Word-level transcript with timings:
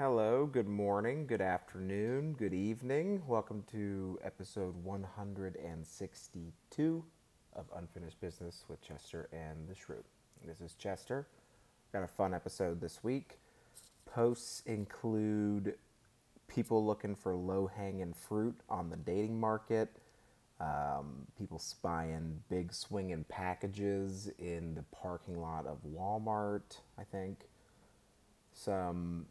Hello, 0.00 0.46
good 0.46 0.66
morning, 0.66 1.26
good 1.26 1.42
afternoon, 1.42 2.32
good 2.32 2.54
evening. 2.54 3.20
Welcome 3.26 3.62
to 3.70 4.18
episode 4.24 4.74
162 4.82 7.04
of 7.54 7.66
Unfinished 7.76 8.18
Business 8.18 8.64
with 8.66 8.80
Chester 8.80 9.28
and 9.30 9.68
the 9.68 9.74
Shrew. 9.74 10.02
This 10.46 10.62
is 10.62 10.72
Chester. 10.72 11.28
Got 11.92 12.04
a 12.04 12.08
fun 12.08 12.32
episode 12.32 12.80
this 12.80 13.04
week. 13.04 13.40
Posts 14.06 14.62
include 14.64 15.74
people 16.48 16.86
looking 16.86 17.14
for 17.14 17.36
low 17.36 17.66
hanging 17.66 18.14
fruit 18.14 18.58
on 18.70 18.88
the 18.88 18.96
dating 18.96 19.38
market, 19.38 19.90
um, 20.60 21.26
people 21.36 21.58
spying 21.58 22.40
big 22.48 22.72
swinging 22.72 23.26
packages 23.28 24.30
in 24.38 24.74
the 24.74 24.84
parking 24.96 25.38
lot 25.38 25.66
of 25.66 25.80
Walmart, 25.84 26.78
I 26.98 27.04
think. 27.04 27.40
Some 28.54 29.26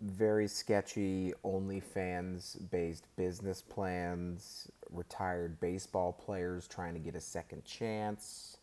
very 0.00 0.48
sketchy 0.48 1.32
OnlyFans 1.44 2.70
based 2.70 3.04
business 3.16 3.62
plans, 3.62 4.70
retired 4.90 5.60
baseball 5.60 6.12
players 6.12 6.66
trying 6.66 6.94
to 6.94 7.00
get 7.00 7.14
a 7.14 7.20
second 7.20 7.64
chance, 7.64 8.56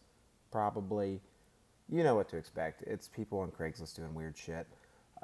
probably. 0.51 1.21
You 1.89 2.03
know 2.03 2.15
what 2.15 2.27
to 2.29 2.37
expect. 2.37 2.83
It's 2.83 3.07
people 3.07 3.39
on 3.39 3.51
Craigslist 3.51 3.95
doing 3.95 4.13
weird 4.13 4.37
shit. 4.37 4.67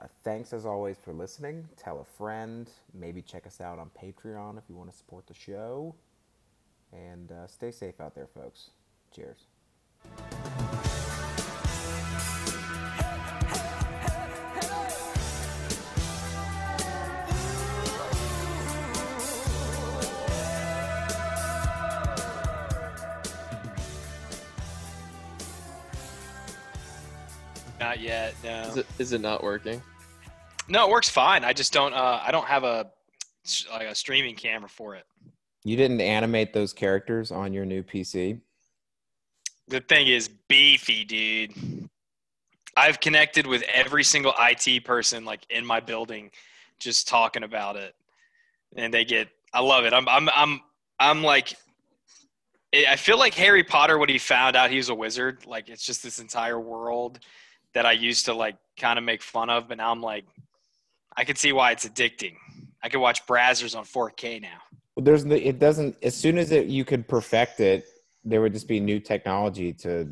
Uh, 0.02 0.07
thanks 0.23 0.53
as 0.53 0.65
always 0.65 0.97
for 0.97 1.13
listening. 1.13 1.67
Tell 1.77 1.99
a 1.99 2.17
friend. 2.17 2.69
Maybe 2.93 3.21
check 3.21 3.45
us 3.45 3.59
out 3.61 3.80
on 3.80 3.91
Patreon 4.02 4.57
if 4.57 4.63
you 4.69 4.75
want 4.75 4.91
to 4.91 4.97
support 4.97 5.27
the 5.27 5.33
show. 5.33 5.95
And 6.91 7.31
uh, 7.31 7.47
stay 7.47 7.71
safe 7.71 7.99
out 7.99 8.16
there, 8.16 8.27
folks. 8.27 8.69
Cheers. 9.13 9.47
Yet. 28.03 28.35
No. 28.43 28.61
Is 28.61 28.77
it, 28.77 28.85
is 28.99 29.13
it 29.13 29.21
not 29.21 29.43
working? 29.43 29.81
No, 30.67 30.87
it 30.87 30.91
works 30.91 31.09
fine. 31.09 31.43
I 31.43 31.53
just 31.53 31.73
don't. 31.73 31.93
Uh, 31.93 32.21
I 32.23 32.31
don't 32.31 32.45
have 32.45 32.63
a 32.63 32.91
like 33.71 33.87
a 33.87 33.95
streaming 33.95 34.35
camera 34.35 34.69
for 34.69 34.95
it. 34.95 35.05
You 35.63 35.75
didn't 35.75 36.01
animate 36.01 36.53
those 36.53 36.73
characters 36.73 37.31
on 37.31 37.53
your 37.53 37.65
new 37.65 37.83
PC? 37.83 38.39
The 39.67 39.79
thing 39.81 40.07
is 40.07 40.29
beefy, 40.47 41.03
dude. 41.05 41.89
I've 42.75 42.99
connected 42.99 43.45
with 43.47 43.63
every 43.73 44.03
single 44.03 44.33
IT 44.39 44.83
person 44.83 45.25
like 45.25 45.45
in 45.49 45.65
my 45.65 45.79
building, 45.79 46.31
just 46.79 47.07
talking 47.07 47.43
about 47.43 47.75
it, 47.75 47.95
and 48.75 48.93
they 48.93 49.05
get. 49.05 49.29
I 49.53 49.61
love 49.61 49.85
it. 49.85 49.93
I'm. 49.93 50.07
I'm. 50.07 50.29
I'm. 50.35 50.61
I'm 50.99 51.23
like. 51.23 51.55
I 52.75 52.95
feel 52.95 53.19
like 53.19 53.35
Harry 53.35 53.63
Potter 53.63 53.99
when 53.99 54.09
he 54.09 54.17
found 54.17 54.55
out 54.55 54.71
he 54.71 54.77
was 54.77 54.89
a 54.89 54.95
wizard. 54.95 55.45
Like 55.45 55.69
it's 55.69 55.85
just 55.85 56.01
this 56.01 56.19
entire 56.19 56.59
world 56.59 57.19
that 57.73 57.85
I 57.85 57.91
used 57.91 58.25
to 58.25 58.33
like 58.33 58.55
kind 58.77 58.97
of 58.97 59.05
make 59.05 59.21
fun 59.21 59.49
of, 59.49 59.67
but 59.67 59.77
now 59.77 59.91
I'm 59.91 60.02
like, 60.02 60.25
I 61.16 61.23
can 61.23 61.35
see 61.35 61.52
why 61.52 61.71
it's 61.71 61.88
addicting. 61.88 62.35
I 62.83 62.89
can 62.89 62.99
watch 62.99 63.25
Brazzers 63.25 63.77
on 63.77 63.85
4K 63.85 64.41
now. 64.41 64.59
Well, 64.95 65.03
there's 65.03 65.23
the, 65.23 65.47
it 65.47 65.59
doesn't 65.59 65.95
as 66.03 66.15
soon 66.15 66.38
as 66.38 66.52
it, 66.52 66.67
you 66.67 66.85
could 66.85 67.07
perfect 67.07 67.59
it, 67.59 67.85
there 68.23 68.41
would 68.41 68.53
just 68.53 68.67
be 68.67 68.80
new 68.80 68.99
technology 68.99 69.73
to 69.73 70.09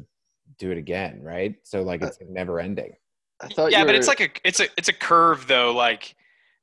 do 0.57 0.71
it 0.71 0.77
again, 0.77 1.21
right? 1.21 1.55
So 1.63 1.81
like 1.81 2.01
it's 2.01 2.17
never 2.29 2.59
ending. 2.59 2.93
I 3.41 3.47
thought. 3.47 3.71
yeah, 3.71 3.79
you 3.79 3.85
but 3.85 3.95
it's 3.95 4.07
like 4.07 4.21
a 4.21 4.29
it's 4.43 4.59
a 4.59 4.67
it's 4.77 4.89
a 4.89 4.93
curve 4.93 5.47
though. 5.47 5.73
Like 5.73 6.15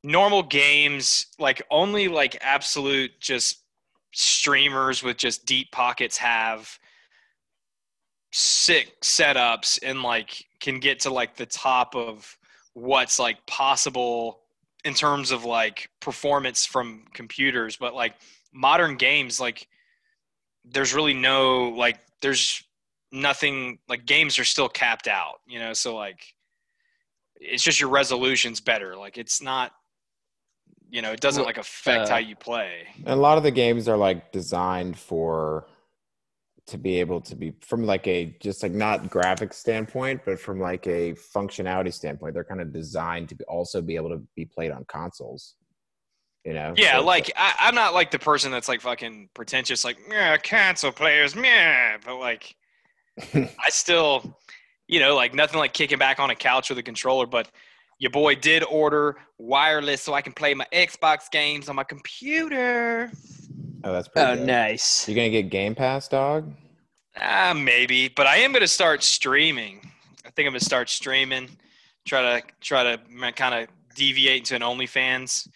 normal 0.02 0.42
games, 0.42 1.26
like 1.38 1.62
only 1.70 2.08
like 2.08 2.38
absolute 2.40 3.10
just 3.20 3.62
streamers 4.14 5.02
with 5.02 5.16
just 5.16 5.46
deep 5.46 5.70
pockets 5.72 6.16
have 6.16 6.78
sick 8.30 9.00
setups 9.02 9.78
and 9.82 10.02
like 10.02 10.44
can 10.60 10.80
get 10.80 11.00
to 11.00 11.10
like 11.10 11.36
the 11.36 11.46
top 11.46 11.94
of 11.94 12.36
what's 12.74 13.18
like 13.18 13.44
possible 13.46 14.40
in 14.84 14.94
terms 14.94 15.30
of 15.30 15.44
like 15.44 15.90
performance 16.00 16.66
from 16.66 17.04
computers. 17.14 17.76
But 17.76 17.94
like 17.94 18.14
modern 18.52 18.96
games 18.96 19.40
like 19.40 19.66
there's 20.64 20.94
really 20.94 21.14
no 21.14 21.70
like 21.70 21.98
there's 22.20 22.62
nothing 23.10 23.78
like 23.88 24.04
games 24.04 24.38
are 24.38 24.44
still 24.44 24.68
capped 24.68 25.08
out 25.08 25.40
you 25.46 25.58
know? 25.58 25.72
So 25.72 25.96
like 25.96 26.34
it's 27.40 27.62
just 27.62 27.80
your 27.80 27.88
resolution's 27.88 28.60
better. 28.60 28.96
Like 28.96 29.16
it's 29.16 29.40
not 29.40 29.72
you 30.90 31.02
know 31.02 31.12
it 31.12 31.20
doesn't 31.20 31.44
like 31.44 31.58
affect 31.58 32.08
uh, 32.08 32.12
how 32.12 32.18
you 32.18 32.36
play. 32.36 32.86
And 32.98 33.08
a 33.08 33.16
lot 33.16 33.38
of 33.38 33.44
the 33.44 33.50
games 33.50 33.88
are 33.88 33.96
like 33.96 34.32
designed 34.32 34.98
for 34.98 35.66
to 36.68 36.78
be 36.78 37.00
able 37.00 37.20
to 37.22 37.34
be 37.34 37.54
from 37.60 37.84
like 37.84 38.06
a 38.06 38.36
just 38.40 38.62
like 38.62 38.72
not 38.72 39.04
graphics 39.04 39.54
standpoint, 39.54 40.20
but 40.24 40.38
from 40.38 40.60
like 40.60 40.86
a 40.86 41.14
functionality 41.14 41.92
standpoint, 41.92 42.34
they're 42.34 42.44
kind 42.44 42.60
of 42.60 42.72
designed 42.72 43.28
to 43.30 43.34
be 43.34 43.44
also 43.44 43.80
be 43.80 43.96
able 43.96 44.10
to 44.10 44.22
be 44.36 44.44
played 44.44 44.70
on 44.70 44.84
consoles. 44.86 45.54
You 46.44 46.54
know? 46.54 46.74
Yeah, 46.76 46.98
So 46.98 47.04
like 47.04 47.32
I, 47.36 47.54
I'm 47.58 47.74
not 47.74 47.94
like 47.94 48.10
the 48.10 48.18
person 48.18 48.52
that's 48.52 48.68
like 48.68 48.82
fucking 48.82 49.30
pretentious, 49.34 49.84
like 49.84 49.98
yeah, 50.10 50.36
console 50.36 50.92
players, 50.92 51.34
yeah. 51.34 51.96
But 52.04 52.18
like, 52.18 52.54
I 53.34 53.68
still, 53.70 54.38
you 54.86 55.00
know, 55.00 55.16
like 55.16 55.34
nothing 55.34 55.58
like 55.58 55.72
kicking 55.72 55.98
back 55.98 56.20
on 56.20 56.30
a 56.30 56.36
couch 56.36 56.68
with 56.68 56.78
a 56.78 56.82
controller. 56.82 57.26
But 57.26 57.50
your 57.98 58.10
boy 58.10 58.34
did 58.34 58.62
order 58.64 59.16
wireless 59.38 60.02
so 60.02 60.12
I 60.12 60.20
can 60.20 60.32
play 60.34 60.52
my 60.52 60.66
Xbox 60.72 61.30
games 61.32 61.68
on 61.68 61.76
my 61.76 61.84
computer. 61.84 63.10
Oh, 63.84 63.92
that's 63.92 64.08
pretty 64.08 64.30
Oh, 64.30 64.36
good. 64.36 64.46
nice. 64.46 65.08
You're 65.08 65.16
gonna 65.16 65.30
get 65.30 65.50
Game 65.50 65.74
Pass, 65.74 66.08
dog? 66.08 66.52
Ah, 67.16 67.52
maybe, 67.56 68.08
but 68.08 68.26
I 68.26 68.36
am 68.38 68.52
gonna 68.52 68.66
start 68.68 69.02
streaming. 69.02 69.80
I 70.24 70.30
think 70.30 70.46
I'm 70.46 70.52
gonna 70.52 70.60
start 70.60 70.88
streaming. 70.88 71.48
Try 72.06 72.40
to 72.40 72.46
try 72.60 72.82
to 72.84 73.32
kind 73.32 73.54
of 73.54 73.68
deviate 73.94 74.38
into 74.50 74.54
an 74.56 74.62
OnlyFans 74.62 75.48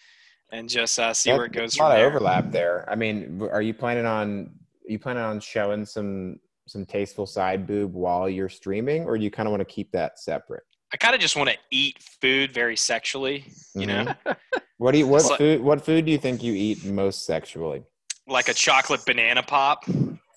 and 0.51 0.69
just 0.69 0.99
uh, 0.99 1.13
see 1.13 1.31
That- 1.31 1.37
where 1.37 1.45
it 1.45 1.51
goes 1.53 1.61
there's 1.61 1.75
a 1.75 1.77
from 1.77 1.85
lot 1.89 1.95
there. 1.95 2.07
of 2.07 2.13
overlap 2.15 2.51
there. 2.51 2.85
I 2.89 2.95
mean, 2.95 3.41
are 3.51 3.61
you 3.61 3.73
planning 3.73 4.05
on 4.05 4.51
are 4.87 4.91
you 4.91 4.99
planning 4.99 5.23
on 5.23 5.39
showing 5.39 5.85
some 5.85 6.39
some 6.67 6.85
tasteful 6.85 7.25
side 7.25 7.65
boob 7.67 7.93
while 7.93 8.29
you're 8.29 8.49
streaming, 8.49 9.03
or 9.05 9.17
do 9.17 9.23
you 9.23 9.31
kind 9.31 9.47
of 9.47 9.51
want 9.51 9.61
to 9.61 9.65
keep 9.73 9.91
that 9.91 10.19
separate? 10.19 10.63
I 10.93 10.97
kind 10.97 11.15
of 11.15 11.21
just 11.21 11.35
want 11.35 11.49
to 11.49 11.57
eat 11.71 11.97
food 12.21 12.51
very 12.53 12.75
sexually, 12.77 13.45
you 13.73 13.87
know, 13.87 14.05
Mhm. 14.25 14.35
What 14.77 14.91
do 14.91 14.97
you 14.99 15.07
what 15.07 15.21
It's 15.25 15.35
food 15.37 15.61
what 15.61 15.83
food 15.85 16.05
do 16.05 16.11
you 16.11 16.17
think 16.17 16.43
you 16.43 16.53
eat 16.53 16.83
most 16.85 17.25
sexually? 17.25 17.83
Like 18.27 18.47
a 18.49 18.53
chocolate 18.53 19.05
banana 19.05 19.43
pop. 19.43 19.85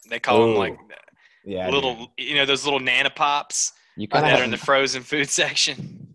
They 0.09 0.21
call 0.21 0.41
them 0.41 0.57
like 0.57 0.79
Yeah, 1.45 1.71
little, 1.71 1.95
dude. 2.17 2.29
you 2.29 2.35
know, 2.37 2.47
those 2.47 2.65
little 2.65 2.81
nana 2.81 3.11
pops 3.11 3.73
You 3.97 4.09
that 4.09 4.23
kind 4.23 4.41
are 4.41 4.45
in 4.45 4.51
the 4.51 4.57
frozen 4.57 5.03
food 5.03 5.29
section. 5.43 6.07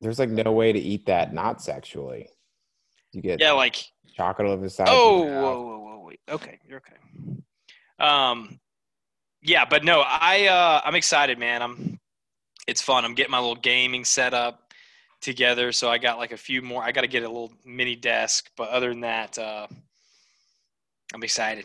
there's 0.00 0.18
like 0.18 0.30
no 0.30 0.52
way 0.52 0.72
to 0.72 0.78
eat 0.78 1.06
that 1.06 1.32
not 1.34 1.60
sexually. 1.62 2.28
You 3.12 3.22
get 3.22 3.40
Yeah, 3.40 3.52
like 3.52 3.76
chocolate 4.16 4.48
over 4.48 4.62
the 4.62 4.70
side. 4.70 4.88
oh, 4.90 5.22
whoa, 5.22 5.62
whoa, 5.62 5.78
whoa, 5.78 6.04
wait, 6.06 6.20
okay, 6.30 6.58
you're 6.66 6.78
okay. 6.78 6.94
Um, 7.98 8.60
yeah, 9.42 9.64
but 9.64 9.84
no, 9.84 10.02
I 10.06 10.46
uh, 10.46 10.80
I'm 10.84 10.94
excited, 10.94 11.38
man. 11.38 11.62
I'm, 11.62 11.98
it's 12.66 12.82
fun. 12.82 13.04
I'm 13.04 13.14
getting 13.14 13.30
my 13.30 13.38
little 13.38 13.56
gaming 13.56 14.04
setup 14.04 14.72
together, 15.20 15.72
so 15.72 15.90
I 15.90 15.98
got 15.98 16.18
like 16.18 16.32
a 16.32 16.36
few 16.36 16.60
more. 16.62 16.82
I 16.82 16.92
got 16.92 17.00
to 17.02 17.06
get 17.08 17.22
a 17.22 17.26
little 17.28 17.52
mini 17.64 17.96
desk, 17.96 18.50
but 18.56 18.68
other 18.68 18.90
than 18.90 19.00
that, 19.00 19.38
uh, 19.38 19.66
I'm 21.14 21.22
excited. 21.22 21.64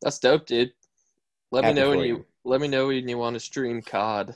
That's 0.00 0.18
dope, 0.18 0.46
dude. 0.46 0.72
Let 1.50 1.64
Happy 1.64 1.74
me 1.74 1.80
know 1.80 1.90
when 1.90 1.98
you, 2.00 2.04
you. 2.06 2.26
let 2.44 2.60
me 2.60 2.68
know 2.68 2.86
when 2.88 3.08
you 3.08 3.18
want 3.18 3.34
to 3.34 3.40
stream 3.40 3.82
COD. 3.82 4.34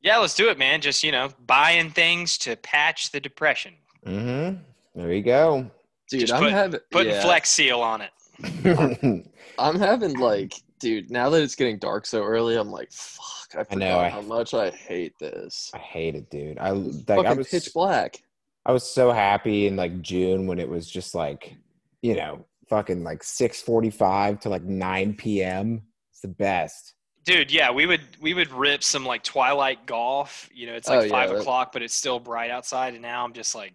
Yeah, 0.00 0.18
let's 0.18 0.34
do 0.34 0.48
it, 0.48 0.58
man. 0.58 0.80
Just 0.80 1.02
you 1.04 1.12
know, 1.12 1.30
buying 1.46 1.90
things 1.90 2.36
to 2.38 2.56
patch 2.56 3.10
the 3.12 3.20
depression. 3.20 3.74
Mhm. 4.06 4.58
There 4.94 5.12
you 5.12 5.22
go. 5.22 5.70
Dude, 6.10 6.20
Just 6.20 6.32
I'm 6.32 6.42
put- 6.42 6.52
having 6.52 6.80
Putting 6.90 7.12
yeah, 7.14 7.22
Flex 7.22 7.50
Seal 7.50 7.80
on 7.80 8.02
it. 8.02 8.10
I'm 9.58 9.78
having 9.78 10.18
like, 10.18 10.54
dude. 10.80 11.10
Now 11.10 11.30
that 11.30 11.42
it's 11.42 11.54
getting 11.54 11.78
dark 11.78 12.06
so 12.06 12.22
early, 12.22 12.56
I'm 12.56 12.70
like, 12.70 12.90
fuck. 12.92 13.24
I 13.56 13.60
I 13.60 13.64
forgot 13.64 13.78
know, 13.78 13.98
I- 13.98 14.08
how 14.08 14.20
much 14.22 14.52
I 14.54 14.70
hate 14.70 15.14
this. 15.18 15.70
I 15.74 15.78
hate 15.78 16.14
it, 16.16 16.30
dude. 16.30 16.58
I 16.58 16.70
like 16.70 17.26
I 17.26 17.32
was 17.32 17.48
pitch 17.48 17.72
black. 17.72 18.22
I 18.66 18.72
was 18.72 18.82
so 18.88 19.12
happy 19.12 19.66
in 19.66 19.76
like 19.76 20.00
June 20.02 20.46
when 20.46 20.58
it 20.58 20.68
was 20.68 20.90
just 20.90 21.14
like, 21.14 21.54
you 22.02 22.14
know, 22.16 22.46
fucking 22.68 23.04
like 23.04 23.22
6:45 23.22 24.40
to 24.40 24.48
like 24.48 24.62
9 24.64 25.14
p.m. 25.14 25.82
It's 26.12 26.20
the 26.20 26.28
best. 26.28 26.94
Dude, 27.24 27.50
yeah, 27.50 27.70
we 27.70 27.86
would 27.86 28.02
we 28.20 28.34
would 28.34 28.52
rip 28.52 28.82
some 28.82 29.04
like 29.06 29.22
twilight 29.22 29.86
golf. 29.86 30.48
You 30.52 30.66
know, 30.66 30.74
it's 30.74 30.88
Oh, 30.88 30.98
like 30.98 31.04
yeah, 31.04 31.10
five 31.10 31.30
o'clock, 31.30 31.72
but 31.72 31.82
it's 31.82 31.94
still 31.94 32.20
bright 32.20 32.50
outside. 32.50 32.92
And 32.92 33.02
now 33.02 33.24
I'm 33.24 33.32
just 33.32 33.54
like 33.54 33.74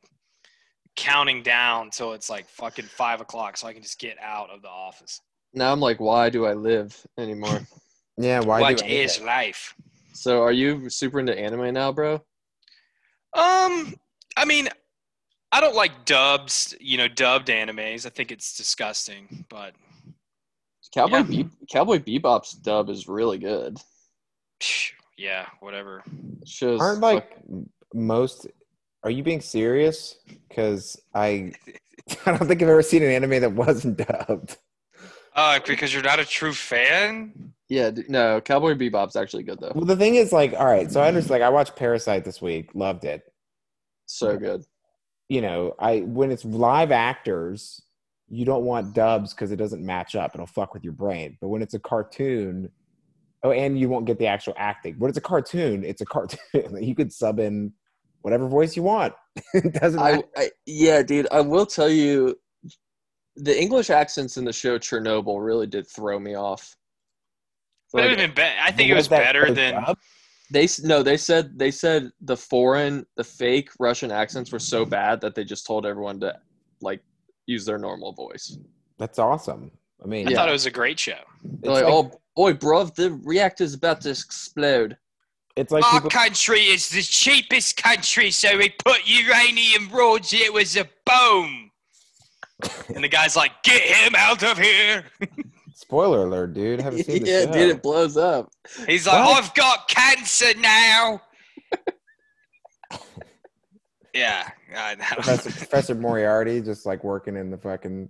counting 0.95 1.41
down 1.41 1.89
till 1.89 2.13
it's 2.13 2.29
like 2.29 2.47
fucking 2.47 2.85
five 2.85 3.21
o'clock, 3.21 3.57
so 3.57 3.67
I 3.67 3.73
can 3.73 3.81
just 3.81 3.99
get 3.99 4.17
out 4.21 4.49
of 4.49 4.61
the 4.61 4.67
office. 4.67 5.21
Now 5.53 5.71
I'm 5.71 5.79
like, 5.79 5.99
why 5.99 6.29
do 6.29 6.45
I 6.45 6.53
live 6.53 6.95
anymore? 7.17 7.61
Yeah, 8.21 8.41
why 8.41 8.59
what 8.59 8.79
do 8.79 8.85
is 8.85 9.21
life? 9.21 9.73
so, 10.11 10.41
are 10.41 10.51
you 10.51 10.89
super 10.89 11.21
into 11.21 11.33
anime 11.39 11.73
now, 11.73 11.93
bro? 11.93 12.15
Um, 13.33 13.95
I 14.35 14.43
mean, 14.45 14.67
I 15.51 15.61
don't 15.61 15.75
like 15.75 16.05
dubs, 16.05 16.75
you 16.79 16.97
know, 16.97 17.07
dubbed 17.07 17.47
animes. 17.47 18.05
I 18.05 18.09
think 18.09 18.31
it's 18.31 18.55
disgusting. 18.55 19.45
But 19.49 19.73
Cowboy 20.93 21.17
Yeah. 21.17 21.23
Be- 21.23 21.49
Cowboy 21.71 21.99
Bebop's 21.99 22.53
dub 22.53 22.89
is 22.89 23.07
really 23.07 23.37
good. 23.37 23.77
yeah, 25.17 25.47
whatever. 25.59 26.03
It 26.41 26.47
shows 26.47 26.79
Aren't 26.79 27.01
like 27.01 27.37
most? 27.93 28.47
Are 29.03 29.09
you 29.11 29.23
being 29.23 29.41
serious? 29.41 30.17
Because 30.47 30.99
I, 31.15 31.53
I 32.25 32.37
don't 32.37 32.47
think 32.47 32.61
I've 32.61 32.69
ever 32.69 32.81
seen 32.81 33.03
an 33.03 33.09
anime 33.09 33.41
that 33.41 33.53
wasn't 33.53 33.97
dubbed. 33.97 34.57
Uh, 35.35 35.59
because 35.65 35.93
you're 35.93 36.03
not 36.03 36.19
a 36.19 36.25
true 36.25 36.51
fan. 36.51 37.53
yeah, 37.69 37.91
no, 38.09 38.41
Cowboy 38.41 38.73
Bebop's 38.73 39.15
actually 39.15 39.43
good 39.43 39.59
though. 39.59 39.71
Well, 39.73 39.85
the 39.85 39.95
thing 39.95 40.15
is, 40.15 40.33
like, 40.33 40.53
all 40.53 40.65
right, 40.65 40.91
so 40.91 41.01
I 41.01 41.07
understand. 41.07 41.31
Like, 41.39 41.43
I 41.43 41.49
watched 41.49 41.75
Parasite 41.75 42.25
this 42.25 42.41
week, 42.41 42.71
loved 42.73 43.05
it. 43.05 43.21
So 44.05 44.37
good. 44.37 44.63
You 45.29 45.41
know, 45.41 45.75
I 45.79 45.99
when 45.99 46.31
it's 46.31 46.43
live 46.43 46.91
actors, 46.91 47.81
you 48.27 48.45
don't 48.45 48.63
want 48.65 48.93
dubs 48.93 49.33
because 49.33 49.51
it 49.51 49.57
doesn't 49.57 49.85
match 49.85 50.15
up. 50.15 50.31
It'll 50.33 50.47
fuck 50.47 50.73
with 50.73 50.83
your 50.83 50.93
brain. 50.93 51.37
But 51.39 51.49
when 51.49 51.61
it's 51.61 51.75
a 51.75 51.79
cartoon, 51.79 52.69
oh, 53.43 53.51
and 53.51 53.79
you 53.79 53.89
won't 53.89 54.05
get 54.05 54.17
the 54.17 54.27
actual 54.27 54.53
acting. 54.57 54.95
When 54.97 55.09
it's 55.09 55.17
a 55.17 55.21
cartoon, 55.21 55.83
it's 55.83 56.01
a 56.01 56.05
cartoon. 56.05 56.77
you 56.81 56.95
could 56.95 57.13
sub 57.13 57.39
in 57.39 57.73
whatever 58.21 58.47
voice 58.47 58.75
you 58.75 58.83
want. 58.83 59.13
it 59.53 59.73
doesn't. 59.73 59.99
I, 59.99 60.11
matter. 60.13 60.27
I 60.35 60.49
yeah, 60.65 61.03
dude. 61.03 61.27
I 61.31 61.41
will 61.41 61.65
tell 61.65 61.89
you, 61.89 62.35
the 63.35 63.59
English 63.59 63.89
accents 63.89 64.37
in 64.37 64.45
the 64.45 64.53
show 64.53 64.77
Chernobyl 64.79 65.43
really 65.43 65.67
did 65.67 65.87
throw 65.87 66.19
me 66.19 66.35
off. 66.35 66.75
But 67.93 67.99
it 67.99 68.01
Like, 68.01 68.09
would 68.11 68.19
have 68.19 68.35
been 68.35 68.45
be- 68.45 68.61
I 68.61 68.71
think 68.71 68.89
it 68.89 68.95
was 68.95 69.07
that 69.09 69.23
better 69.23 69.51
than. 69.53 69.75
dubbed? 69.75 70.01
They 70.51 70.67
no, 70.83 71.03
they 71.03 71.17
said 71.17 71.57
they 71.57 71.71
said 71.71 72.11
the 72.21 72.37
foreign, 72.37 73.05
the 73.17 73.23
fake 73.23 73.69
Russian 73.79 74.11
accents 74.11 74.51
were 74.51 74.59
so 74.59 74.85
bad 74.85 75.21
that 75.21 75.35
they 75.35 75.43
just 75.43 75.65
told 75.65 75.85
everyone 75.85 76.19
to 76.21 76.35
like 76.81 77.01
use 77.45 77.65
their 77.65 77.77
normal 77.77 78.13
voice. 78.13 78.57
That's 78.97 79.19
awesome. 79.19 79.71
I 80.03 80.07
mean, 80.07 80.27
I 80.27 80.31
Yeah. 80.31 80.37
thought 80.37 80.49
it 80.49 80.53
was 80.53 80.65
a 80.65 80.71
great 80.71 80.99
show. 80.99 81.19
like, 81.63 81.83
like, 81.83 81.83
oh 81.85 82.11
boy, 82.35 82.53
bruv, 82.53 82.95
the 82.95 83.11
reactor's 83.11 83.73
about 83.73 84.01
to 84.01 84.09
explode. 84.11 84.97
it's 85.55 85.71
like 85.71 85.83
Our 85.85 85.93
people, 85.99 86.09
country 86.09 86.61
is 86.61 86.89
the 86.89 87.01
cheapest 87.01 87.77
country, 87.77 88.31
so 88.31 88.57
we 88.57 88.69
put 88.69 89.01
uranium 89.05 89.89
rods. 89.89 90.33
It 90.33 90.53
was 90.53 90.75
a 90.77 90.87
boom. 91.05 91.71
and 92.95 93.03
the 93.03 93.07
guy's 93.07 93.35
like, 93.35 93.51
"Get 93.63 93.81
him 93.81 94.13
out 94.17 94.43
of 94.43 94.57
here!" 94.57 95.05
spoiler 95.89 96.27
alert, 96.27 96.53
dude. 96.53 96.79
I 96.79 96.83
haven't 96.83 97.03
seen 97.03 97.23
the 97.23 97.29
yeah, 97.29 97.45
show. 97.45 97.51
dude, 97.51 97.69
it 97.71 97.81
blows 97.81 98.15
up. 98.15 98.51
He's 98.87 99.07
like, 99.07 99.25
What? 99.25 99.43
"I've 99.43 99.53
got 99.55 99.87
cancer 99.87 100.53
now." 100.59 101.19
yeah, 104.13 104.49
I 104.75 104.95
know. 104.95 105.03
Professor, 105.13 105.49
Professor 105.51 105.95
Moriarty 105.95 106.61
just 106.61 106.85
like 106.85 107.03
working 107.03 107.35
in 107.35 107.49
the 107.49 107.57
fucking 107.57 108.07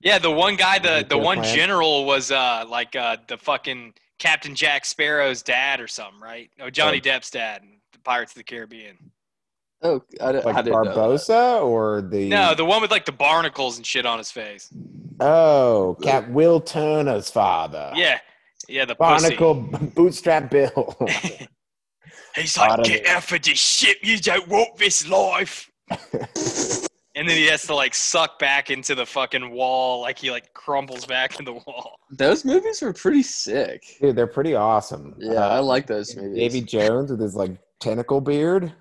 yeah. 0.00 0.18
The 0.18 0.30
one 0.30 0.54
guy, 0.56 0.78
the 0.78 1.04
the 1.08 1.18
one 1.18 1.38
plant. 1.38 1.56
general 1.56 2.04
was 2.06 2.30
uh 2.30 2.64
like 2.68 2.94
uh 2.94 3.16
the 3.26 3.36
fucking 3.36 3.94
Captain 4.20 4.54
Jack 4.54 4.84
Sparrow's 4.84 5.42
dad 5.42 5.80
or 5.80 5.88
something, 5.88 6.20
right? 6.20 6.48
Oh, 6.60 6.70
Johnny 6.70 6.98
Oh. 6.98 7.00
Depp's 7.00 7.30
dad, 7.30 7.62
in 7.62 7.78
the 7.92 7.98
Pirates 8.00 8.32
of 8.32 8.36
the 8.38 8.44
Caribbean. 8.44 8.96
Oh, 9.82 10.02
I, 10.20 10.32
di- 10.32 10.40
like 10.40 10.56
I 10.56 10.62
didn't 10.62 10.84
know 10.84 10.84
that. 10.84 10.96
Barbossa 10.96 11.62
or 11.64 12.02
the 12.02 12.28
No, 12.28 12.54
the 12.54 12.64
one 12.64 12.82
with 12.82 12.90
like 12.90 13.04
the 13.06 13.12
barnacles 13.12 13.76
and 13.76 13.86
shit 13.86 14.04
on 14.06 14.18
his 14.18 14.30
face. 14.30 14.68
oh 15.20 15.96
Cap 16.02 16.28
Will 16.28 16.60
Turner's 16.60 17.30
father. 17.30 17.92
Yeah, 17.94 18.18
yeah, 18.68 18.84
the 18.84 18.94
pussy. 18.96 19.36
Barnacle 19.36 19.54
Bootstrap 19.94 20.50
Bill. 20.50 20.96
He's 22.34 22.56
like, 22.56 22.82
get 22.84 23.02
it. 23.06 23.08
off 23.16 23.32
of 23.32 23.42
this 23.42 23.58
ship. 23.58 23.96
You 24.02 24.18
don't 24.18 24.46
want 24.48 24.76
this 24.78 25.08
life. 25.08 25.70
and 25.90 27.28
then 27.28 27.36
he 27.36 27.46
has 27.46 27.62
to 27.62 27.74
like 27.74 27.94
suck 27.94 28.38
back 28.38 28.70
into 28.70 28.94
the 28.94 29.06
fucking 29.06 29.50
wall, 29.50 30.00
like 30.02 30.18
he 30.18 30.30
like 30.30 30.52
crumbles 30.54 31.04
back 31.06 31.38
in 31.38 31.44
the 31.44 31.54
wall. 31.54 31.96
Those 32.10 32.44
movies 32.44 32.80
were 32.82 32.92
pretty 32.92 33.22
sick. 33.22 33.82
Dude, 34.00 34.14
they're 34.16 34.26
pretty 34.26 34.54
awesome. 34.54 35.14
Yeah, 35.18 35.46
I 35.48 35.58
Uh, 35.58 35.62
like 35.62 35.86
those 35.86 36.14
movies. 36.16 36.36
Davy 36.36 36.60
Jones 36.60 37.10
with 37.10 37.20
his 37.20 37.34
like 37.34 37.52
tentacle 37.80 38.20
beard. 38.20 38.72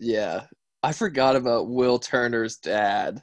Yeah, 0.00 0.46
I 0.82 0.92
forgot 0.92 1.36
about 1.36 1.68
Will 1.68 1.98
Turner's 1.98 2.56
dad. 2.56 3.22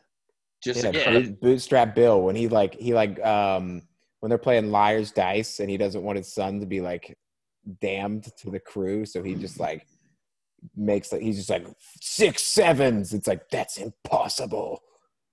Just 0.63 0.83
Yeah, 0.83 0.91
Yeah. 0.91 1.12
Boot- 1.12 1.41
Bootstrap 1.41 1.95
Bill 1.95 2.21
when 2.21 2.35
he 2.35 2.47
like 2.47 2.75
he 2.75 2.94
like 2.94 3.19
um 3.25 3.81
when 4.19 4.29
they're 4.29 4.38
playing 4.38 4.71
liar's 4.71 5.12
dice 5.12 5.59
and 5.59 5.69
he 5.69 5.77
doesn't 5.77 6.03
want 6.03 6.18
his 6.18 6.33
son 6.33 6.59
to 6.59 6.65
be 6.65 6.81
like 6.81 7.18
damned 7.81 8.27
to 8.38 8.50
the 8.50 8.59
crew, 8.59 9.06
so 9.06 9.21
he 9.24 9.35
just 9.35 9.59
like 9.59 9.85
makes 10.75 11.12
like 11.12 11.21
he's 11.21 11.38
just 11.38 11.50
like 11.50 11.65
six 12.01 12.44
sevens. 12.44 13.13
It's 13.13 13.27
like 13.27 13.50
that's 13.50 13.77
impossible. 13.77 14.81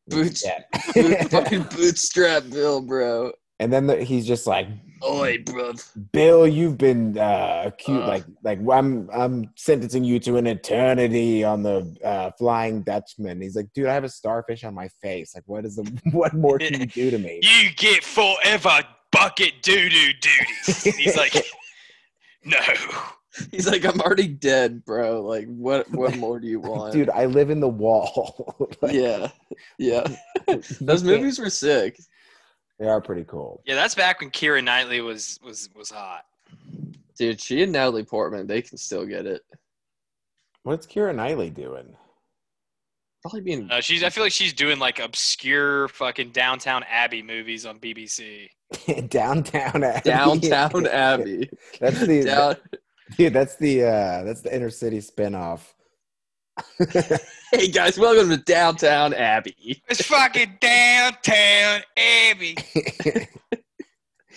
Boots- 0.08 0.44
Yeah. 0.44 0.62
boot- 0.94 1.18
fucking 1.30 1.62
bootstrap 1.64 2.44
Bill, 2.50 2.80
bro. 2.82 3.32
And 3.60 3.72
then 3.72 3.86
the, 3.86 4.02
he's 4.02 4.26
just 4.26 4.46
like 4.46 4.68
Oi, 5.06 5.38
bruv. 5.38 5.86
Bill, 6.12 6.46
you've 6.46 6.78
been 6.78 7.18
uh, 7.18 7.64
accused 7.66 8.04
Uh. 8.04 8.08
like 8.08 8.24
like 8.42 8.58
I'm 8.72 9.08
I'm 9.12 9.50
sentencing 9.56 10.02
you 10.04 10.18
to 10.20 10.36
an 10.38 10.46
eternity 10.46 11.44
on 11.44 11.62
the 11.62 11.94
uh, 12.02 12.30
Flying 12.38 12.82
Dutchman. 12.82 13.40
He's 13.42 13.54
like, 13.54 13.68
dude, 13.74 13.86
I 13.86 13.94
have 13.94 14.04
a 14.04 14.08
starfish 14.08 14.64
on 14.64 14.74
my 14.74 14.88
face. 15.02 15.34
Like, 15.34 15.44
what 15.46 15.66
is 15.66 15.76
the 15.76 16.00
what 16.12 16.32
more 16.32 16.58
can 16.58 16.80
you 16.80 16.86
do 16.86 17.10
to 17.10 17.18
me? 17.18 17.40
You 17.64 17.70
get 17.76 18.02
forever 18.02 18.80
bucket 19.12 19.62
doo 19.62 19.88
doo 19.88 20.12
duty. 20.20 20.92
He's 21.02 21.16
like, 21.16 21.34
no. 22.44 22.58
He's 23.50 23.66
like, 23.66 23.84
I'm 23.84 24.00
already 24.00 24.28
dead, 24.28 24.84
bro. 24.84 25.20
Like, 25.22 25.46
what? 25.48 25.90
What 25.90 26.16
more 26.16 26.38
do 26.38 26.46
you 26.46 26.60
want, 26.60 26.92
Dude, 26.92 27.10
I 27.10 27.26
live 27.26 27.50
in 27.50 27.60
the 27.60 27.68
wall. 27.68 28.68
Like, 28.80 28.94
yeah, 28.94 29.28
yeah. 29.78 30.06
Those 30.80 31.02
movies 31.02 31.38
were 31.38 31.50
sick. 31.50 31.98
They 32.78 32.86
are 32.86 33.00
pretty 33.00 33.24
cool. 33.24 33.62
Yeah, 33.66 33.74
that's 33.76 33.94
back 33.94 34.20
when 34.20 34.30
Keira 34.30 34.62
Knightley 34.62 35.00
was 35.00 35.38
was 35.42 35.68
was 35.74 35.90
hot. 35.90 36.24
Dude, 37.16 37.40
she 37.40 37.62
and 37.62 37.72
Natalie 37.72 38.02
Portman, 38.04 38.46
they 38.46 38.60
can 38.62 38.76
still 38.76 39.06
get 39.06 39.26
it. 39.26 39.42
What's 40.64 40.86
Keira 40.86 41.14
Knightley 41.14 41.50
doing? 41.50 41.94
Probably 43.22 43.40
being 43.42 43.70
Uh, 43.70 43.80
she's 43.80 44.02
I 44.02 44.10
feel 44.10 44.24
like 44.24 44.32
she's 44.32 44.52
doing 44.52 44.78
like 44.78 44.98
obscure 44.98 45.88
fucking 45.88 46.30
downtown 46.30 46.82
Abbey 46.90 47.22
movies 47.22 47.64
on 47.64 47.78
BBC. 47.78 48.48
Downtown 49.08 49.84
Abbey. 49.84 50.00
downtown 50.10 50.86
Abbey. 50.90 51.48
That's 51.78 52.00
the 52.00 52.24
Down, 52.24 52.56
dude. 53.16 53.32
That's 53.32 53.56
the 53.56 53.84
uh, 53.84 54.24
that's 54.24 54.40
the 54.40 54.54
inner 54.54 54.70
city 54.70 54.98
spinoff. 54.98 55.73
Hey 57.52 57.68
guys, 57.68 57.98
welcome 57.98 58.28
to 58.30 58.36
downtown 58.36 59.12
Abbey. 59.14 59.82
It's 59.88 60.04
fucking 60.06 60.58
downtown 60.60 61.82
Abbey. 61.96 62.56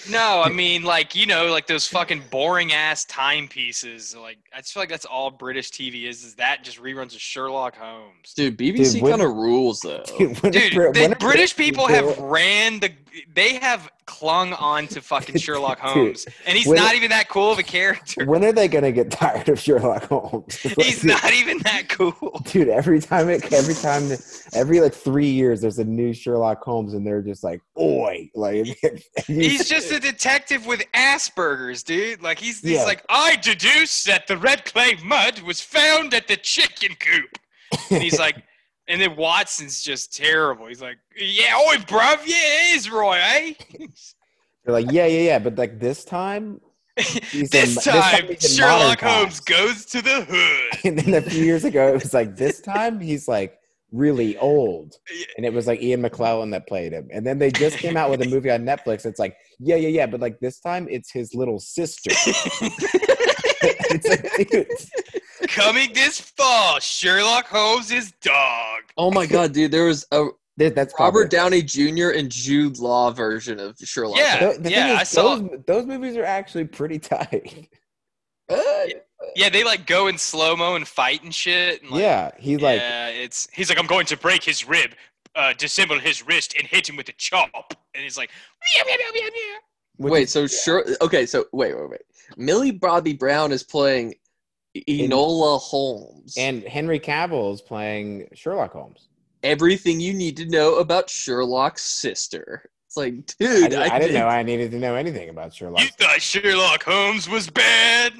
No, 0.10 0.42
I 0.44 0.50
mean 0.50 0.84
like 0.84 1.16
you 1.16 1.26
know 1.26 1.48
like 1.48 1.68
those 1.68 1.88
fucking 1.88 2.24
boring 2.30 2.74
ass 2.74 3.06
timepieces. 3.06 4.16
Like 4.16 4.38
I 4.54 4.60
just 4.60 4.74
feel 4.74 4.82
like 4.82 4.90
that's 4.90 5.06
all 5.06 5.32
British 5.32 5.72
TV 5.72 6.08
is. 6.08 6.24
Is 6.24 6.36
that 6.36 6.64
just 6.64 6.82
reruns 6.82 7.14
of 7.16 7.22
Sherlock 7.22 7.76
Holmes? 7.76 8.34
Dude, 8.36 8.58
BBC 8.58 9.02
kind 9.02 9.22
of 9.22 9.34
rules 9.34 9.80
though. 9.82 10.04
Dude, 10.18 10.38
when 10.42 10.52
Dude, 10.52 10.78
are 10.78 10.92
the 10.92 11.00
when 11.02 11.10
British 11.12 11.18
British 11.20 11.56
people 11.56 11.88
have 11.88 12.18
ran 12.20 12.80
the. 12.80 12.92
They 13.34 13.56
have 13.56 13.90
clung 14.06 14.54
on 14.54 14.86
to 14.90 15.02
fucking 15.02 15.38
Sherlock 15.40 15.82
Dude, 15.82 15.90
Holmes, 15.92 16.28
and 16.46 16.56
he's 16.56 16.68
when- 16.68 16.76
not 16.76 16.94
even 16.94 17.10
that 17.10 17.30
cool 17.30 17.52
of 17.52 17.58
a 17.58 17.64
character. 17.64 18.26
When 18.26 18.44
are 18.46 18.52
they 18.52 18.68
gonna 18.68 18.92
get 18.92 19.10
tired 19.10 19.50
of 19.50 19.60
Sherlock 19.60 20.04
Holmes? 20.04 20.56
He's 20.78 21.04
Like, 21.04 21.24
not 21.24 21.34
even 21.34 21.58
that 21.64 21.90
cool. 21.90 22.42
dude. 22.46 22.70
Every 22.70 23.00
time 23.02 23.30
it, 23.30 23.52
every 23.52 23.74
time, 23.74 24.04
every 24.54 24.82
like 24.82 24.94
three 24.94 25.30
years, 25.30 25.62
there's 25.62 25.80
a 25.80 25.84
new 25.84 26.14
Sherlock 26.14 26.64
Holmes, 26.64 26.94
and 26.94 27.06
they're 27.08 27.24
just 27.24 27.44
like, 27.44 27.60
"Oi!" 27.80 28.30
Like 28.36 28.68
He's 29.26 29.68
just 29.68 29.87
a 29.92 30.00
detective 30.00 30.66
with 30.66 30.84
Asperger's, 30.94 31.84
dude. 31.84 32.22
Like 32.22 32.40
he's, 32.40 32.62
he's 32.62 32.72
Yeah. 32.80 32.84
like, 32.84 33.04
I 33.10 33.36
deduce 33.38 34.04
that 34.06 34.28
the 34.28 34.38
red 34.38 34.66
clay 34.66 34.96
mud 35.04 35.40
was 35.42 35.62
found 35.62 36.14
at 36.14 36.28
the 36.28 36.38
chicken 36.38 36.96
coop. 37.00 37.38
And 37.92 38.02
he's 38.04 38.20
like, 38.20 38.36
and 38.88 39.02
then 39.02 39.16
Watson's 39.16 39.82
just 39.82 40.16
terrible. 40.16 40.68
He's 40.68 40.82
like, 40.82 40.98
yeah, 41.20 41.58
oi, 41.58 41.76
bruv, 41.78 42.20
yeah, 42.26 42.36
it 42.38 42.76
is 42.78 42.90
Roy, 42.90 43.18
eh? 43.22 43.54
they're 44.66 44.74
like, 44.74 44.92
"Yeah, 44.92 45.06
yeah, 45.06 45.22
yeah," 45.22 45.40
but 45.40 45.58
like 45.58 45.80
this 45.80 46.04
time, 46.06 46.60
this 47.34 47.84
time, 47.84 48.22
in 48.22 48.28
modern 48.28 48.40
Sherlock 48.40 49.02
Holmes 49.02 49.40
times. 49.40 49.40
goes 49.42 49.86
to 49.86 50.02
the 50.02 50.22
hood. 50.26 50.80
And 50.86 51.00
then 51.00 51.14
a 51.14 51.22
few 51.22 51.44
years 51.46 51.64
ago, 51.64 51.88
it 51.90 51.94
was 52.04 52.14
like 52.14 52.36
this 52.36 52.60
time 52.62 53.00
he's 53.00 53.28
like 53.28 53.58
really 53.92 54.38
old, 54.38 54.96
and 55.38 55.46
it 55.46 55.54
was 55.54 55.68
like 55.68 55.82
Ian 55.82 56.02
McKellen 56.04 56.52
that 56.52 56.68
played 56.68 56.92
him. 56.94 57.08
And 57.12 57.26
then 57.26 57.40
they 57.40 57.52
just 57.52 57.78
came 57.78 57.98
out 57.98 58.10
with 58.10 58.22
a 58.22 58.30
movie 58.30 58.52
on 58.52 58.64
Netflix. 58.66 59.06
It's 59.06 59.20
like, 59.20 59.36
yeah, 59.60 59.76
yeah, 59.76 59.90
yeah, 59.90 60.06
but 60.06 60.20
like 60.20 60.40
this 60.40 60.60
time 60.60 60.88
it's 60.90 61.12
his 61.12 61.34
little 61.34 61.60
sister. 61.60 62.10
it's 63.62 64.08
like, 64.08 64.50
dude, 64.50 64.68
Coming 65.50 65.94
this 65.94 66.20
fall, 66.20 66.80
Sherlock 66.80 67.46
Holmes' 67.48 68.12
dog. 68.22 68.82
Oh 68.98 69.12
my 69.12 69.26
god, 69.26 69.54
dude, 69.54 69.72
there 69.72 69.86
was 69.86 70.06
a 70.12 70.28
Th- 70.60 70.74
That's 70.74 70.94
Robert 71.00 71.30
probably- 71.32 71.62
Downey 71.62 71.62
Jr. 71.62 72.10
and 72.18 72.32
Jude 72.32 72.80
Law 72.80 73.12
version 73.12 73.60
of 73.60 73.78
Sherlock. 73.78 74.18
Yeah. 74.18 74.40
Tho- 74.40 74.58
the 74.58 74.72
yeah, 74.72 74.94
is, 74.94 75.00
I 75.00 75.04
saw- 75.04 75.36
those, 75.38 75.50
those 75.68 75.86
movies 75.86 76.18
are 76.18 76.24
actually 76.26 76.66
pretty 76.66 76.98
tight. 77.00 77.70
Uh, 78.50 78.86
Yeah, 79.36 79.50
they 79.50 79.64
like 79.64 79.86
go 79.88 80.08
in 80.08 80.18
slow 80.18 80.56
mo 80.56 80.76
and 80.76 80.88
fight 80.88 81.24
and 81.24 81.34
shit. 81.34 81.82
And, 81.82 81.92
like, 81.92 82.02
yeah, 82.02 82.32
he's 82.38 82.62
like 82.62 82.80
yeah, 82.80 83.08
it's 83.10 83.48
he's 83.54 83.70
like, 83.70 83.80
I'm 83.80 83.88
going 83.88 84.06
to 84.08 84.18
break 84.18 84.44
his 84.44 84.68
rib, 84.68 84.92
uh, 85.36 85.54
disassemble 85.58 86.00
his 86.00 86.26
wrist, 86.26 86.56
and 86.58 86.68
hit 86.68 86.88
him 86.88 86.96
with 86.96 87.10
a 87.10 87.14
chop. 87.14 87.74
And 87.96 88.04
he's 88.04 88.18
like, 88.18 88.30
meow, 88.76 88.84
meow, 88.86 88.96
meow, 88.98 89.12
meow, 89.22 89.30
meow. 89.34 90.10
wait, 90.12 90.24
is- 90.24 90.32
so 90.32 90.46
sure. 90.48 90.86
Okay, 91.02 91.26
so 91.26 91.46
wait, 91.52 91.76
wait, 91.76 91.90
wait. 91.90 92.02
Millie 92.38 92.72
Bobby 92.72 93.14
Brown 93.14 93.52
is 93.52 93.64
playing 93.64 94.14
Enola 94.88 95.60
Holmes. 95.60 96.36
and 96.38 96.64
Henry 96.64 97.00
Cavill 97.00 97.54
is 97.54 97.62
playing 97.62 98.28
Sherlock 98.34 98.74
Holmes. 98.74 99.08
everything 99.44 100.00
you 100.00 100.14
need 100.14 100.38
to 100.38 100.46
know 100.46 100.76
about 100.76 101.10
Sherlock's 101.10 101.84
sister. 101.84 102.70
It's 102.98 103.36
like, 103.38 103.38
dude, 103.38 103.72
didn't, 103.72 103.92
I 103.92 104.00
didn't 104.00 104.16
know 104.16 104.28
I 104.28 104.44
needed 104.44 104.72
to 104.72 104.80
know 104.80 104.96
anything 104.96 105.30
about 105.30 105.54
Sherlock. 105.54 105.82
You 105.82 105.90
thought 105.90 106.22
Sherlock 106.22 106.84
Holmes 106.84 107.30
was 107.30 107.50
bad? 107.50 108.14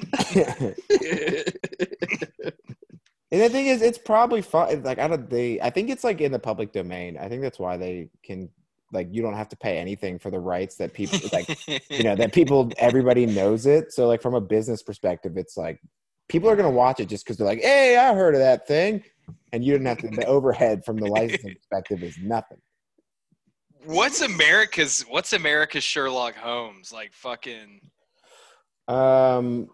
and 3.30 3.40
the 3.40 3.48
thing 3.48 3.66
is, 3.66 3.82
it's 3.82 3.98
probably 3.98 4.42
fun. 4.42 4.82
Like 4.82 4.98
I 4.98 5.08
don't, 5.08 5.28
they. 5.28 5.60
I 5.60 5.70
think 5.70 5.90
it's 5.90 6.04
like 6.04 6.20
in 6.20 6.32
the 6.32 6.38
public 6.38 6.72
domain. 6.72 7.18
I 7.18 7.28
think 7.28 7.42
that's 7.42 7.58
why 7.58 7.76
they 7.76 8.08
can. 8.22 8.48
Like 8.90 9.08
you 9.10 9.20
don't 9.20 9.34
have 9.34 9.50
to 9.50 9.56
pay 9.56 9.76
anything 9.76 10.18
for 10.18 10.30
the 10.30 10.40
rights 10.40 10.76
that 10.76 10.94
people 10.94 11.18
like. 11.32 11.48
you 11.90 12.04
know 12.04 12.16
that 12.16 12.32
people 12.32 12.72
everybody 12.78 13.26
knows 13.26 13.66
it 13.66 13.92
so 13.92 14.06
like 14.06 14.22
from 14.22 14.32
a 14.32 14.40
business 14.40 14.82
perspective 14.82 15.36
it's 15.36 15.58
like 15.58 15.78
people 16.26 16.48
are 16.48 16.56
going 16.56 16.70
to 16.70 16.74
watch 16.74 16.98
it 16.98 17.06
just 17.06 17.22
because 17.22 17.36
they're 17.36 17.46
like 17.46 17.60
hey 17.60 17.98
i 17.98 18.14
heard 18.14 18.34
of 18.34 18.40
that 18.40 18.66
thing 18.66 19.04
and 19.52 19.62
you 19.62 19.72
didn't 19.72 19.86
have 19.86 19.98
to 19.98 20.08
the 20.08 20.24
overhead 20.24 20.82
from 20.86 20.96
the 20.96 21.06
licensing 21.06 21.54
perspective 21.54 22.02
is 22.02 22.16
nothing 22.18 22.56
what's 23.88 24.20
America's 24.20 25.02
What's 25.08 25.32
America's 25.32 25.84
Sherlock 25.84 26.34
Holmes? 26.36 26.92
Like 26.92 27.12
fucking 27.12 27.80
um 28.86 29.68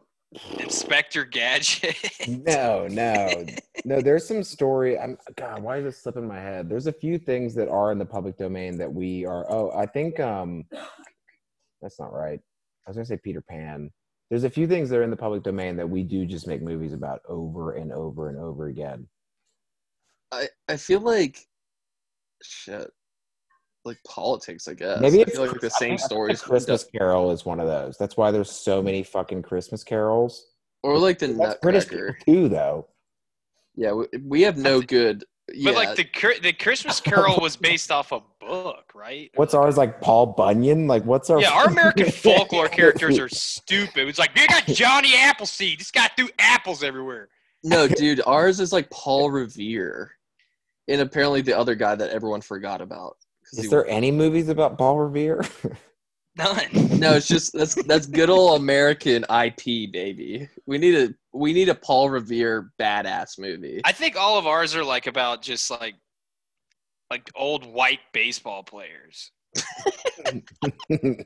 Inspector 0.59 1.25
Gadget. 1.27 1.97
no 2.29 2.87
no. 2.89 3.47
No 3.85 4.01
there's 4.01 4.27
some 4.27 4.43
story 4.43 4.99
i'm 4.99 5.19
god 5.37 5.63
why 5.63 5.77
is 5.79 5.85
this 5.85 6.03
slipping 6.03 6.27
my 6.27 6.41
head? 6.41 6.69
There's 6.69 6.87
a 6.87 6.93
few 6.93 7.19
things 7.19 7.55
that 7.57 7.69
are 7.69 7.93
in 7.93 7.99
the 7.99 8.07
public 8.07 8.37
domain 8.39 8.79
that 8.79 8.93
we 8.93 9.27
are 9.27 9.51
oh 9.51 9.73
i 9.77 9.87
think 9.87 10.21
um 10.21 10.65
that's 11.83 12.01
not 12.01 12.13
right. 12.13 12.41
I 12.87 12.91
was 12.91 12.97
going 12.97 13.05
to 13.05 13.09
say 13.09 13.19
peter 13.23 13.43
pan. 13.43 13.91
There's 14.31 14.45
a 14.45 14.51
few 14.51 14.67
things 14.67 14.89
that 14.89 14.99
are 14.99 15.03
in 15.03 15.11
the 15.11 15.17
public 15.17 15.43
domain 15.43 15.77
that 15.77 15.89
we 15.89 16.03
do 16.03 16.25
just 16.25 16.47
make 16.47 16.63
movies 16.63 16.95
about 16.95 17.21
over 17.29 17.73
and 17.73 17.93
over 17.93 18.31
and 18.31 18.39
over 18.39 18.69
again. 18.69 19.07
I 20.33 20.49
I 20.69 20.77
feel 20.77 21.01
like 21.01 21.47
shit, 22.43 22.91
like 23.85 23.99
politics. 24.07 24.69
I 24.69 24.75
guess. 24.75 25.01
Maybe 25.01 25.19
I 25.19 25.23
it's 25.23 25.33
feel 25.33 25.47
like 25.47 25.61
the 25.61 25.71
same 25.71 25.91
think- 25.91 25.93
I 25.93 25.97
think 25.97 26.01
stories, 26.01 26.43
Christmas 26.43 26.85
Carol 26.85 27.31
is 27.33 27.45
one 27.45 27.61
of 27.61 27.67
those. 27.67 27.97
That's 27.99 28.17
why 28.17 28.31
there's 28.31 28.51
so 28.51 28.83
many 28.83 29.03
fucking 29.03 29.43
Christmas 29.43 29.85
carols. 29.85 30.47
or 30.83 30.99
like 30.99 31.19
the 31.19 31.29
That's 31.29 31.59
British 31.61 31.85
Nutcracker. 31.85 32.19
too, 32.27 32.49
though. 32.49 32.89
Yeah, 33.77 33.93
we, 33.93 34.07
we 34.23 34.43
have 34.43 34.57
no 34.57 34.81
good. 34.81 35.25
Yeah, 35.53 35.73
But 35.73 35.75
like 35.75 35.97
the 35.97 36.39
the 36.43 36.53
Christmas 36.55 37.01
Carol 37.09 37.39
was 37.41 37.57
based 37.57 37.91
off 37.91 38.13
a 38.13 38.21
book, 38.41 38.93
right? 38.95 39.31
What's 39.35 39.53
ours 39.53 39.77
like 39.77 40.01
Paul 40.01 40.27
Bunyan? 40.27 40.87
Like 40.87 41.05
what's 41.05 41.29
our 41.29 41.39
Yeah, 41.41 41.51
our 41.53 41.67
American 41.67 42.11
folklore 42.11 42.69
characters 42.81 43.19
are 43.19 43.29
stupid. 43.29 44.09
It's 44.09 44.19
like 44.19 44.31
you 44.37 44.47
got 44.47 44.65
Johnny 44.67 45.15
Appleseed. 45.17 45.81
This 45.81 45.91
guy 45.91 46.09
threw 46.17 46.29
apples 46.39 46.83
everywhere. 46.83 47.29
no, 47.63 47.87
dude, 47.89 48.23
ours 48.27 48.59
is 48.61 48.73
like 48.73 48.89
Paul 48.91 49.31
Revere, 49.31 50.13
and 50.89 51.01
apparently 51.03 51.43
the 51.43 51.59
other 51.59 51.75
guy 51.75 51.95
that 51.95 52.11
everyone 52.11 52.41
forgot 52.41 52.81
about. 52.81 53.17
'Cause 53.57 53.65
Is 53.65 53.71
there 53.71 53.87
any 53.89 54.11
movies 54.11 54.49
about 54.49 54.77
Paul 54.79 54.99
Revere? 54.99 55.45
None. 56.37 56.99
No, 56.99 57.13
it's 57.15 57.29
just 57.29 57.53
that's 57.53 57.77
that's 57.85 58.07
good 58.07 58.29
old 58.29 58.61
American 58.61 59.25
IP, 59.31 59.93
baby. 59.93 60.49
We 60.67 60.79
need 60.79 60.95
a 60.97 61.15
we 61.33 61.53
need 61.53 61.69
a 61.69 61.75
Paul 61.77 62.11
Revere 62.11 62.73
badass 62.81 63.39
movie. 63.39 63.81
I 63.85 63.93
think 63.93 64.17
all 64.17 64.37
of 64.37 64.47
ours 64.47 64.75
are 64.75 64.83
like 64.85 65.07
about 65.07 65.43
just 65.43 65.71
like 65.71 65.95
like 67.11 67.31
old 67.37 67.65
white 67.67 68.01
baseball 68.13 68.63
players. 68.65 69.31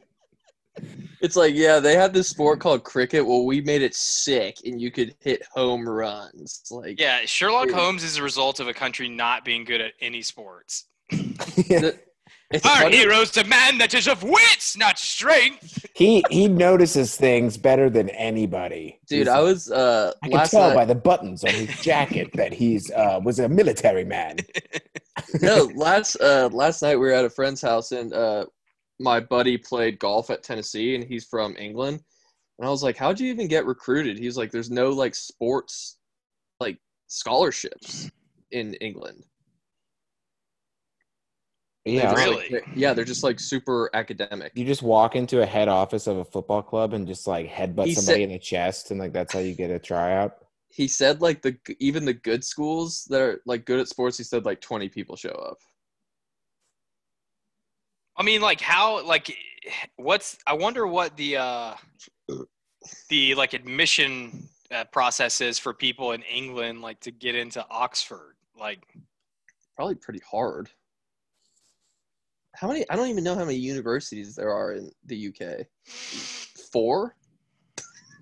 It's 1.21 1.35
like, 1.35 1.55
yeah, 1.57 1.81
they 1.81 1.97
had 1.97 2.15
this 2.15 2.29
sport 2.29 2.61
called 2.61 2.85
cricket. 2.85 3.27
Well, 3.27 3.45
we 3.45 3.61
made 3.61 3.83
it 3.83 3.97
sick, 3.97 4.59
and 4.65 4.81
you 4.81 4.93
could 4.93 5.17
hit 5.19 5.43
home 5.53 5.89
runs. 5.89 6.63
Like, 6.71 7.01
Yeah, 7.01 7.23
Sherlock 7.25 7.67
Dude. 7.67 7.75
Holmes 7.75 8.05
is 8.05 8.17
a 8.17 8.23
result 8.23 8.61
of 8.61 8.69
a 8.69 8.73
country 8.75 9.09
not 9.09 9.45
being 9.45 9.65
good 9.65 9.81
at 9.81 9.95
any 10.01 10.23
sports. 10.23 10.85
the- 11.11 11.99
it's 12.51 12.65
Our 12.65 12.83
funny- 12.83 12.97
hero's 12.97 13.37
a 13.37 13.45
man 13.45 13.79
that 13.79 13.93
is 13.95 14.09
of 14.09 14.23
wits, 14.23 14.77
not 14.77 14.99
strength. 14.99 15.87
he 15.95 16.25
he 16.31 16.49
notices 16.49 17.17
things 17.17 17.57
better 17.57 17.91
than 17.91 18.09
anybody. 18.11 18.99
dude. 19.07 19.19
He's 19.21 19.29
I 19.29 19.41
was 19.41 19.71
uh 19.71 20.13
I 20.23 20.29
can 20.29 20.37
last 20.39 20.51
tell 20.53 20.69
night. 20.69 20.75
by 20.75 20.85
the 20.87 20.95
buttons 20.95 21.45
on 21.45 21.51
his 21.53 21.81
jacket 21.83 22.31
that 22.35 22.53
he's 22.55 22.91
uh 22.93 23.21
was 23.23 23.39
a 23.39 23.49
military 23.49 24.05
man. 24.05 24.39
no, 25.43 25.71
last 25.75 26.17
uh 26.21 26.49
last 26.53 26.81
night 26.83 26.97
we 26.97 27.07
were 27.07 27.13
at 27.13 27.25
a 27.25 27.31
friend's 27.31 27.61
house, 27.63 27.93
and 27.93 28.13
uh 28.13 28.47
my 29.01 29.21
buddy 29.21 29.57
played 29.59 29.99
golf 29.99 30.29
at 30.31 30.43
Tennessee, 30.43 30.95
and 30.95 31.05
he's 31.05 31.25
from 31.25 31.55
England. 31.57 32.01
And 32.59 32.67
I 32.67 32.71
was 32.71 32.83
like, 32.83 32.97
"How'd 32.97 33.21
you 33.21 33.29
even 33.31 33.47
get 33.47 33.67
recruited?" 33.67 34.19
He's 34.19 34.37
like, 34.37 34.51
"There's 34.51 34.71
no 34.71 34.89
like 34.91 35.15
sports 35.15 35.99
like 36.61 36.79
scholarships 37.07 38.11
in 38.51 38.75
England." 38.75 39.25
Yeah. 41.89 42.13
They're 42.15 42.27
just, 42.27 42.27
Really? 42.29 42.49
like- 42.51 42.69
yeah, 42.75 42.93
they're 42.93 43.05
just 43.05 43.23
like 43.25 43.41
super 43.41 43.91
academic. 43.95 44.53
You 44.55 44.65
just 44.65 44.83
walk 44.83 45.17
into 45.17 45.43
a 45.43 45.47
head 45.47 45.69
office 45.69 46.07
of 46.07 46.19
a 46.19 46.25
football 46.25 46.63
club 46.63 46.93
and 46.93 47.07
just 47.07 47.27
like 47.27 47.49
headbutt 47.49 47.87
He 47.87 47.95
somebody 47.95 48.19
said- 48.19 48.21
in 48.23 48.31
the 48.31 48.39
chest, 48.39 48.91
and 48.91 49.01
like 49.01 49.13
that's 49.13 49.33
how 49.33 49.41
you 49.41 49.55
get 49.55 49.71
a 49.71 49.79
tryout. 49.79 50.37
He 50.71 50.87
said 50.87 51.23
like 51.23 51.43
the 51.43 51.57
even 51.81 52.05
the 52.05 52.13
good 52.15 52.45
schools 52.45 53.05
that 53.11 53.21
are 53.21 53.41
like 53.47 53.65
good 53.65 53.81
at 53.81 53.89
sports, 53.89 54.19
he 54.19 54.25
said 54.25 54.45
like 54.45 54.61
20 54.61 54.89
people 54.89 55.17
show 55.17 55.31
up. 55.31 55.59
I 58.17 58.23
mean, 58.25 58.41
like 58.41 58.61
how, 58.61 59.05
like, 59.07 59.35
what's? 59.97 60.37
I 60.47 60.53
wonder 60.55 60.87
what 60.87 61.17
the 61.17 61.37
uh, 61.37 61.75
the 63.09 63.35
like 63.37 63.55
admission 63.55 64.49
uh, 64.73 64.85
process 64.85 65.41
is 65.41 65.59
for 65.59 65.73
people 65.73 66.13
in 66.13 66.23
England, 66.23 66.83
like 66.83 67.01
to 67.01 67.11
get 67.13 67.35
into 67.37 67.65
Oxford. 67.71 68.35
Like, 68.59 68.81
Probably 69.77 69.95
pretty 69.95 70.21
hard. 70.29 70.69
How 72.59 72.67
many? 72.67 72.85
I 72.91 72.97
don't 72.97 73.09
even 73.09 73.23
know 73.23 73.37
how 73.37 73.45
many 73.45 73.57
universities 73.57 74.35
there 74.35 74.51
are 74.51 74.73
in 74.73 74.91
the 75.07 75.29
UK. 75.29 75.65
Four. 76.73 77.15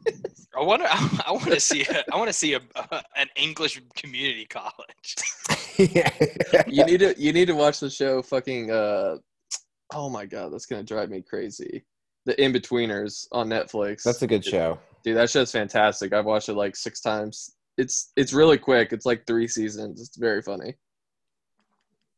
I 0.06 0.62
wonder. 0.62 0.84
I, 0.90 1.32
want 1.32 1.46
to 1.46 1.60
see. 1.60 1.82
A, 1.84 2.04
I 2.12 2.16
want 2.16 2.28
to 2.28 2.34
see 2.34 2.52
a, 2.52 2.60
an 3.16 3.28
English 3.36 3.80
community 3.96 4.44
college. 4.44 5.16
yeah. 5.78 6.10
You 6.66 6.84
need 6.84 7.00
to 7.00 7.14
you 7.18 7.32
need 7.32 7.46
to 7.46 7.54
watch 7.54 7.80
the 7.80 7.88
show. 7.88 8.20
Fucking. 8.20 8.70
Uh, 8.70 9.16
oh 9.94 10.10
my 10.10 10.26
god, 10.26 10.52
that's 10.52 10.66
gonna 10.66 10.82
drive 10.82 11.08
me 11.08 11.22
crazy. 11.22 11.84
The 12.26 12.34
Inbetweeners 12.34 13.26
on 13.32 13.48
Netflix. 13.48 14.02
That's 14.02 14.20
a 14.20 14.26
good 14.26 14.44
show. 14.44 14.78
Dude, 15.02 15.16
that 15.16 15.30
show's 15.30 15.52
fantastic. 15.52 16.12
I've 16.12 16.26
watched 16.26 16.50
it 16.50 16.54
like 16.54 16.76
six 16.76 17.00
times. 17.00 17.54
It's 17.78 18.12
it's 18.16 18.34
really 18.34 18.58
quick. 18.58 18.92
It's 18.92 19.06
like 19.06 19.26
three 19.26 19.48
seasons. 19.48 20.02
It's 20.02 20.18
very 20.18 20.42
funny. 20.42 20.74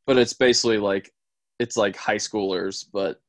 But 0.05 0.19
it's 0.19 0.33
basically 0.33 0.79
like 0.79 1.13
it's 1.59 1.77
like 1.77 1.97
high 1.97 2.17
schoolers, 2.17 2.87
but 2.93 3.21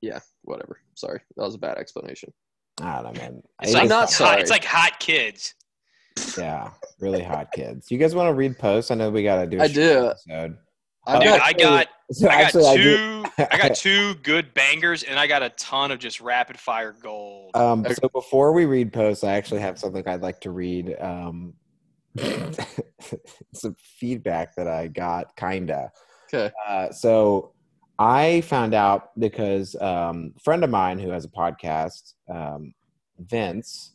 yeah, 0.00 0.20
whatever. 0.42 0.80
Sorry. 0.94 1.20
That 1.36 1.44
was 1.44 1.54
a 1.54 1.58
bad 1.58 1.78
explanation. 1.78 2.32
I 2.80 3.02
don't 3.02 3.14
know, 3.14 3.20
man. 3.20 3.42
It's 3.62 3.72
like 3.72 3.88
not 3.88 4.00
hot, 4.00 4.10
sorry. 4.10 4.40
It's 4.40 4.50
like 4.50 4.64
hot 4.64 4.98
kids. 4.98 5.54
Yeah, 6.36 6.70
really 7.00 7.22
hot 7.22 7.52
kids. 7.52 7.90
You 7.90 7.98
guys 7.98 8.14
want 8.14 8.28
to 8.28 8.34
read 8.34 8.58
posts? 8.58 8.90
I 8.90 8.94
know 8.94 9.10
we 9.10 9.22
got 9.22 9.42
to 9.42 9.46
do. 9.46 9.58
a 9.58 9.62
I 9.62 9.66
short 9.66 9.74
do. 9.74 10.06
Episode. 10.08 10.58
I 11.06 11.18
Dude, 11.18 11.28
got 11.28 11.40
I 11.42 11.52
got. 11.58 11.88
So 12.12 12.28
I 12.28 12.32
got 12.32 12.40
actually, 12.40 12.66
I 12.66 12.76
two. 12.76 13.24
I, 13.50 13.58
got 13.58 13.74
two 13.76 14.14
good 14.16 14.52
bangers, 14.54 15.02
and 15.02 15.18
I 15.18 15.26
got 15.26 15.42
a 15.42 15.50
ton 15.50 15.90
of 15.90 15.98
just 15.98 16.20
rapid 16.20 16.58
fire 16.58 16.94
gold. 17.02 17.56
Um, 17.56 17.86
so 17.88 18.08
before 18.08 18.52
we 18.52 18.66
read 18.66 18.92
posts, 18.92 19.24
I 19.24 19.32
actually 19.32 19.60
have 19.60 19.78
something 19.78 20.06
I'd 20.06 20.22
like 20.22 20.40
to 20.42 20.50
read. 20.50 20.96
Um, 21.00 21.54
some 23.54 23.74
feedback 23.98 24.54
that 24.56 24.68
I 24.68 24.86
got, 24.88 25.34
kinda. 25.36 25.90
okay. 26.32 26.52
Uh, 26.66 26.90
so 26.92 27.53
I 27.98 28.40
found 28.42 28.74
out 28.74 29.18
because 29.18 29.76
um, 29.80 30.32
a 30.36 30.40
friend 30.40 30.64
of 30.64 30.70
mine 30.70 30.98
who 30.98 31.10
has 31.10 31.24
a 31.24 31.28
podcast, 31.28 32.14
um, 32.28 32.74
Vince, 33.18 33.92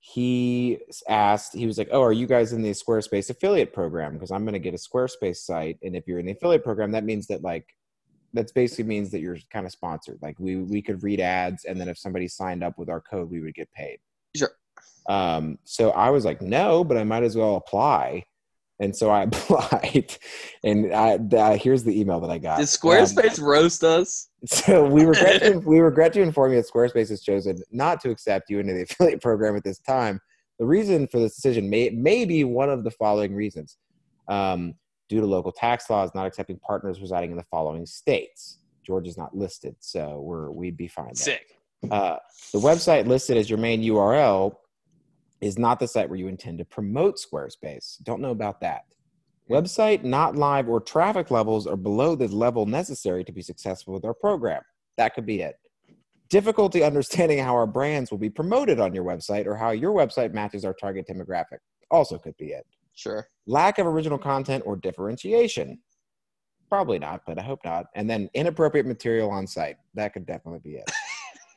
he 0.00 0.78
asked, 1.08 1.54
he 1.54 1.66
was 1.66 1.78
like, 1.78 1.88
"Oh, 1.90 2.02
are 2.02 2.12
you 2.12 2.26
guys 2.26 2.52
in 2.52 2.62
the 2.62 2.70
Squarespace 2.70 3.30
affiliate 3.30 3.72
program? 3.72 4.14
Because 4.14 4.30
I'm 4.30 4.44
going 4.44 4.54
to 4.54 4.58
get 4.58 4.74
a 4.74 4.78
Squarespace 4.78 5.36
site, 5.36 5.78
and 5.82 5.96
if 5.96 6.06
you're 6.06 6.18
in 6.18 6.26
the 6.26 6.32
affiliate 6.32 6.64
program, 6.64 6.92
that 6.92 7.04
means 7.04 7.26
that 7.28 7.42
like." 7.42 7.66
that's 8.34 8.52
basically 8.52 8.84
means 8.84 9.10
that 9.10 9.20
you're 9.20 9.38
kind 9.50 9.64
of 9.64 9.72
sponsored. 9.72 10.18
Like 10.20 10.38
we 10.38 10.56
we 10.56 10.82
could 10.82 11.02
read 11.02 11.20
ads, 11.20 11.64
and 11.64 11.80
then 11.80 11.88
if 11.88 11.98
somebody 11.98 12.28
signed 12.28 12.62
up 12.62 12.78
with 12.78 12.88
our 12.88 13.00
code, 13.00 13.30
we 13.30 13.40
would 13.40 13.54
get 13.54 13.72
paid. 13.72 13.98
Sure. 14.36 14.50
Um, 15.08 15.58
so 15.64 15.90
I 15.90 16.10
was 16.10 16.24
like, 16.24 16.42
no, 16.42 16.84
but 16.84 16.98
I 16.98 17.04
might 17.04 17.22
as 17.22 17.36
well 17.36 17.56
apply. 17.56 18.24
And 18.80 18.94
so 18.94 19.10
I 19.10 19.22
applied, 19.24 20.16
and 20.64 20.94
I, 20.94 21.14
uh, 21.36 21.58
here's 21.58 21.84
the 21.84 21.98
email 21.98 22.20
that 22.20 22.30
I 22.30 22.38
got. 22.38 22.58
Did 22.58 22.62
Um, 22.62 22.66
Squarespace 22.66 23.40
roast 23.40 23.82
us? 23.84 24.28
so 24.46 24.86
we 24.86 25.04
regret 25.04 25.42
to, 25.42 25.58
we 25.66 25.80
regret 25.80 26.12
to 26.14 26.22
inform 26.22 26.52
you 26.52 26.58
that 26.62 26.70
Squarespace 26.70 27.08
has 27.08 27.22
chosen 27.22 27.60
not 27.72 28.00
to 28.02 28.10
accept 28.10 28.50
you 28.50 28.60
into 28.60 28.74
the 28.74 28.82
affiliate 28.82 29.20
program 29.20 29.56
at 29.56 29.64
this 29.64 29.78
time. 29.80 30.20
The 30.58 30.66
reason 30.66 31.06
for 31.06 31.18
this 31.20 31.34
decision 31.34 31.68
may, 31.70 31.90
may 31.90 32.24
be 32.24 32.44
one 32.44 32.70
of 32.70 32.84
the 32.84 32.90
following 32.90 33.34
reasons. 33.34 33.76
Um, 34.28 34.74
due 35.08 35.20
to 35.20 35.26
local 35.26 35.52
tax 35.52 35.88
laws 35.90 36.10
not 36.14 36.26
accepting 36.26 36.58
partners 36.58 37.00
residing 37.00 37.30
in 37.30 37.36
the 37.36 37.44
following 37.44 37.86
states. 37.86 38.58
Georgia's 38.84 39.18
not 39.18 39.36
listed, 39.36 39.74
so 39.80 40.20
we're 40.20 40.50
we'd 40.50 40.76
be 40.76 40.88
fine. 40.88 41.06
there. 41.06 41.14
Sick. 41.14 41.58
Uh, 41.90 42.16
the 42.52 42.58
website 42.58 43.06
listed 43.06 43.36
as 43.36 43.48
your 43.48 43.58
main 43.58 43.82
URL 43.82 44.54
is 45.40 45.58
not 45.58 45.78
the 45.78 45.88
site 45.88 46.08
where 46.08 46.18
you 46.18 46.28
intend 46.28 46.58
to 46.58 46.64
promote 46.64 47.16
Squarespace. 47.16 48.02
Don't 48.02 48.20
know 48.20 48.30
about 48.30 48.60
that. 48.60 48.82
Website 49.50 50.04
not 50.04 50.36
live 50.36 50.68
or 50.68 50.80
traffic 50.80 51.30
levels 51.30 51.66
are 51.66 51.76
below 51.76 52.14
the 52.14 52.28
level 52.28 52.66
necessary 52.66 53.24
to 53.24 53.32
be 53.32 53.40
successful 53.40 53.94
with 53.94 54.04
our 54.04 54.14
program. 54.14 54.62
That 54.96 55.14
could 55.14 55.24
be 55.24 55.40
it. 55.40 55.56
Difficulty 56.28 56.82
understanding 56.82 57.38
how 57.38 57.54
our 57.54 57.66
brands 57.66 58.10
will 58.10 58.18
be 58.18 58.28
promoted 58.28 58.78
on 58.78 58.94
your 58.94 59.04
website 59.04 59.46
or 59.46 59.56
how 59.56 59.70
your 59.70 59.92
website 59.92 60.34
matches 60.34 60.64
our 60.64 60.74
target 60.74 61.06
demographic. 61.08 61.58
Also 61.90 62.18
could 62.18 62.36
be 62.36 62.48
it. 62.48 62.66
Sure. 62.94 63.26
Lack 63.46 63.78
of 63.78 63.86
original 63.86 64.18
content 64.18 64.64
or 64.66 64.76
differentiation. 64.76 65.78
Probably 66.68 66.98
not, 66.98 67.22
but 67.26 67.38
I 67.38 67.42
hope 67.42 67.60
not. 67.64 67.86
And 67.94 68.10
then 68.10 68.28
inappropriate 68.34 68.84
material 68.84 69.30
on 69.30 69.46
site. 69.46 69.76
That 69.94 70.12
could 70.12 70.26
definitely 70.26 70.60
be 70.62 70.76
it. 70.76 70.90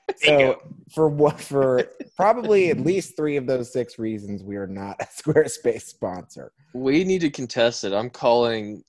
so 0.18 0.62
for 0.94 1.08
what 1.08 1.40
for 1.40 1.84
probably 2.16 2.70
at 2.70 2.80
least 2.80 3.16
three 3.16 3.38
of 3.38 3.46
those 3.46 3.72
six 3.72 3.98
reasons, 4.00 4.44
we 4.44 4.56
are 4.58 4.68
not 4.68 4.98
a 5.00 5.06
Squarespace 5.22 5.84
sponsor. 5.84 6.52
We 6.74 7.04
need 7.04 7.20
to 7.22 7.30
contest 7.30 7.84
it. 7.84 7.94
I'm 7.94 8.10
calling 8.10 8.84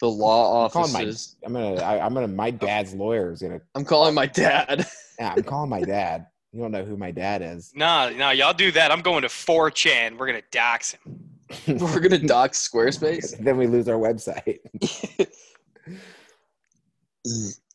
the 0.00 0.08
law 0.08 0.64
I'm 0.64 0.70
calling 0.70 0.92
my- 0.92 1.02
offices. 1.02 1.36
I'm 1.44 1.52
gonna. 1.52 1.76
I, 1.76 2.04
I'm 2.04 2.14
gonna. 2.14 2.28
My 2.28 2.50
dad's 2.50 2.94
lawyer 2.94 3.32
is 3.32 3.42
gonna. 3.42 3.60
I'm 3.74 3.84
calling 3.84 4.14
my 4.14 4.26
dad. 4.26 4.86
Yeah, 5.20 5.32
I'm 5.36 5.44
calling 5.44 5.70
my 5.70 5.80
dad. 5.80 6.26
You 6.52 6.60
don't 6.60 6.72
know 6.72 6.84
who 6.84 6.96
my 6.96 7.12
dad 7.12 7.40
is. 7.40 7.70
Nah, 7.72 8.08
nah, 8.08 8.30
y'all 8.30 8.52
do 8.52 8.72
that. 8.72 8.90
I'm 8.90 9.00
going 9.00 9.22
to 9.22 9.28
4chan. 9.28 10.18
We're 10.18 10.26
gonna 10.26 10.42
dox 10.50 10.92
him. 10.92 11.78
We're 11.78 12.00
gonna 12.00 12.18
dox 12.18 12.68
Squarespace. 12.68 13.38
then 13.38 13.56
we 13.56 13.68
lose 13.68 13.88
our 13.88 13.94
website. 13.96 14.58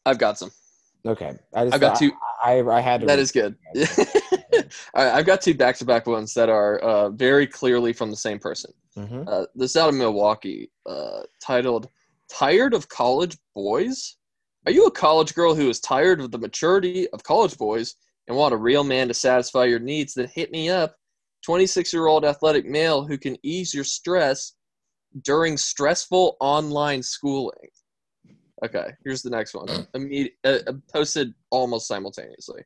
I've 0.06 0.18
got 0.18 0.38
some. 0.38 0.52
Okay, 1.06 1.34
I 1.56 1.64
just. 1.66 1.76
I've 1.76 1.82
got 1.82 1.96
I- 1.96 2.00
two. 2.00 2.12
I, 2.44 2.62
I 2.62 2.82
had 2.82 3.02
to. 3.02 3.08
That 3.08 3.20
is 3.20 3.32
good. 3.32 3.56
All 4.94 5.06
right, 5.06 5.14
I've 5.16 5.26
got 5.26 5.42
two 5.42 5.54
back-to-back 5.54 6.08
ones 6.08 6.34
that 6.34 6.50
are 6.50 6.80
uh, 6.80 7.10
very 7.10 7.46
clearly 7.48 7.94
from 7.94 8.10
the 8.10 8.16
same 8.18 8.40
person. 8.40 8.72
Mhm. 8.98 9.28
Uh, 9.28 9.46
this 9.56 9.72
is 9.72 9.78
out 9.78 9.90
of 9.90 9.96
Milwaukee, 9.96 10.72
uh, 10.86 11.22
titled 11.42 11.90
"Tired 12.30 12.74
of 12.74 12.88
College 12.90 13.38
Boys." 13.56 14.18
Are 14.66 14.72
you 14.72 14.86
a 14.86 14.92
college 14.92 15.34
girl 15.34 15.56
who 15.56 15.70
is 15.70 15.80
tired 15.80 16.20
of 16.20 16.32
the 16.32 16.38
maturity 16.38 17.10
of 17.10 17.24
college 17.24 17.58
boys 17.58 17.96
and 18.28 18.36
want 18.36 18.54
a 18.54 18.58
real 18.58 18.84
man 18.84 19.08
to 19.08 19.14
satisfy 19.14 19.64
your 19.66 19.80
needs? 19.80 20.14
Then 20.14 20.28
hit 20.34 20.52
me 20.52 20.70
up. 20.70 20.96
26-year-old 21.48 22.26
athletic 22.26 22.66
male 22.66 23.06
who 23.06 23.18
can 23.18 23.38
ease 23.42 23.74
your 23.74 23.86
stress 23.86 24.54
during 25.24 25.56
stressful 25.56 26.36
online 26.42 27.02
schooling. 27.02 27.70
Okay, 28.66 28.92
here's 29.04 29.22
the 29.22 29.30
next 29.30 29.54
one. 29.54 29.68
Immedi- 29.96 30.34
uh, 30.44 30.60
uh, 30.68 30.74
posted 30.92 31.34
almost 31.50 31.88
simultaneously. 31.88 32.62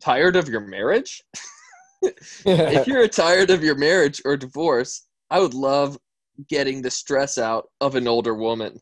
Tired 0.00 0.36
of 0.36 0.48
your 0.48 0.60
marriage? 0.60 1.22
if 2.02 2.86
you're 2.86 3.08
tired 3.08 3.50
of 3.50 3.64
your 3.64 3.76
marriage 3.76 4.20
or 4.24 4.36
divorce, 4.36 5.06
I 5.30 5.40
would 5.40 5.54
love 5.54 5.98
getting 6.48 6.82
the 6.82 6.90
stress 6.90 7.38
out 7.38 7.68
of 7.80 7.94
an 7.94 8.06
older 8.06 8.34
woman. 8.34 8.78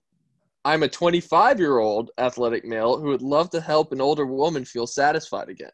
I'm 0.64 0.82
a 0.82 0.88
25 0.88 1.58
year 1.58 1.78
old 1.78 2.10
athletic 2.18 2.64
male 2.64 2.98
who 2.98 3.08
would 3.08 3.22
love 3.22 3.50
to 3.50 3.60
help 3.60 3.92
an 3.92 4.00
older 4.00 4.26
woman 4.26 4.64
feel 4.64 4.86
satisfied 4.86 5.48
again. 5.48 5.70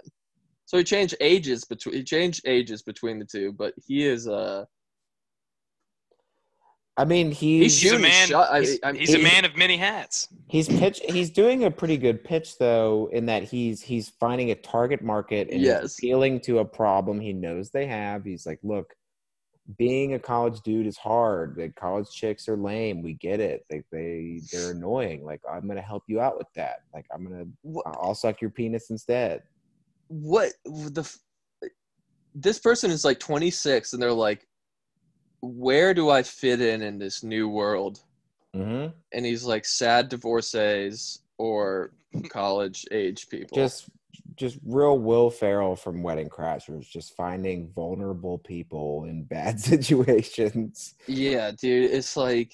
So 0.66 0.76
he 0.76 0.85
changed 0.85 1.16
ages 1.20 1.64
between 1.64 1.94
he 1.94 2.04
changed 2.04 2.42
ages 2.47 2.82
between 2.82 3.18
the 3.18 3.25
two, 3.25 3.52
but 3.52 3.73
he 3.87 4.06
is 4.06 4.28
uh 4.28 4.64
I 6.98 7.04
mean, 7.04 7.30
he's, 7.30 7.80
he's 7.80 7.82
He's 7.82 7.92
a 7.92 7.98
man. 7.98 8.26
shot- 8.28 8.50
I- 8.52 8.60
he's, 8.60 8.78
I'm- 8.82 8.94
he's 8.96 9.14
a 9.14 9.18
man 9.20 9.44
of 9.44 9.56
many 9.56 9.76
hats. 9.76 10.28
He's 10.48 10.68
pitch. 10.68 11.00
He's 11.08 11.30
doing 11.30 11.64
a 11.64 11.70
pretty 11.70 11.96
good 11.96 12.24
pitch 12.24 12.58
though, 12.58 13.08
in 13.12 13.24
that 13.26 13.44
he's 13.44 13.80
he's 13.80 14.08
finding 14.08 14.50
a 14.50 14.54
target 14.56 15.00
market 15.02 15.48
and 15.48 15.58
he's 15.61 15.66
Yes. 15.66 15.96
appealing 15.98 16.40
to 16.40 16.58
a 16.58 16.64
problem 16.64 17.20
he 17.20 17.32
knows 17.32 17.70
they 17.70 17.87
have. 17.87 18.24
He's 18.24 18.44
like, 18.46 18.58
look, 18.64 18.94
being 19.76 20.14
a 20.14 20.18
college 20.18 20.61
dude 20.62 20.87
is 20.87 20.96
hard. 20.98 21.56
Like 21.56 21.74
college 21.76 22.11
chicks 22.11 22.48
are 22.48 22.56
lame. 22.56 23.02
We 23.02 23.14
get 23.14 23.38
it. 23.38 23.64
Like 23.70 23.84
they 23.92 24.40
they're 24.50 24.72
annoying. 24.72 25.24
Like 25.24 25.40
I'm 25.48 25.68
gonna 25.68 25.80
help 25.82 26.02
you 26.08 26.20
out 26.20 26.37
with 26.37 26.48
that. 26.56 26.80
Like 26.92 27.06
I'm 27.14 27.22
gonna 27.22 27.44
What- 27.62 27.87
I'll 27.87 28.14
suck 28.14 28.40
your 28.40 28.50
penis 28.50 28.90
instead. 28.90 29.42
what 30.08 30.52
the 30.64 31.02
f- 31.02 31.18
this 32.34 32.58
person 32.58 32.90
is 32.90 33.04
like 33.04 33.20
26 33.20 33.92
and 33.92 34.02
they're 34.02 34.12
like 34.12 34.46
where 35.40 35.94
do 35.94 36.11
i 36.11 36.22
fit 36.22 36.61
in 36.61 36.83
in 36.83 36.98
this 36.98 37.22
new 37.22 37.48
world 37.48 38.01
Mm-hmm. 38.57 38.88
and 39.12 39.27
he's 39.27 39.44
like 39.44 39.66
sad 39.66 40.09
divorcees 40.09 41.20
or 41.37 41.92
college 42.31 42.87
age 42.90 43.29
people 43.29 43.55
Just 43.57 43.88
just 44.37 44.59
real 44.64 44.98
Will 44.98 45.31
Ferrell 45.31 45.74
from 45.77 46.01
Wedding 46.03 46.29
Crashers, 46.29 46.88
just 46.88 47.14
finding 47.16 47.68
vulnerable 47.74 48.38
people 48.38 49.05
in 49.05 49.24
bad 49.35 49.61
situations. 49.72 50.94
yeah 51.07 51.51
dude 51.51 51.90
it's 51.90 52.16
like 52.16 52.53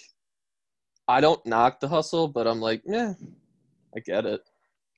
i 1.07 1.21
don't 1.21 1.45
knock 1.47 1.79
the 1.79 1.89
hustle 1.89 2.27
but 2.27 2.47
i'm 2.47 2.61
like 2.61 2.83
yeah 2.85 3.15
i 3.97 4.01
get 4.01 4.27
it 4.27 4.43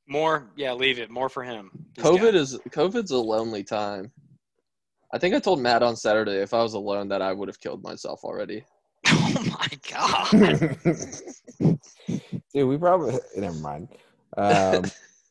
More, 0.08 0.48
yeah, 0.56 0.72
leave 0.72 0.98
it. 0.98 1.10
More 1.10 1.28
for 1.28 1.42
him. 1.44 1.70
He's 1.94 2.04
covid 2.04 2.34
is 2.34 2.58
covid's 2.70 3.10
a 3.10 3.18
lonely 3.18 3.64
time 3.64 4.10
i 5.16 5.18
think 5.18 5.34
i 5.34 5.38
told 5.40 5.58
matt 5.60 5.82
on 5.82 5.96
saturday 5.96 6.42
if 6.42 6.52
i 6.54 6.62
was 6.62 6.74
alone 6.74 7.08
that 7.08 7.22
i 7.22 7.32
would 7.32 7.48
have 7.48 7.58
killed 7.58 7.82
myself 7.82 8.22
already 8.22 8.62
Oh 9.08 9.44
my 9.60 9.68
god. 9.88 10.78
Dude, 12.52 12.68
we 12.68 12.76
probably 12.76 13.18
never 13.36 13.56
mind. 13.58 13.88
Um, 14.36 14.84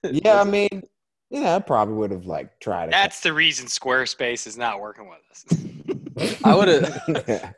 yeah, 0.03 0.39
I 0.39 0.43
mean, 0.57 0.83
yeah, 1.29 1.55
I 1.55 1.59
probably 1.59 1.95
would 1.95 2.11
have 2.11 2.25
like 2.25 2.57
tried. 2.59 2.91
That's 2.91 3.19
the 3.19 3.33
reason 3.33 3.65
Squarespace 3.67 4.47
is 4.47 4.57
not 4.57 4.79
working 4.79 5.09
with 5.09 5.19
us. 5.29 6.39
I 6.45 6.55
would've- 6.55 7.23
yeah. 7.27 7.51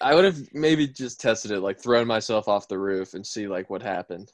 I 0.00 0.14
would 0.14 0.24
have 0.24 0.38
maybe 0.54 0.88
just 0.88 1.20
tested 1.20 1.50
it, 1.50 1.60
like 1.60 1.78
thrown 1.78 2.06
myself 2.06 2.48
off 2.48 2.66
the 2.66 2.78
roof 2.78 3.14
and 3.14 3.24
see 3.26 3.46
like 3.46 3.70
what 3.70 3.82
happened. 3.82 4.32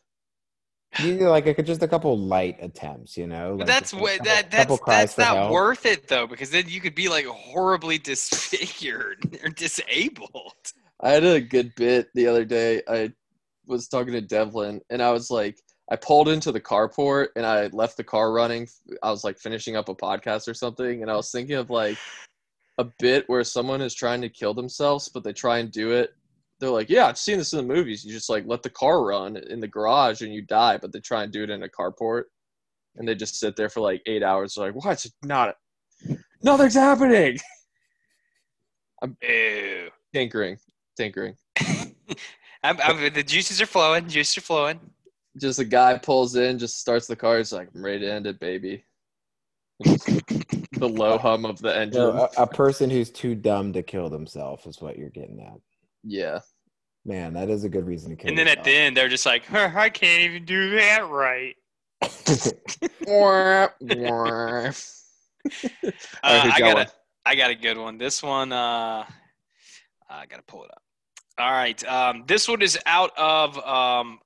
You 1.01 1.15
know, 1.15 1.31
like 1.31 1.47
a, 1.47 1.63
just 1.63 1.83
a 1.83 1.89
couple 1.89 2.19
light 2.19 2.57
attempts, 2.61 3.17
you 3.17 3.27
know. 3.27 3.57
But 3.59 3.67
that's 3.67 3.93
what 3.93 4.19
couple- 4.19 4.25
that 4.25 4.51
that's 4.51 4.81
that's 4.87 5.19
not 5.19 5.37
help. 5.37 5.53
worth 5.53 5.87
it 5.87 6.09
though, 6.09 6.27
because 6.27 6.51
then 6.51 6.65
you 6.69 6.81
could 6.81 6.95
be 6.95 7.09
like 7.09 7.27
horribly 7.27 7.99
disfigured 7.99 9.39
or 9.45 9.51
disabled. 9.51 10.55
I 11.01 11.11
had 11.11 11.25
a 11.25 11.41
good 11.41 11.75
bit 11.77 12.09
the 12.15 12.27
other 12.27 12.45
day. 12.45 12.83
I 12.89 13.13
was 13.67 13.87
talking 13.87 14.15
to 14.15 14.21
Devlin 14.21 14.81
and 14.91 15.03
I 15.03 15.13
was 15.13 15.31
like, 15.31 15.61
I 15.91 15.97
pulled 15.97 16.29
into 16.29 16.53
the 16.53 16.61
carport 16.61 17.29
and 17.37 17.47
I 17.47 17.69
left 17.69 17.97
the 17.97 18.05
car 18.05 18.33
running. 18.33 18.69
I 19.03 19.11
was 19.11 19.25
like 19.25 19.39
finishing 19.39 19.77
up 19.77 19.89
a 19.89 19.95
podcast 19.95 20.49
or 20.49 20.55
something, 20.55 21.03
and 21.03 21.11
I 21.11 21.17
was 21.17 21.31
thinking 21.31 21.57
of 21.57 21.71
like 21.71 21.99
a 22.79 22.85
bit 22.99 23.29
where 23.29 23.45
someone 23.45 23.81
is 23.81 23.95
trying 23.95 24.21
to 24.23 24.29
kill 24.29 24.55
themselves, 24.55 25.09
but 25.09 25.25
they 25.25 25.33
try 25.33 25.59
and 25.59 25.71
do 25.71 25.93
it. 25.93 26.15
They're 26.61 26.71
like, 26.71 26.91
"Yeah, 26.91 27.07
I've 27.07 27.19
seen 27.19 27.39
this 27.39 27.53
in 27.53 27.59
the 27.59 27.75
movies. 27.75 28.05
You 28.05 28.13
just 28.13 28.31
like 28.31 28.45
let 28.47 28.63
the 28.63 28.71
car 28.71 29.05
run 29.05 29.37
in 29.37 29.61
the 29.61 29.69
garage 29.69 30.23
and 30.23 30.33
you 30.33 30.43
die," 30.43 30.79
but 30.79 30.93
they 30.93 31.01
try 31.01 31.23
and 31.23 31.33
do 31.33 31.45
it 31.45 31.51
in 31.51 31.63
a 31.63 31.69
carport, 31.69 32.25
and 32.97 33.07
they 33.07 33.15
just 33.15 33.39
sit 33.39 33.57
there 33.57 33.69
for 33.69 33.81
like 33.81 34.03
eight 34.07 34.23
hours. 34.23 34.55
They're 34.55 34.73
like, 34.73 34.85
"What's 34.85 35.11
not? 35.23 35.55
Nothing's 36.43 36.75
happening." 36.75 37.39
Ew. 39.23 39.91
Tinkering, 40.13 40.59
tinkering. 40.97 41.37
I'm, 42.65 42.79
I'm, 42.83 43.13
the 43.13 43.23
juices 43.23 43.61
are 43.61 43.67
flowing. 43.67 44.09
Juices 44.09 44.39
are 44.39 44.41
flowing. 44.43 44.81
just 45.41 45.61
a 45.61 45.65
guy 45.65 45.97
pulls 45.99 46.35
in, 46.35 46.59
just 46.59 46.81
starts 46.81 47.07
the 47.07 47.15
car. 47.15 47.39
He's 47.39 47.53
like, 47.53 47.69
I'm 47.75 47.85
ready 47.85 48.01
to 48.01 48.13
end 48.13 48.27
it, 48.27 48.41
baby. 48.41 48.85
the 49.85 50.89
low 50.89 51.19
hum 51.19 51.45
of 51.45 51.59
the 51.59 51.77
engine. 51.77 52.01
No, 52.01 52.29
a, 52.37 52.43
a 52.43 52.47
person 52.47 52.91
who's 52.91 53.11
too 53.11 53.35
dumb 53.37 53.73
to 53.75 53.83
kill 53.83 54.11
themselves 54.11 54.67
is 54.67 54.81
what 54.81 54.99
you're 54.99 55.11
getting 55.11 55.41
at. 55.43 55.61
Yeah. 56.05 56.41
Man, 57.05 57.33
that 57.35 57.49
is 57.49 57.65
a 57.65 57.69
good 57.69 57.87
reason 57.87 58.11
to 58.11 58.17
kill. 58.17 58.29
And 58.29 58.37
then 58.37 58.49
at 58.49 58.65
the 58.65 58.71
end, 58.71 58.97
they're 58.97 59.09
just 59.09 59.25
like, 59.25 59.47
huh, 59.47 59.71
I 59.75 59.89
can't 59.89 60.23
even 60.23 60.45
do 60.45 60.71
that 60.77 61.09
right. 61.09 61.57
Wah, 63.07 63.69
wah. 63.81 64.71
Uh, 66.23 66.43
here's 66.43 66.55
I 66.55 66.59
got 66.59 66.79
a, 66.79 66.93
I 67.25 67.35
got 67.35 67.51
a 67.51 67.55
good 67.55 67.79
one. 67.79 67.97
This 67.97 68.23
one, 68.23 68.53
uh, 68.53 69.05
I 70.11 70.27
got 70.27 70.37
to 70.37 70.43
pull 70.43 70.65
it 70.65 70.71
up. 70.71 70.83
All 71.39 71.53
right. 71.53 71.83
Um, 71.87 72.25
this 72.27 72.49
one 72.49 72.61
is 72.61 72.79
out 72.85 73.17
of 73.17 73.57
um, 73.61 74.19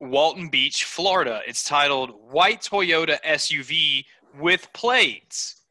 Walton 0.00 0.50
Beach, 0.50 0.84
Florida. 0.84 1.40
It's 1.46 1.64
titled 1.64 2.10
White 2.30 2.60
Toyota 2.60 3.18
SUV 3.22 4.04
with 4.38 4.70
Plates. 4.74 5.62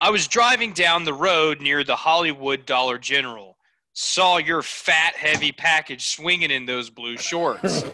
I 0.00 0.10
was 0.10 0.28
driving 0.28 0.72
down 0.72 1.04
the 1.04 1.14
road 1.14 1.60
near 1.60 1.82
the 1.82 1.96
Hollywood 1.96 2.66
Dollar 2.66 2.98
General. 2.98 3.53
Saw 3.94 4.38
your 4.38 4.60
fat, 4.60 5.14
heavy 5.14 5.52
package 5.52 6.08
swinging 6.08 6.50
in 6.50 6.66
those 6.66 6.90
blue 6.90 7.16
shorts. 7.16 7.84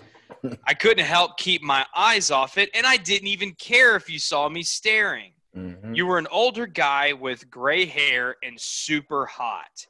I 0.64 0.72
couldn't 0.72 1.04
help 1.04 1.36
keep 1.36 1.62
my 1.62 1.84
eyes 1.94 2.30
off 2.30 2.56
it, 2.56 2.70
and 2.74 2.86
I 2.86 2.96
didn't 2.96 3.28
even 3.28 3.52
care 3.52 3.96
if 3.96 4.08
you 4.08 4.18
saw 4.18 4.48
me 4.48 4.62
staring. 4.62 5.32
Mhm. 5.54 5.94
You 5.94 6.06
were 6.06 6.18
an 6.18 6.28
older 6.30 6.66
guy 6.66 7.12
with 7.12 7.50
gray 7.50 7.84
hair 7.84 8.36
and 8.42 8.58
super 8.58 9.26
hot. 9.26 9.86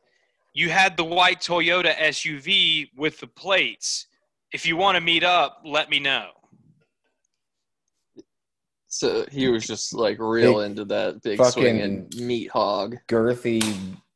You 0.53 0.71
had 0.71 0.97
the 0.97 1.05
white 1.05 1.41
Toyota 1.41 1.95
SUV 1.97 2.91
with 2.97 3.21
the 3.21 3.29
plates. 3.29 4.07
If 4.53 4.67
you 4.67 4.77
want 4.77 4.97
to 4.97 5.01
meet 5.01 5.23
up, 5.23 5.63
let 5.65 5.91
me 5.91 6.01
know. 6.01 6.31
So 8.89 9.25
he 9.31 9.49
was 9.49 9.65
just 9.65 9.93
like 9.93 10.19
real 10.19 10.63
into 10.63 10.85
that 10.87 11.23
big 11.23 11.41
swinging 11.45 12.09
meat 12.17 12.51
hog. 12.51 12.97
girthy 13.07 13.63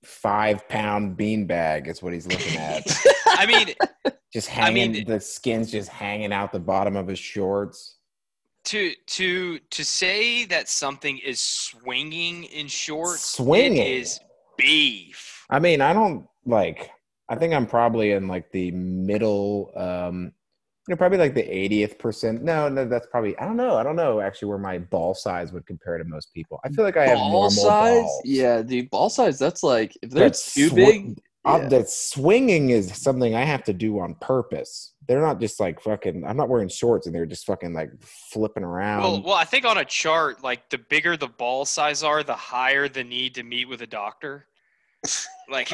five 0.04 0.68
pound 0.68 1.16
beanbag 1.18 1.88
is 1.88 2.02
what 2.02 2.12
he's 2.12 2.26
looking 2.26 2.56
at. 2.58 2.82
I 3.26 3.46
mean, 3.46 3.74
just 4.32 4.48
I 4.50 4.52
hanging, 4.66 4.92
mean- 4.92 5.06
the 5.06 5.20
skin's 5.20 5.70
just 5.70 5.88
hanging 5.88 6.32
out 6.32 6.52
the 6.52 6.60
bottom 6.60 6.96
of 6.96 7.06
his 7.08 7.18
shorts. 7.18 7.96
to 8.64 8.92
to 9.06 9.58
to 9.70 9.84
say 9.84 10.44
that 10.46 10.68
something 10.68 11.18
is 11.18 11.40
swinging 11.40 12.44
in 12.44 12.66
shorts, 12.68 13.22
Swinging. 13.36 13.82
is 13.86 14.20
beef. 14.56 15.44
I 15.50 15.58
mean, 15.58 15.80
I 15.80 15.92
don't 15.92 16.26
like. 16.46 16.90
I 17.28 17.36
think 17.36 17.54
I'm 17.54 17.66
probably 17.66 18.12
in 18.12 18.28
like 18.28 18.50
the 18.52 18.70
middle. 18.72 19.70
um 19.76 20.32
you 20.86 20.92
know, 20.92 20.96
probably 20.98 21.18
like 21.18 21.34
the 21.34 21.42
80th 21.42 21.98
percent. 21.98 22.42
No, 22.42 22.68
no, 22.68 22.84
that's 22.86 23.06
probably. 23.10 23.36
I 23.38 23.44
don't 23.46 23.56
know. 23.56 23.76
I 23.76 23.82
don't 23.82 23.96
know 23.96 24.20
actually 24.20 24.48
where 24.48 24.58
my 24.58 24.78
ball 24.78 25.14
size 25.14 25.52
would 25.52 25.66
compare 25.66 25.96
to 25.96 26.04
most 26.04 26.32
people. 26.34 26.60
I 26.64 26.68
feel 26.68 26.84
like 26.84 26.96
I 26.98 27.06
have 27.06 27.16
Ball 27.16 27.30
normal 27.30 27.50
size? 27.50 28.02
balls. 28.02 28.22
Yeah, 28.24 28.60
dude, 28.62 28.90
ball 28.90 29.08
size. 29.08 29.38
That's 29.38 29.62
like 29.62 29.96
if 30.02 30.10
they're 30.10 30.24
That's 30.24 30.52
too 30.54 30.70
swi- 30.70 30.74
big. 30.74 31.18
Uh, 31.46 31.58
yeah. 31.62 31.68
that 31.68 31.90
swinging 31.90 32.70
is 32.70 32.90
something 32.96 33.34
I 33.34 33.44
have 33.44 33.62
to 33.64 33.74
do 33.74 33.98
on 34.00 34.14
purpose. 34.14 34.94
They're 35.06 35.20
not 35.20 35.40
just 35.40 35.60
like 35.60 35.78
fucking. 35.80 36.24
I'm 36.26 36.36
not 36.38 36.48
wearing 36.48 36.68
shorts 36.68 37.06
and 37.06 37.14
they're 37.14 37.26
just 37.26 37.44
fucking 37.46 37.74
like 37.74 37.90
flipping 38.02 38.64
around. 38.64 39.02
Well, 39.02 39.22
well, 39.22 39.34
I 39.34 39.44
think 39.44 39.64
on 39.66 39.76
a 39.78 39.84
chart, 39.84 40.42
like 40.42 40.70
the 40.70 40.78
bigger 40.78 41.16
the 41.18 41.28
ball 41.28 41.64
size 41.66 42.02
are, 42.02 42.22
the 42.22 42.34
higher 42.34 42.88
the 42.88 43.04
need 43.04 43.34
to 43.36 43.42
meet 43.42 43.68
with 43.68 43.82
a 43.82 43.86
doctor. 43.86 44.46
Like 45.50 45.70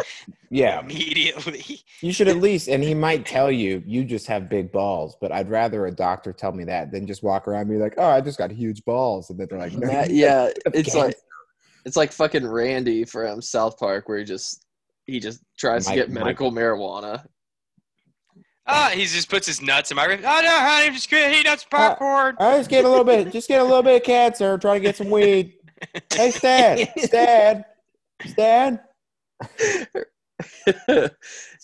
yeah, 0.50 0.80
immediately. 0.80 1.80
you 2.00 2.12
should 2.12 2.28
at 2.28 2.36
least. 2.36 2.68
And 2.68 2.82
he 2.82 2.94
might 2.94 3.26
tell 3.26 3.50
you 3.50 3.82
you 3.86 4.04
just 4.04 4.26
have 4.28 4.48
big 4.48 4.72
balls, 4.72 5.16
but 5.20 5.30
I'd 5.30 5.50
rather 5.50 5.86
a 5.86 5.90
doctor 5.92 6.32
tell 6.32 6.52
me 6.52 6.64
that 6.64 6.90
than 6.90 7.06
just 7.06 7.22
walk 7.22 7.46
around 7.46 7.62
and 7.62 7.70
be 7.70 7.76
like, 7.76 7.94
oh, 7.98 8.08
I 8.08 8.20
just 8.22 8.38
got 8.38 8.50
huge 8.50 8.82
balls, 8.84 9.28
and 9.30 9.38
then 9.38 9.46
they're 9.50 9.58
like, 9.58 9.72
no, 9.74 9.86
That- 9.86 10.10
yeah, 10.10 10.48
it's 10.66 10.92
cancer. 10.92 10.98
like 10.98 11.16
it's 11.84 11.96
like 11.96 12.12
fucking 12.12 12.46
Randy 12.46 13.04
from 13.04 13.42
South 13.42 13.76
Park, 13.78 14.08
where 14.08 14.18
he 14.18 14.24
just 14.24 14.64
he 15.06 15.20
just 15.20 15.40
tries 15.58 15.86
Mike- 15.86 15.96
to 15.96 16.00
get 16.02 16.10
medical 16.10 16.50
marijuana. 16.50 17.24
Ah, 18.66 18.90
he 18.94 19.04
just 19.04 19.28
puts 19.28 19.46
his 19.46 19.60
nuts 19.60 19.90
in 19.90 19.96
my. 19.96 20.06
Oh 20.06 20.16
no, 20.16 20.20
honey, 20.22 20.86
I'm 20.86 20.94
just 20.94 21.10
gonna 21.10 21.28
heat 21.30 21.46
up 21.46 21.58
Uh, 21.72 21.76
popcorn. 21.76 22.36
I 22.38 22.56
just 22.58 22.70
get 22.70 22.84
a 22.84 22.88
little 22.88 23.04
bit, 23.04 23.32
just 23.32 23.48
get 23.48 23.60
a 23.60 23.64
little 23.64 23.82
bit 23.82 23.96
of 23.96 24.02
cancer. 24.04 24.56
Try 24.58 24.74
to 24.74 24.80
get 24.80 24.96
some 24.96 25.10
weed. 25.10 25.54
Hey, 26.12 26.30
Stan, 26.30 26.86
Stan, 26.98 27.64
Stan. 28.26 28.80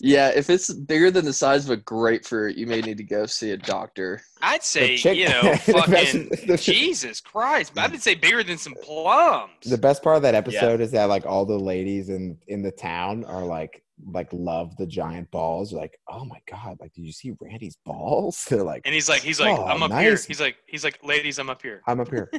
yeah, 0.01 0.29
if 0.35 0.51
it's 0.51 0.73
bigger 0.73 1.11
than 1.11 1.25
the 1.25 1.33
size 1.33 1.65
of 1.65 1.71
a 1.71 1.77
grapefruit, 1.77 2.57
you 2.57 2.67
may 2.67 2.81
need 2.81 2.97
to 2.99 3.05
go 3.05 3.27
see 3.27 3.53
a 3.53 3.57
doctor. 3.57 4.21
I'd 4.43 4.63
say, 4.63 4.97
chick- 4.97 5.17
you 5.19 5.29
know, 5.29 5.55
fucking 5.57 6.29
best- 6.47 6.65
Jesus 6.65 7.21
Christ. 7.21 7.77
I 7.79 7.87
would 7.89 8.03
say 8.03 8.15
bigger 8.15 8.43
than 8.43 8.59
some 8.59 8.75
plums. 8.83 9.51
The 9.65 9.79
best 9.79 10.03
part 10.03 10.17
of 10.17 10.23
that 10.23 10.35
episode 10.35 10.81
is 10.81 10.91
that 10.93 11.05
like 11.07 11.27
all 11.27 11.45
the 11.47 11.59
ladies 11.59 12.09
in 12.09 12.39
in 12.49 12.63
the 12.63 12.73
town 12.73 13.25
are 13.25 13.45
like 13.45 13.83
like 14.13 14.29
love 14.33 14.77
the 14.77 14.87
giant 14.87 15.31
balls. 15.31 15.71
They're 15.71 15.81
like, 15.81 15.99
oh 16.09 16.25
my 16.25 16.41
god, 16.51 16.77
like 16.81 16.93
did 16.93 17.03
you 17.03 17.13
see 17.13 17.33
Randy's 17.41 17.77
balls? 17.85 18.45
They're 18.49 18.63
like, 18.63 18.83
and 18.85 18.95
he's 18.95 19.09
like, 19.09 19.23
he's 19.23 19.41
like, 19.41 19.59
Oh, 19.59 19.65
I'm 19.65 19.83
up 19.83 19.93
here. 19.93 20.17
He's 20.17 20.41
like, 20.41 20.57
he's 20.67 20.85
like, 20.85 20.99
ladies, 21.03 21.39
I'm 21.39 21.49
up 21.51 21.63
here. 21.63 21.83
I'm 21.87 22.01
up 22.01 22.11
here. 22.11 22.31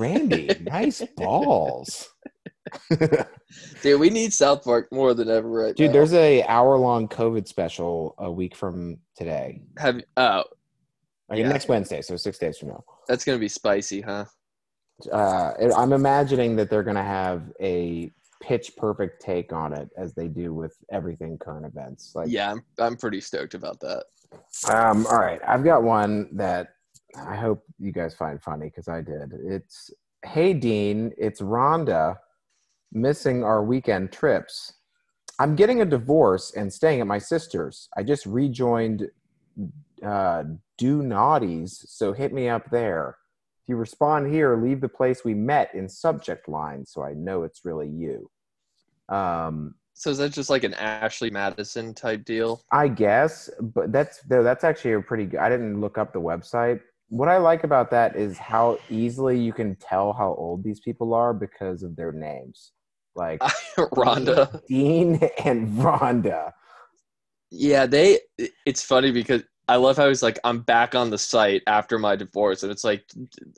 Randy, 0.00 0.50
nice 0.62 1.00
balls. 1.16 2.08
Dude, 3.82 4.00
we 4.00 4.10
need 4.10 4.32
South 4.32 4.64
Park 4.64 4.88
more 4.92 5.14
than 5.14 5.28
ever 5.28 5.48
right 5.48 5.74
Dude, 5.74 5.88
now. 5.88 5.92
there's 5.92 6.12
a 6.14 6.42
hour 6.44 6.76
long 6.78 7.08
COVID 7.08 7.46
special 7.46 8.14
a 8.18 8.30
week 8.30 8.56
from 8.56 8.98
today. 9.16 9.62
have 9.78 10.00
oh, 10.16 10.44
mean, 11.30 11.42
Yeah. 11.42 11.48
next 11.48 11.68
Wednesday, 11.68 12.02
so 12.02 12.16
six 12.16 12.38
days 12.38 12.58
from 12.58 12.68
now. 12.70 12.84
that's 13.08 13.24
gonna 13.24 13.38
be 13.38 13.48
spicy, 13.48 14.00
huh? 14.00 14.24
uh, 15.12 15.52
I'm 15.76 15.92
imagining 15.92 16.56
that 16.56 16.70
they're 16.70 16.84
going 16.84 16.94
to 16.96 17.02
have 17.02 17.50
a 17.60 18.12
pitch 18.40 18.72
perfect 18.76 19.20
take 19.20 19.52
on 19.52 19.72
it 19.72 19.88
as 19.98 20.14
they 20.14 20.28
do 20.28 20.54
with 20.54 20.76
everything 20.92 21.36
current 21.38 21.66
events. 21.66 22.12
Like, 22.14 22.28
Yeah, 22.28 22.52
I'm 22.52 22.62
I'm 22.78 22.96
pretty 22.96 23.20
stoked 23.20 23.54
about 23.54 23.80
that. 23.80 24.04
Um, 24.72 25.04
all 25.06 25.18
right, 25.18 25.40
I've 25.46 25.64
got 25.64 25.82
one 25.82 26.28
that 26.36 26.74
I 27.16 27.34
hope 27.36 27.64
you 27.78 27.90
guys 27.92 28.14
find 28.14 28.40
funny 28.42 28.66
because 28.66 28.86
I 28.88 29.00
did. 29.00 29.32
It's 29.44 29.90
Hey 30.24 30.54
Dean, 30.54 31.12
it's 31.18 31.40
Rhonda 31.40 32.16
missing 32.94 33.44
our 33.44 33.62
weekend 33.62 34.12
trips. 34.12 34.74
I'm 35.38 35.56
getting 35.56 35.82
a 35.82 35.84
divorce 35.84 36.52
and 36.54 36.72
staying 36.72 37.00
at 37.00 37.06
my 37.06 37.18
sister's. 37.18 37.88
I 37.96 38.04
just 38.04 38.24
rejoined 38.24 39.10
uh, 40.04 40.44
Do 40.78 41.02
Naughties, 41.02 41.70
so 41.88 42.12
hit 42.12 42.32
me 42.32 42.48
up 42.48 42.70
there. 42.70 43.16
If 43.62 43.68
you 43.68 43.76
respond 43.76 44.32
here, 44.32 44.56
leave 44.56 44.80
the 44.80 44.88
place 44.88 45.24
we 45.24 45.34
met 45.34 45.74
in 45.74 45.88
subject 45.88 46.48
line 46.48 46.86
so 46.86 47.02
I 47.02 47.14
know 47.14 47.42
it's 47.42 47.64
really 47.64 47.88
you. 47.88 48.30
Um, 49.08 49.74
So 49.94 50.10
is 50.10 50.18
that 50.18 50.32
just 50.32 50.50
like 50.50 50.64
an 50.64 50.74
Ashley 50.74 51.30
Madison 51.30 51.94
type 51.94 52.24
deal? 52.24 52.62
I 52.72 52.88
guess, 52.88 53.48
but 53.60 53.92
that's 53.92 54.20
though 54.28 54.42
that's 54.42 54.64
actually 54.64 54.92
a 54.92 55.00
pretty 55.00 55.26
good. 55.26 55.40
I 55.40 55.48
didn't 55.48 55.80
look 55.80 55.98
up 55.98 56.12
the 56.12 56.20
website. 56.20 56.80
What 57.08 57.28
I 57.28 57.38
like 57.38 57.64
about 57.64 57.90
that 57.92 58.16
is 58.16 58.36
how 58.36 58.78
easily 58.90 59.38
you 59.38 59.52
can 59.52 59.76
tell 59.76 60.12
how 60.12 60.34
old 60.34 60.64
these 60.64 60.80
people 60.80 61.14
are 61.14 61.32
because 61.32 61.82
of 61.82 61.94
their 61.96 62.12
names, 62.12 62.72
like 63.14 63.40
Rhonda. 63.78 64.60
Dean 64.66 65.20
and 65.44 65.68
Rhonda. 65.78 66.52
Yeah, 67.50 67.86
they. 67.86 68.20
It's 68.66 68.82
funny 68.82 69.12
because 69.12 69.42
I 69.66 69.76
love 69.76 69.96
how 69.96 70.08
he's 70.08 70.22
like, 70.22 70.38
I'm 70.44 70.60
back 70.60 70.94
on 70.94 71.08
the 71.08 71.16
site 71.16 71.62
after 71.66 71.98
my 71.98 72.16
divorce, 72.16 72.62
and 72.62 72.70
it's 72.70 72.84
like, 72.84 73.02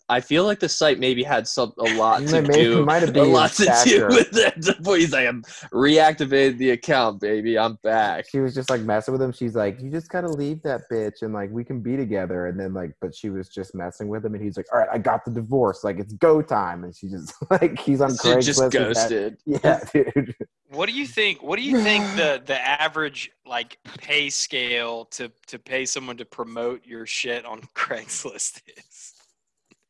I 0.08 0.20
feel 0.20 0.44
like 0.44 0.60
the 0.60 0.68
site 0.68 1.00
maybe 1.00 1.24
had 1.24 1.48
some 1.48 1.72
a 1.78 1.94
lot 1.96 2.20
to 2.28 2.42
Maybe- 2.42 2.54
do, 2.54 2.84
might 2.84 3.02
have 3.02 3.12
been 3.12 3.24
a 3.28 3.32
lot 3.32 3.50
to 3.54 3.64
do 3.84 4.06
with 4.06 4.30
that. 4.32 4.84
He's 4.84 5.12
like, 5.12 5.26
I'm 5.26 5.42
reactivated 5.72 6.58
the 6.58 6.70
account, 6.70 7.20
baby. 7.20 7.58
I'm 7.58 7.74
back. 7.82 8.28
She 8.30 8.38
was 8.38 8.54
just 8.54 8.70
like 8.70 8.82
messing 8.82 9.12
with 9.12 9.20
him. 9.22 9.32
She's 9.32 9.56
like, 9.56 9.80
"You 9.80 9.90
just 9.90 10.08
gotta 10.08 10.28
leave 10.28 10.62
that 10.62 10.82
bitch, 10.90 11.22
and 11.22 11.34
like 11.34 11.50
we 11.50 11.64
can 11.64 11.80
be 11.80 11.96
together." 11.96 12.46
And 12.46 12.58
then 12.58 12.72
like, 12.72 12.92
but 13.00 13.14
she 13.14 13.30
was 13.30 13.48
just 13.48 13.74
messing 13.74 14.08
with 14.08 14.24
him, 14.24 14.34
and 14.34 14.42
he's 14.44 14.56
like, 14.56 14.66
"All 14.72 14.78
right, 14.78 14.88
I 14.92 14.98
got 14.98 15.24
the 15.24 15.30
divorce. 15.32 15.82
Like 15.82 15.98
it's 15.98 16.12
go 16.14 16.40
time." 16.40 16.84
And 16.84 16.94
she 16.94 17.08
just 17.08 17.34
like 17.50 17.78
he's 17.80 18.00
on 18.00 18.10
Craigslist. 18.10 18.42
just 18.44 18.72
ghosted. 18.72 19.38
Yeah, 19.44 19.80
dude. 19.92 20.34
What 20.70 20.86
do 20.88 20.92
you 20.92 21.06
think? 21.06 21.42
What 21.42 21.56
do 21.58 21.62
you 21.62 21.80
think 21.82 22.04
the 22.16 22.42
the 22.44 22.60
average 22.60 23.30
like 23.46 23.78
pay 23.98 24.28
scale 24.30 25.04
to 25.06 25.30
to 25.48 25.58
pay 25.58 25.84
someone 25.86 26.16
to 26.18 26.24
promote 26.24 26.84
your 26.86 27.06
shit 27.06 27.44
on 27.44 27.60
Craigslist 27.74 28.62
is? 28.76 29.12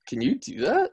Can 0.09 0.21
you 0.21 0.37
do 0.37 0.61
that? 0.61 0.91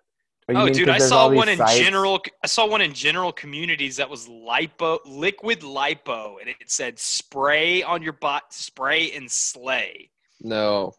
Oh, 0.49 0.53
you 0.53 0.59
Oh, 0.59 0.65
mean 0.65 0.73
dude, 0.73 0.87
'cause 0.87 1.01
I 1.03 1.07
saw 1.07 1.29
one 1.31 1.47
in 1.49 1.57
sites- 1.57 1.77
general. 1.79 2.21
I 2.43 2.47
saw 2.47 2.67
one 2.67 2.81
in 2.81 2.93
general 2.93 3.31
communities 3.31 3.95
that 3.97 4.09
was 4.09 4.27
lipo, 4.27 4.99
liquid 5.05 5.61
lipo, 5.61 6.39
and 6.41 6.49
it 6.49 6.57
said 6.67 6.99
spray 6.99 7.81
on 7.83 8.01
your 8.01 8.13
butt, 8.13 8.51
spray 8.51 9.11
and 9.11 9.31
slay. 9.31 10.09
No, 10.41 10.93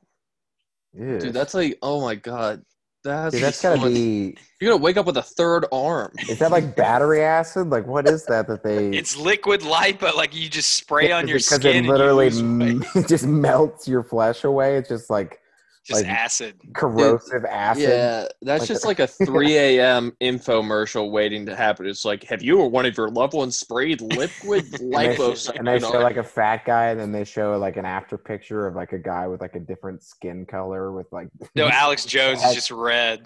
Ew. 0.94 1.18
dude. 1.18 1.34
That's 1.34 1.52
like, 1.52 1.76
oh 1.82 2.00
my 2.00 2.14
god. 2.14 2.62
That's 3.04 3.34
Dude, 3.34 3.42
that's 3.42 3.60
gotta 3.62 3.76
someone- 3.76 3.92
be. 3.94 4.36
You're 4.60 4.72
gonna 4.72 4.82
wake 4.82 4.96
up 4.96 5.04
with 5.04 5.18
a 5.18 5.22
third 5.22 5.66
arm. 5.72 6.12
Is 6.28 6.38
that 6.38 6.50
like 6.50 6.74
battery 6.74 7.22
acid? 7.22 7.68
Like 7.68 7.86
what 7.86 8.08
is 8.08 8.24
that 8.26 8.46
that 8.48 8.62
they? 8.62 8.88
It's 8.96 9.14
liquid 9.16 9.60
lipo, 9.60 10.14
like 10.14 10.34
you 10.34 10.48
just 10.48 10.70
spray 10.72 11.12
on 11.12 11.28
your 11.28 11.36
Is 11.36 11.52
it 11.52 11.56
skin. 11.56 11.70
it 11.70 11.76
and 11.76 11.86
you 11.86 11.92
literally 11.92 12.30
lose 12.30 12.42
weight. 12.42 12.88
m- 12.96 13.04
just 13.06 13.26
melts 13.26 13.86
your 13.86 14.02
flesh 14.02 14.44
away. 14.44 14.76
It's 14.78 14.88
just 14.88 15.10
like 15.10 15.40
just 15.84 16.02
like- 16.02 16.10
acid. 16.10 16.58
corrosive 16.74 17.44
acid. 17.44 17.82
Yeah, 17.82 18.26
that's 18.42 18.62
Like 18.62 18.68
just 18.68 18.84
a- 18.84 18.88
like 18.88 18.98
a 19.00 19.06
3 19.26 19.56
a.m. 19.56 20.16
infomercial 20.22 21.10
waiting 21.10 21.44
to 21.46 21.54
happen. 21.54 21.86
It's 21.86 22.04
like, 22.04 22.24
have 22.24 22.42
you 22.42 22.58
or 22.60 22.68
one 22.70 22.86
of 22.86 22.96
your 22.96 23.10
loved 23.10 23.34
ones 23.34 23.56
sprayed 23.58 24.00
liquid 24.00 24.64
liposuction 24.72 25.58
and 25.58 25.68
they 25.68 25.78
show 25.78 26.00
like 26.00 26.16
a 26.16 26.22
fat 26.24 26.64
guy, 26.64 26.86
and 26.86 26.98
then 26.98 27.12
they 27.12 27.24
show 27.24 27.56
like 27.58 27.76
an 27.76 27.84
after 27.84 28.16
picture 28.16 28.66
of 28.66 28.74
like 28.74 28.92
a 28.92 28.98
guy 28.98 29.26
with 29.28 29.40
like 29.42 29.54
a 29.56 29.60
different 29.60 30.02
skin 30.02 30.46
color 30.46 30.92
with 30.92 31.06
like. 31.12 31.28
No, 31.54 31.68
Alex 31.72 32.04
Jones 32.06 32.42
is 32.42 32.54
just 32.54 32.70
red. 32.70 33.22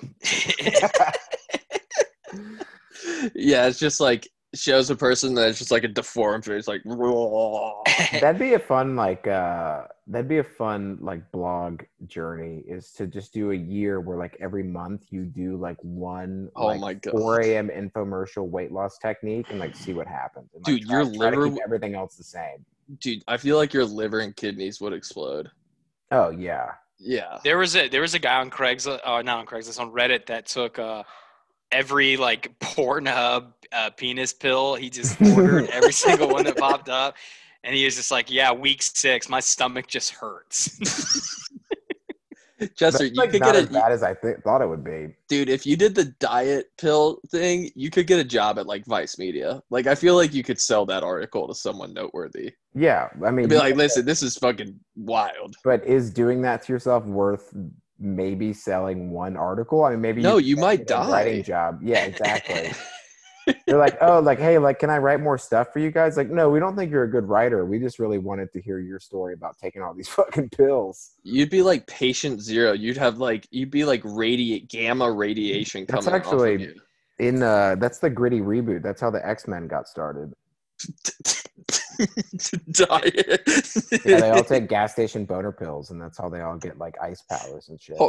Yeah, 3.35 3.67
it's 3.67 3.79
just 3.79 4.01
like 4.01 4.29
shows 4.55 4.91
a 4.91 4.97
person 4.97 5.35
that's 5.35 5.59
just 5.59 5.71
like 5.71 5.85
a 5.85 5.89
deformed 5.89 6.45
face, 6.45 6.67
like 6.69 6.83
that'd 8.13 8.39
be 8.39 8.55
a 8.55 8.59
fun 8.59 8.97
like 8.97 9.27
uh 9.27 9.83
that'd 10.11 10.27
be 10.29 10.39
a 10.39 10.45
fun 10.45 10.97
like 11.01 11.31
blog 11.33 11.83
journey 12.07 12.65
is 12.67 12.91
to 12.93 13.07
just 13.07 13.33
do 13.35 13.51
a 13.51 13.55
year 13.55 14.01
where 14.01 14.17
like 14.17 14.37
every 14.41 14.63
month 14.63 15.05
you 15.11 15.25
do 15.25 15.57
like 15.57 15.77
one 15.83 16.49
Oh 16.57 16.67
like, 16.67 16.81
my 16.81 16.95
God. 16.95 17.13
4 17.13 17.41
a.m 17.43 17.69
infomercial 17.69 18.49
weight 18.49 18.73
loss 18.73 18.97
technique 18.99 19.47
and 19.51 19.59
like 19.59 19.77
see 19.77 19.93
what 19.93 20.07
happens 20.07 20.49
and, 20.55 20.65
Dude, 20.65 20.87
try, 20.87 20.97
your 21.03 21.05
try 21.05 21.31
liver- 21.31 21.51
keep 21.51 21.59
everything 21.65 21.95
else 21.95 22.17
the 22.17 22.25
same 22.25 22.65
Dude, 23.01 23.23
I 23.29 23.37
feel 23.37 23.59
like 23.59 23.75
your 23.75 23.85
liver 23.85 24.21
and 24.21 24.35
kidneys 24.35 24.81
would 24.81 24.95
explode. 24.95 25.51
oh 26.11 26.31
yeah 26.31 26.71
Yeah. 26.99 27.39
there 27.45 27.59
was 27.59 27.77
a 27.77 27.89
there 27.89 28.01
was 28.01 28.15
a 28.15 28.19
guy 28.19 28.41
on 28.41 28.51
Craigslist, 28.51 29.01
uh, 29.05 29.21
not 29.23 29.39
on 29.41 29.47
Craigslist, 29.47 29.79
on 29.79 29.91
Reddit 29.93 30.25
that 30.27 30.47
took 30.47 30.79
uh 30.79 31.03
every 31.71 32.17
like 32.17 32.59
Pornhub 32.61 33.53
uh, 33.73 33.91
penis 33.91 34.33
pill. 34.33 34.75
He 34.75 34.89
just 34.89 35.21
ordered 35.21 35.69
every 35.71 35.93
single 35.93 36.29
one 36.31 36.45
that 36.45 36.57
popped 36.57 36.89
up, 36.89 37.15
and 37.65 37.75
he 37.75 37.85
was 37.85 37.97
just 37.97 38.11
like, 38.11 38.31
"Yeah, 38.31 38.53
week 38.53 38.83
six, 38.83 39.29
my 39.29 39.41
stomach 39.41 39.87
just 39.87 40.13
hurts." 40.13 40.79
Chester, 42.75 43.05
That's 43.05 43.15
you 43.15 43.15
like 43.15 43.31
could 43.31 43.41
not 43.41 43.55
get 43.55 43.63
as 43.63 43.71
a 43.71 43.73
bad 43.73 43.93
as 43.93 44.03
I 44.03 44.15
th- 44.15 44.39
thought 44.43 44.63
it 44.63 44.69
would 44.69 44.83
be. 44.83 45.15
dude. 45.29 45.49
If 45.49 45.65
you 45.65 45.77
did 45.77 45.95
the 45.95 46.07
diet 46.19 46.67
pill 46.77 47.21
thing, 47.29 47.71
you 47.77 47.89
could 47.89 48.09
get 48.09 48.19
a 48.19 48.25
job 48.25 48.59
at 48.59 48.67
like 48.67 48.85
Vice 48.85 49.17
Media. 49.17 49.63
Like, 49.71 49.87
I 49.87 49.95
feel 49.95 50.17
like 50.17 50.35
you 50.35 50.43
could 50.43 50.61
sell 50.61 50.85
that 50.87 51.05
article 51.05 51.47
to 51.47 51.55
someone 51.55 51.95
noteworthy. 51.95 52.55
Yeah, 52.75 53.11
I 53.25 53.31
mean, 53.31 53.45
You'd 53.45 53.51
be 53.51 53.59
like, 53.59 53.77
listen, 53.77 54.05
this 54.05 54.25
is 54.25 54.37
fucking 54.39 54.75
wild. 54.97 55.55
but 55.63 55.87
is 55.87 56.11
doing 56.11 56.43
that 56.43 56.63
to 56.65 56.73
yourself 56.73 57.05
worth 57.05 57.55
maybe 58.01 58.53
selling 58.53 59.13
one 59.13 59.37
article? 59.37 59.85
I 59.85 59.91
mean, 59.91 60.01
maybe 60.01 60.21
No, 60.23 60.39
you 60.39 60.57
can't 60.57 60.67
might 60.67 60.87
get 60.89 60.99
a 60.99 61.13
Writing 61.13 61.45
job. 61.45 61.79
Yeah, 61.81 62.07
exactly. 62.07 62.73
They're 63.67 63.79
like, 63.79 63.99
oh, 64.01 64.21
like, 64.21 64.39
hey, 64.39 64.59
like, 64.59 64.79
can 64.79 64.91
I 64.91 64.99
write 64.99 65.21
more 65.21 65.39
stuff 65.39 65.73
for 65.73 65.79
you 65.79 65.91
guys? 65.91 66.17
Like, 66.17 66.31
no, 66.31 66.49
we 66.51 66.59
don't 66.59 66.77
think 66.77 66.91
you're 66.91 67.05
a 67.05 67.11
good 67.11 67.29
writer. 67.29 67.65
We 67.65 67.79
just 67.79 67.99
really 67.99 68.19
wanted 68.19 68.53
to 68.53 68.61
hear 68.61 68.79
your 68.79 68.99
story 69.01 69.35
about 69.35 69.57
taking 69.59 69.83
all 69.83 69.95
these 69.95 70.09
fucking 70.19 70.51
pills. 70.51 71.11
You'd 71.23 71.51
be 71.51 71.63
like 71.63 71.87
patient 71.87 72.41
zero. 72.41 72.73
You'd 72.73 72.97
have 72.97 73.19
like 73.19 73.47
you'd 73.51 73.71
be 73.71 73.85
like 73.85 74.03
radiate 74.05 74.69
gamma 74.69 75.11
radiation 75.11 75.85
That's 75.89 76.07
coming 76.07 76.21
off 76.21 76.27
actually- 76.27 76.55
of 76.55 76.61
you. 76.61 76.75
In 77.19 77.43
uh, 77.43 77.75
that's 77.81 77.99
the 77.99 78.09
gritty 78.09 78.41
reboot. 78.41 78.81
That's 78.81 79.01
how 79.01 79.11
the 79.11 79.27
X 79.27 79.49
Men 79.49 79.67
got 79.67 79.89
started. 79.89 80.35
diet. 82.71 83.43
Yeah, 84.05 84.21
they 84.21 84.31
all 84.31 84.45
take 84.45 84.69
gas 84.69 84.93
station 84.93 85.25
boner 85.25 85.51
pills, 85.51 85.91
and 85.91 86.01
that's 86.01 86.17
how 86.17 86.29
they 86.29 86.41
all 86.43 86.57
get 86.57 86.79
like 86.79 86.97
ice 87.03 87.23
powers 87.23 87.69
and 87.69 87.81
shit. 87.81 87.97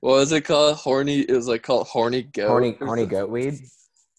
What 0.00 0.12
was 0.12 0.32
it 0.32 0.42
called? 0.42 0.76
Horny. 0.76 1.20
It 1.20 1.32
was 1.32 1.48
like 1.48 1.62
called 1.62 1.86
horny 1.86 2.22
goat. 2.24 2.48
Horny, 2.48 2.76
horny 2.78 3.06
goat 3.06 3.30
weed. 3.30 3.58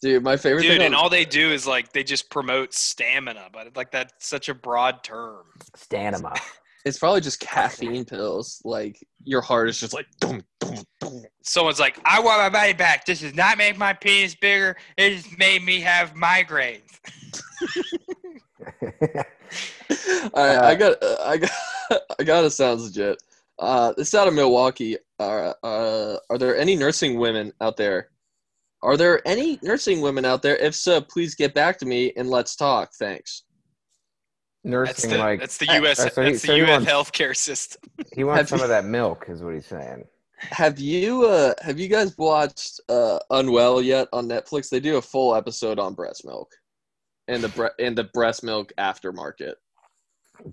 Dude, 0.01 0.23
my 0.23 0.37
favorite 0.37 0.61
Dude, 0.61 0.73
thing. 0.73 0.81
and 0.83 0.95
on- 0.95 1.01
all 1.03 1.09
they 1.09 1.25
do 1.25 1.51
is 1.51 1.65
like 1.65 1.91
they 1.91 2.03
just 2.03 2.29
promote 2.29 2.73
stamina, 2.73 3.49
but 3.51 3.75
like 3.75 3.91
that's 3.91 4.13
such 4.27 4.49
a 4.49 4.53
broad 4.53 5.03
term. 5.03 5.43
Stamina. 5.75 6.33
it's 6.85 6.99
probably 6.99 7.21
just 7.21 7.39
caffeine 7.39 8.05
pills. 8.05 8.61
Like 8.63 9.05
your 9.23 9.41
heart 9.41 9.69
is 9.69 9.79
just 9.79 9.93
like. 9.93 10.05
Dum, 10.19 10.43
dum, 10.59 10.75
dum. 10.99 11.23
Someone's 11.41 11.79
like, 11.79 11.99
"I 12.05 12.19
want 12.19 12.39
my 12.39 12.49
body 12.49 12.73
back. 12.73 13.05
This 13.05 13.21
does 13.21 13.33
not 13.33 13.57
make 13.57 13.77
my 13.77 13.93
penis 13.93 14.35
bigger. 14.35 14.75
It 14.97 15.15
just 15.15 15.37
made 15.37 15.63
me 15.63 15.79
have 15.81 16.13
migraines." 16.13 16.81
I, 20.35 20.57
I 20.59 20.75
got. 20.75 21.03
I 21.03 21.37
got. 21.37 21.51
I 22.19 22.23
got. 22.23 22.43
It 22.43 22.51
sounds 22.51 22.83
legit. 22.83 23.21
Uh, 23.59 23.93
this 23.97 24.09
is 24.09 24.13
out 24.13 24.27
of 24.27 24.33
Milwaukee. 24.33 24.97
Uh, 25.19 25.53
uh, 25.63 26.17
are 26.29 26.37
there 26.37 26.55
any 26.55 26.75
nursing 26.75 27.17
women 27.17 27.51
out 27.61 27.77
there? 27.77 28.09
Are 28.83 28.97
there 28.97 29.27
any 29.27 29.59
nursing 29.63 30.01
women 30.01 30.23
out 30.25 30.41
there? 30.41 30.55
If 30.57 30.75
so, 30.75 31.01
please 31.01 31.35
get 31.35 31.53
back 31.53 31.77
to 31.79 31.85
me 31.85 32.13
and 32.15 32.29
let's 32.29 32.55
talk. 32.55 32.91
Thanks. 32.99 33.43
That's 34.63 34.71
Nursing 34.71 35.09
the 35.11 35.17
like 35.17 35.39
that's 35.39 35.57
the 35.57 35.65
U.S. 35.75 35.97
so 35.97 36.03
that's 36.03 36.41
so 36.41 36.47
the 36.47 36.53
he 36.53 36.59
U.S. 36.59 36.69
wants- 36.85 36.91
healthcare 36.91 37.35
system. 37.35 37.81
he 38.15 38.23
wants 38.23 38.39
Have 38.41 38.49
some 38.49 38.57
you- 38.59 38.63
of 38.65 38.69
that 38.69 38.85
milk, 38.85 39.25
is 39.29 39.41
what 39.41 39.53
he's 39.53 39.65
saying. 39.65 40.03
Have 40.39 40.77
you 40.79 41.25
uh 41.25 41.53
have 41.61 41.79
you 41.79 41.87
guys 41.87 42.15
watched 42.17 42.79
uh 42.89 43.17
Unwell 43.31 43.81
yet 43.81 44.07
on 44.13 44.27
Netflix? 44.27 44.69
They 44.69 44.79
do 44.79 44.97
a 44.97 45.01
full 45.01 45.33
episode 45.35 45.79
on 45.79 45.95
breast 45.95 46.25
milk 46.25 46.51
and 47.27 47.43
the 47.43 47.49
bre- 47.49 47.81
and 47.83 47.97
the 47.97 48.03
breast 48.13 48.43
milk 48.43 48.71
aftermarket. 48.77 49.53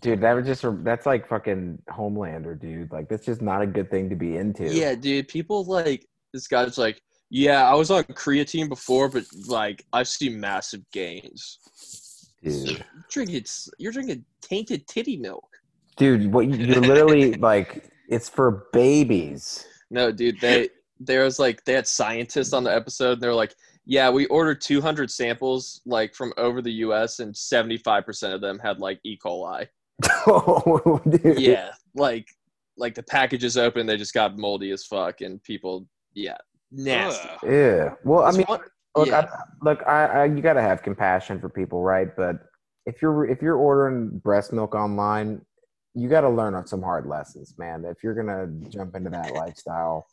Dude, 0.01 0.23
that 0.23 0.33
was 0.33 0.47
just 0.47 0.65
that's 0.85 1.05
like 1.05 1.29
fucking 1.29 1.83
Homelander, 1.91 2.59
dude. 2.59 2.91
Like 2.93 3.09
that's 3.11 3.27
just 3.27 3.43
not 3.43 3.61
a 3.61 3.67
good 3.67 3.91
thing 3.91 4.09
to 4.09 4.17
be 4.17 4.37
into. 4.39 4.65
Yeah, 4.73 4.95
dude, 4.95 5.29
people 5.29 5.65
like 5.65 6.07
this 6.33 6.47
guy's 6.47 6.79
like, 6.79 7.03
yeah, 7.35 7.69
I 7.69 7.75
was 7.75 7.91
on 7.91 8.05
creatine 8.05 8.69
before, 8.69 9.09
but 9.09 9.25
like 9.49 9.85
I've 9.93 10.07
seen 10.07 10.39
massive 10.39 10.89
gains. 10.93 11.59
dude. 12.45 12.69
You're 12.69 12.79
drinking, 13.11 13.45
you're 13.79 13.91
drinking 13.93 14.25
tainted 14.41 14.87
titty 14.87 15.17
milk. 15.17 15.49
Dude, 15.97 16.33
what 16.33 16.47
you- 16.47 16.65
you're 16.65 16.81
literally 16.81 17.35
like 17.51 17.91
it's 18.09 18.29
for 18.29 18.69
babies. 18.73 19.67
No, 19.91 20.13
dude, 20.13 20.41
they 20.41 20.69
there 21.01 21.25
was 21.25 21.41
like 21.41 21.65
they 21.65 21.73
had 21.73 21.89
scientists 21.89 22.53
on 22.53 22.63
the 22.63 22.73
episode, 22.73 23.15
and 23.15 23.23
they're 23.23 23.35
like, 23.35 23.55
yeah, 23.85 24.09
we 24.11 24.27
ordered 24.27 24.61
200 24.61 25.11
samples 25.11 25.81
like 25.87 26.15
from 26.15 26.33
over 26.37 26.63
the 26.63 26.73
U.S. 26.87 27.19
and 27.19 27.37
75 27.37 28.07
percent 28.07 28.33
of 28.33 28.41
them 28.43 28.61
had 28.61 28.79
like 28.79 29.01
E. 29.03 29.19
coli. 29.19 29.67
oh, 30.29 31.01
dude. 31.09 31.41
Yeah, 31.41 31.71
like 31.97 32.29
like 32.77 32.95
the 32.95 33.03
packages 33.03 33.57
open, 33.57 33.87
they 33.87 33.97
just 33.97 34.15
got 34.15 34.39
moldy 34.39 34.71
as 34.71 34.85
fuck, 34.87 35.21
and 35.21 35.43
people, 35.43 35.87
yeah, 36.15 36.37
nasty. 36.75 37.29
Ugh. 37.29 37.39
Yeah. 37.51 37.95
Well, 38.05 38.25
I 38.25 38.33
mean, 38.33 38.47
one- 38.47 38.61
look, 38.97 39.09
yeah. 39.09 39.21
I, 39.21 39.39
look, 39.63 39.83
I, 39.87 40.07
I, 40.07 40.25
you 40.27 40.41
got 40.41 40.55
to 40.55 40.63
have 40.63 40.83
compassion 40.83 41.41
for 41.41 41.49
people, 41.49 41.83
right? 41.83 42.15
But 42.17 42.37
if 42.87 43.01
you're 43.01 43.25
if 43.27 43.41
you're 43.43 43.57
ordering 43.57 44.19
breast 44.19 44.53
milk 44.53 44.75
online, 44.75 45.41
you 45.95 46.09
got 46.09 46.23
to 46.23 46.29
learn 46.29 46.67
some 46.67 46.83
hard 46.83 47.07
lessons, 47.07 47.55
man. 47.59 47.85
If 47.85 48.03
you're 48.03 48.15
gonna 48.15 48.47
jump 48.69 48.95
into 48.95 49.11
that 49.11 49.33
lifestyle, 49.35 50.07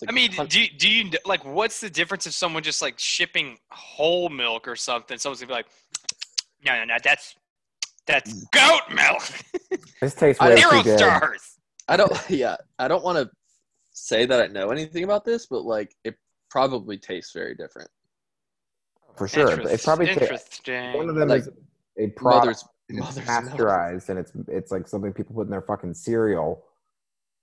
like 0.00 0.10
I 0.10 0.12
mean, 0.12 0.30
do 0.48 0.60
you, 0.60 0.68
do 0.70 0.88
you 0.88 1.10
like 1.24 1.44
what's 1.44 1.80
the 1.80 1.90
difference 1.90 2.26
if 2.26 2.32
someone 2.32 2.62
just 2.62 2.82
like 2.82 2.98
shipping 2.98 3.58
whole 3.70 4.28
milk 4.28 4.68
or 4.68 4.76
something? 4.76 5.18
Someone's 5.18 5.40
gonna 5.40 5.48
be 5.48 5.54
like, 5.54 5.66
"No, 6.64 6.76
no, 6.78 6.84
no, 6.84 6.96
that's 7.02 7.34
that's 8.06 8.44
goat 8.52 8.80
milk. 8.94 9.22
this 10.00 10.14
tastes 10.14 10.40
I- 10.40 10.50
way 10.50 10.56
Zero 10.56 10.70
too 10.70 10.82
good. 10.84 10.98
stars." 10.98 11.58
I 11.88 11.96
don't. 11.96 12.12
Yeah, 12.30 12.56
I 12.78 12.86
don't 12.88 13.02
want 13.02 13.18
to 13.18 13.30
say 14.06 14.26
that 14.26 14.40
I 14.40 14.46
know 14.46 14.70
anything 14.70 15.04
about 15.04 15.24
this, 15.24 15.46
but 15.46 15.64
like 15.64 15.94
it 16.04 16.16
probably 16.50 16.98
tastes 16.98 17.32
very 17.32 17.54
different. 17.54 17.90
For 19.16 19.26
sure, 19.28 19.50
Interest- 19.50 19.72
it's 19.74 19.84
probably 19.84 20.06
ta- 20.06 20.12
interesting. 20.12 20.92
one 20.94 21.08
of 21.08 21.16
them 21.16 21.28
Like, 21.28 21.42
is 21.42 21.48
a 21.98 22.08
product. 22.08 22.46
Mother's 22.46 22.64
and 22.90 22.98
it's 22.98 23.06
mother's 23.16 23.58
milk. 23.58 24.08
and 24.08 24.18
it's 24.18 24.32
it's 24.48 24.72
like 24.72 24.88
something 24.88 25.12
people 25.12 25.34
put 25.34 25.42
in 25.46 25.50
their 25.50 25.60
fucking 25.62 25.92
cereal 25.94 26.64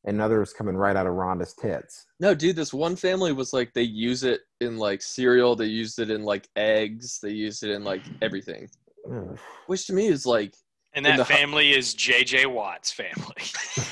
and 0.05 0.21
others 0.21 0.53
coming 0.53 0.75
right 0.75 0.95
out 0.95 1.05
of 1.07 1.13
Rhonda's 1.13 1.53
tits. 1.53 2.05
No, 2.19 2.33
dude, 2.33 2.55
this 2.55 2.73
one 2.73 2.95
family 2.95 3.31
was 3.31 3.53
like 3.53 3.73
they 3.73 3.81
use 3.83 4.23
it 4.23 4.41
in 4.61 4.77
like 4.77 5.01
cereal, 5.01 5.55
they 5.55 5.65
used 5.65 5.99
it 5.99 6.09
in 6.09 6.23
like 6.23 6.47
eggs, 6.55 7.19
they 7.21 7.31
used 7.31 7.63
it 7.63 7.71
in 7.71 7.83
like 7.83 8.01
everything. 8.21 8.69
Ugh. 9.11 9.37
Which 9.67 9.85
to 9.87 9.93
me 9.93 10.07
is 10.07 10.25
like 10.25 10.55
and 10.95 11.05
that 11.05 11.17
the 11.17 11.23
hu- 11.23 11.33
family 11.33 11.71
is 11.73 11.93
JJ 11.95 12.47
Watt's 12.47 12.91
family. 12.91 13.43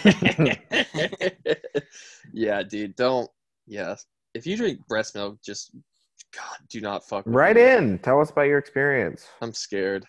Yeah, 2.33 2.63
dude, 2.63 2.95
don't 2.95 3.29
yeah. 3.67 3.95
If 4.33 4.47
you 4.47 4.57
drink 4.57 4.79
breast 4.87 5.13
milk, 5.13 5.37
just 5.45 5.71
God, 6.35 6.57
do 6.69 6.81
not 6.81 7.07
fuck 7.07 7.25
with 7.25 7.35
right 7.35 7.55
me. 7.55 7.61
in. 7.61 7.99
Tell 7.99 8.19
us 8.19 8.31
about 8.31 8.43
your 8.47 8.57
experience. 8.57 9.27
I'm 9.41 9.53
scared. 9.53 10.05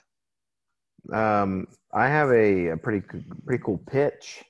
Um, 1.13 1.67
I 1.93 2.09
have 2.09 2.31
a, 2.31 2.69
a 2.69 2.77
pretty 2.79 3.07
pretty 3.45 3.63
cool 3.63 3.79
pitch. 3.91 4.43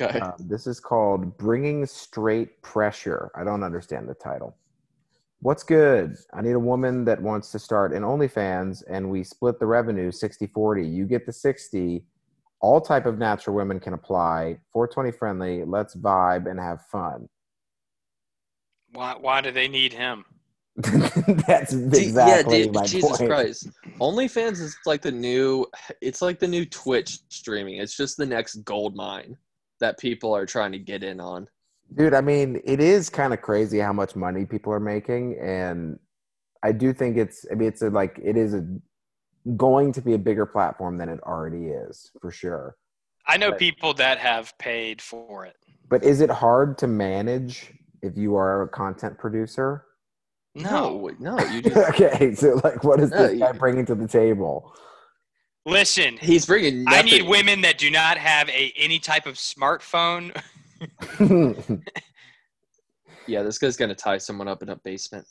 Okay. 0.00 0.18
Um, 0.18 0.32
this 0.38 0.66
is 0.66 0.80
called 0.80 1.36
"Bringing 1.36 1.84
Straight 1.84 2.62
Pressure." 2.62 3.30
I 3.34 3.44
don't 3.44 3.62
understand 3.62 4.08
the 4.08 4.14
title. 4.14 4.56
What's 5.40 5.62
good? 5.62 6.16
I 6.32 6.42
need 6.42 6.52
a 6.52 6.58
woman 6.58 7.04
that 7.04 7.22
wants 7.22 7.52
to 7.52 7.58
start 7.58 7.92
an 7.92 8.02
OnlyFans, 8.02 8.82
and 8.88 9.08
we 9.08 9.22
split 9.22 9.60
the 9.60 9.66
revenue 9.66 10.10
60-40. 10.10 10.92
You 10.92 11.06
get 11.06 11.26
the 11.26 11.32
60. 11.32 12.04
All 12.60 12.80
type 12.80 13.06
of 13.06 13.18
natural 13.18 13.54
women 13.54 13.78
can 13.78 13.92
apply. 13.92 14.58
420 14.72 15.12
friendly. 15.12 15.64
Let's 15.64 15.94
vibe 15.94 16.50
and 16.50 16.58
have 16.58 16.82
fun. 16.86 17.28
why? 18.92 19.14
Why 19.18 19.40
do 19.40 19.52
they 19.52 19.68
need 19.68 19.92
him? 19.92 20.24
That's 20.76 21.72
exactly 21.72 22.58
yeah, 22.60 22.64
dude, 22.64 22.74
my 22.74 22.84
Jesus 22.84 23.18
point. 23.18 23.30
Christ. 23.30 23.68
OnlyFans 24.00 24.60
is 24.60 24.76
like 24.86 25.02
the 25.02 25.10
new 25.10 25.66
it's 26.00 26.22
like 26.22 26.38
the 26.38 26.46
new 26.46 26.64
Twitch 26.64 27.18
streaming. 27.28 27.78
It's 27.78 27.96
just 27.96 28.16
the 28.16 28.26
next 28.26 28.56
gold 28.64 28.94
mine 28.94 29.36
that 29.80 29.98
people 29.98 30.34
are 30.34 30.46
trying 30.46 30.70
to 30.72 30.78
get 30.78 31.02
in 31.02 31.20
on. 31.20 31.48
Dude, 31.94 32.14
I 32.14 32.20
mean, 32.20 32.60
it 32.64 32.80
is 32.80 33.08
kind 33.08 33.32
of 33.32 33.40
crazy 33.40 33.78
how 33.78 33.92
much 33.92 34.14
money 34.14 34.44
people 34.44 34.72
are 34.72 34.80
making, 34.80 35.38
and 35.40 35.98
I 36.62 36.72
do 36.72 36.92
think 36.92 37.16
it's. 37.16 37.46
I 37.50 37.54
mean, 37.54 37.68
it's 37.68 37.80
a, 37.82 37.88
like 37.90 38.18
it 38.22 38.36
is 38.36 38.52
a, 38.54 38.66
going 39.56 39.92
to 39.92 40.02
be 40.02 40.12
a 40.14 40.18
bigger 40.18 40.44
platform 40.44 40.98
than 40.98 41.08
it 41.08 41.20
already 41.22 41.66
is 41.68 42.10
for 42.20 42.30
sure. 42.30 42.76
I 43.26 43.36
know 43.38 43.50
Right. 43.50 43.58
people 43.58 43.94
that 43.94 44.18
have 44.18 44.56
paid 44.58 45.00
for 45.00 45.46
it. 45.46 45.56
But 45.88 46.04
is 46.04 46.20
it 46.20 46.30
hard 46.30 46.76
to 46.78 46.86
manage 46.86 47.72
if 48.02 48.16
you 48.16 48.36
are 48.36 48.62
a 48.62 48.68
content 48.68 49.18
producer? 49.18 49.84
No, 50.54 51.10
no, 51.18 51.38
you 51.50 51.62
just 51.62 51.76
okay, 51.76 52.34
so 52.34 52.60
like, 52.64 52.84
what 52.84 53.00
is 53.00 53.10
No, 53.10 53.28
this 53.28 53.38
guy 53.38 53.52
you- 53.52 53.58
bringing 53.58 53.86
to 53.86 53.94
the 53.94 54.08
table? 54.08 54.74
listen. 55.66 56.16
he's 56.18 56.46
bringing 56.46 56.84
I 56.88 57.02
need 57.02 57.28
women 57.28 57.60
that 57.62 57.76
do 57.78 57.90
not 57.90 58.16
have 58.18 58.48
a 58.50 58.72
any 58.76 58.98
type 58.98 59.26
of 59.26 59.34
smartphone. 59.34 60.34
Yeah, 63.26 63.42
this 63.42 63.58
guy's 63.58 63.76
gonna 63.76 63.94
tie 63.94 64.16
someone 64.16 64.48
up 64.48 64.62
in 64.62 64.70
a 64.70 64.76
basement. 64.76 65.26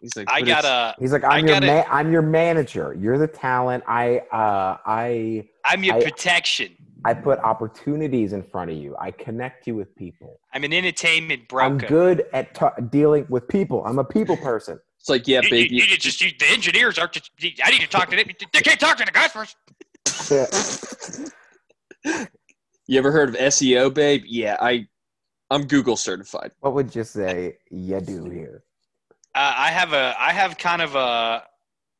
He's 0.00 0.16
like, 0.16 0.28
I 0.30 0.42
gotta. 0.42 0.94
He's 0.98 1.12
like, 1.12 1.22
I 1.22 1.38
I'm 1.38 1.46
your 1.46 1.60
gotta- 1.60 1.66
ma- 1.68 1.84
I'm 1.88 2.10
your 2.12 2.22
manager. 2.22 2.96
You're 2.98 3.16
the 3.16 3.28
talent. 3.28 3.84
I 3.86 4.18
uh 4.32 4.76
I 4.84 5.48
I'm 5.64 5.84
your 5.84 5.94
I- 5.96 6.02
protection. 6.02 6.74
I 7.04 7.14
put 7.14 7.38
opportunities 7.38 8.32
in 8.32 8.42
front 8.42 8.72
of 8.72 8.76
you. 8.76 8.96
I 9.00 9.12
connect 9.12 9.68
you 9.68 9.76
with 9.76 9.94
people. 9.94 10.40
I'm 10.52 10.64
an 10.64 10.72
entertainment 10.72 11.46
broker. 11.48 11.64
I'm 11.66 11.78
good 11.78 12.26
at 12.32 12.54
ta- 12.56 12.74
dealing 12.90 13.24
with 13.28 13.46
people. 13.46 13.84
I'm 13.86 14.00
a 14.00 14.04
people 14.04 14.36
person. 14.36 14.80
It's 14.98 15.08
like, 15.08 15.28
yeah, 15.28 15.40
You, 15.44 15.50
baby. 15.50 15.74
you, 15.76 15.84
you 15.84 15.96
just 15.96 16.20
you, 16.20 16.32
the 16.40 16.46
engineers 16.50 16.98
are 16.98 17.06
just. 17.06 17.30
I 17.64 17.70
need 17.70 17.82
to 17.82 17.86
talk 17.86 18.10
to 18.10 18.16
them. 18.16 18.26
They 18.52 18.60
can't 18.62 18.80
talk 18.80 18.96
to 18.96 19.04
the 19.04 19.12
guys 19.12 19.30
first. 19.30 19.56
You 22.88 22.98
ever 22.98 23.12
heard 23.12 23.28
of 23.28 23.34
SEO, 23.36 23.92
babe? 23.92 24.24
Yeah, 24.26 24.56
I, 24.60 24.88
I'm 25.50 25.66
Google 25.66 25.96
certified. 25.96 26.50
what 26.60 26.74
would 26.74 26.94
you 26.96 27.04
say 27.04 27.58
you 27.70 28.00
do 28.00 28.24
here? 28.30 28.64
Uh, 29.34 29.54
I 29.56 29.68
have 29.70 29.92
a. 29.92 30.14
I 30.18 30.32
have 30.32 30.56
kind 30.58 30.82
of 30.82 30.94
a. 30.96 31.44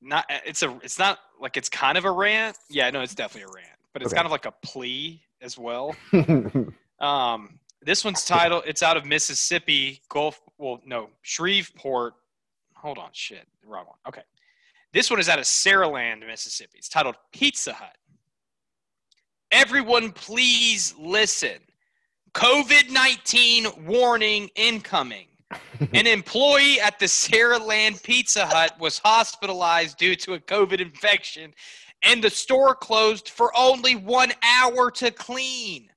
Not. 0.01 0.24
It's 0.46 0.62
a. 0.62 0.77
It's 0.83 0.98
not 0.98 1.18
like 1.40 1.57
it's 1.59 1.68
kind 1.68 1.96
of 1.98 2.05
a 2.07 2.11
rant. 2.11 2.57
Yeah, 2.70 2.88
no, 2.90 3.03
it's 3.03 3.14
definitely 3.14 3.51
a 3.53 3.55
rant, 3.55 3.79
but 3.92 4.01
it's 4.03 4.12
Okay. 4.12 4.16
kind 4.16 4.27
of 4.27 4.33
like 4.33 4.46
a 4.46 4.55
plea 4.64 5.22
as 5.40 5.57
well. 5.59 5.94
Um, 7.01 7.61
this 7.81 8.05
one's 8.05 8.24
titled. 8.24 8.64
It's 8.66 8.83
out 8.83 8.96
of 8.96 9.05
Mississippi 9.07 10.01
Gulf. 10.09 10.40
Well, 10.59 10.81
no, 10.85 11.11
Shreveport. 11.22 12.14
Hold 12.74 12.98
on, 12.98 13.11
shit, 13.12 13.46
wrong 13.64 13.85
one. 13.87 13.98
Okay, 14.09 14.22
this 14.92 15.09
one 15.09 15.20
is 15.20 15.29
out 15.29 15.38
of 15.38 15.44
Saraland, 15.44 16.27
Mississippi. 16.27 16.79
It's 16.79 16.88
titled 16.88 17.14
Pizza 17.33 17.72
Hut. 17.72 17.94
Everyone, 19.51 20.13
please 20.13 20.95
listen. 20.99 21.59
COVID 22.35 22.91
nineteen 22.91 23.67
warning 23.87 24.51
incoming. 24.55 25.27
An 25.95 26.07
employee 26.07 26.79
at 26.81 26.99
the 26.99 27.07
Saraland 27.07 28.03
Pizza 28.03 28.45
Hut 28.45 28.79
was 28.79 28.99
hospitalized 28.99 29.97
due 29.97 30.15
to 30.17 30.35
a 30.35 30.39
COVID 30.41 30.81
infection, 30.81 31.55
and 32.03 32.23
the 32.23 32.29
store 32.29 32.75
closed 32.75 33.31
for 33.31 33.51
only 33.57 33.97
one 33.97 34.33
hour 34.43 34.91
to 34.91 35.11
clean. 35.11 35.89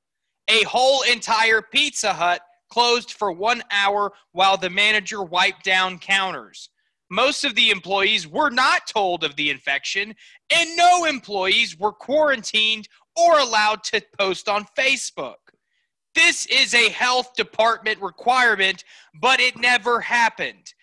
A 0.48 0.64
whole 0.64 1.02
entire 1.02 1.62
Pizza 1.62 2.14
Hut 2.14 2.42
closed 2.72 3.12
for 3.12 3.34
one 3.34 3.62
hour 3.70 4.14
while 4.32 4.56
the 4.56 4.70
manager 4.70 5.24
wiped 5.24 5.66
down 5.66 6.00
counters. 6.00 6.70
Most 7.10 7.44
of 7.44 7.56
the 7.56 7.72
employees 7.72 8.26
were 8.26 8.50
not 8.50 8.88
told 8.88 9.26
of 9.26 9.36
the 9.36 9.50
infection, 9.50 10.16
and 10.56 10.78
no 10.78 11.04
employees 11.04 11.78
were 11.78 11.92
quarantined 11.92 12.88
or 13.15 13.39
allowed 13.39 13.84
to 13.86 14.02
post 14.17 14.47
on 14.50 14.65
Facebook. 14.78 15.36
This 16.13 16.45
is 16.47 16.74
a 16.74 16.89
health 16.89 17.34
department 17.36 18.02
requirement, 18.02 18.84
but 19.19 19.39
it 19.39 19.58
never 19.58 20.02
happened. 20.02 20.74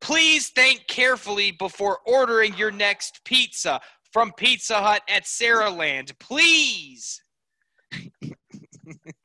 Please 0.00 0.50
think 0.50 0.86
carefully 0.86 1.50
before 1.50 1.98
ordering 2.06 2.54
your 2.56 2.70
next 2.70 3.24
pizza 3.24 3.80
from 4.12 4.32
Pizza 4.32 4.76
Hut 4.80 5.02
at 5.08 5.24
Saraland. 5.24 6.18
Please. 6.18 7.22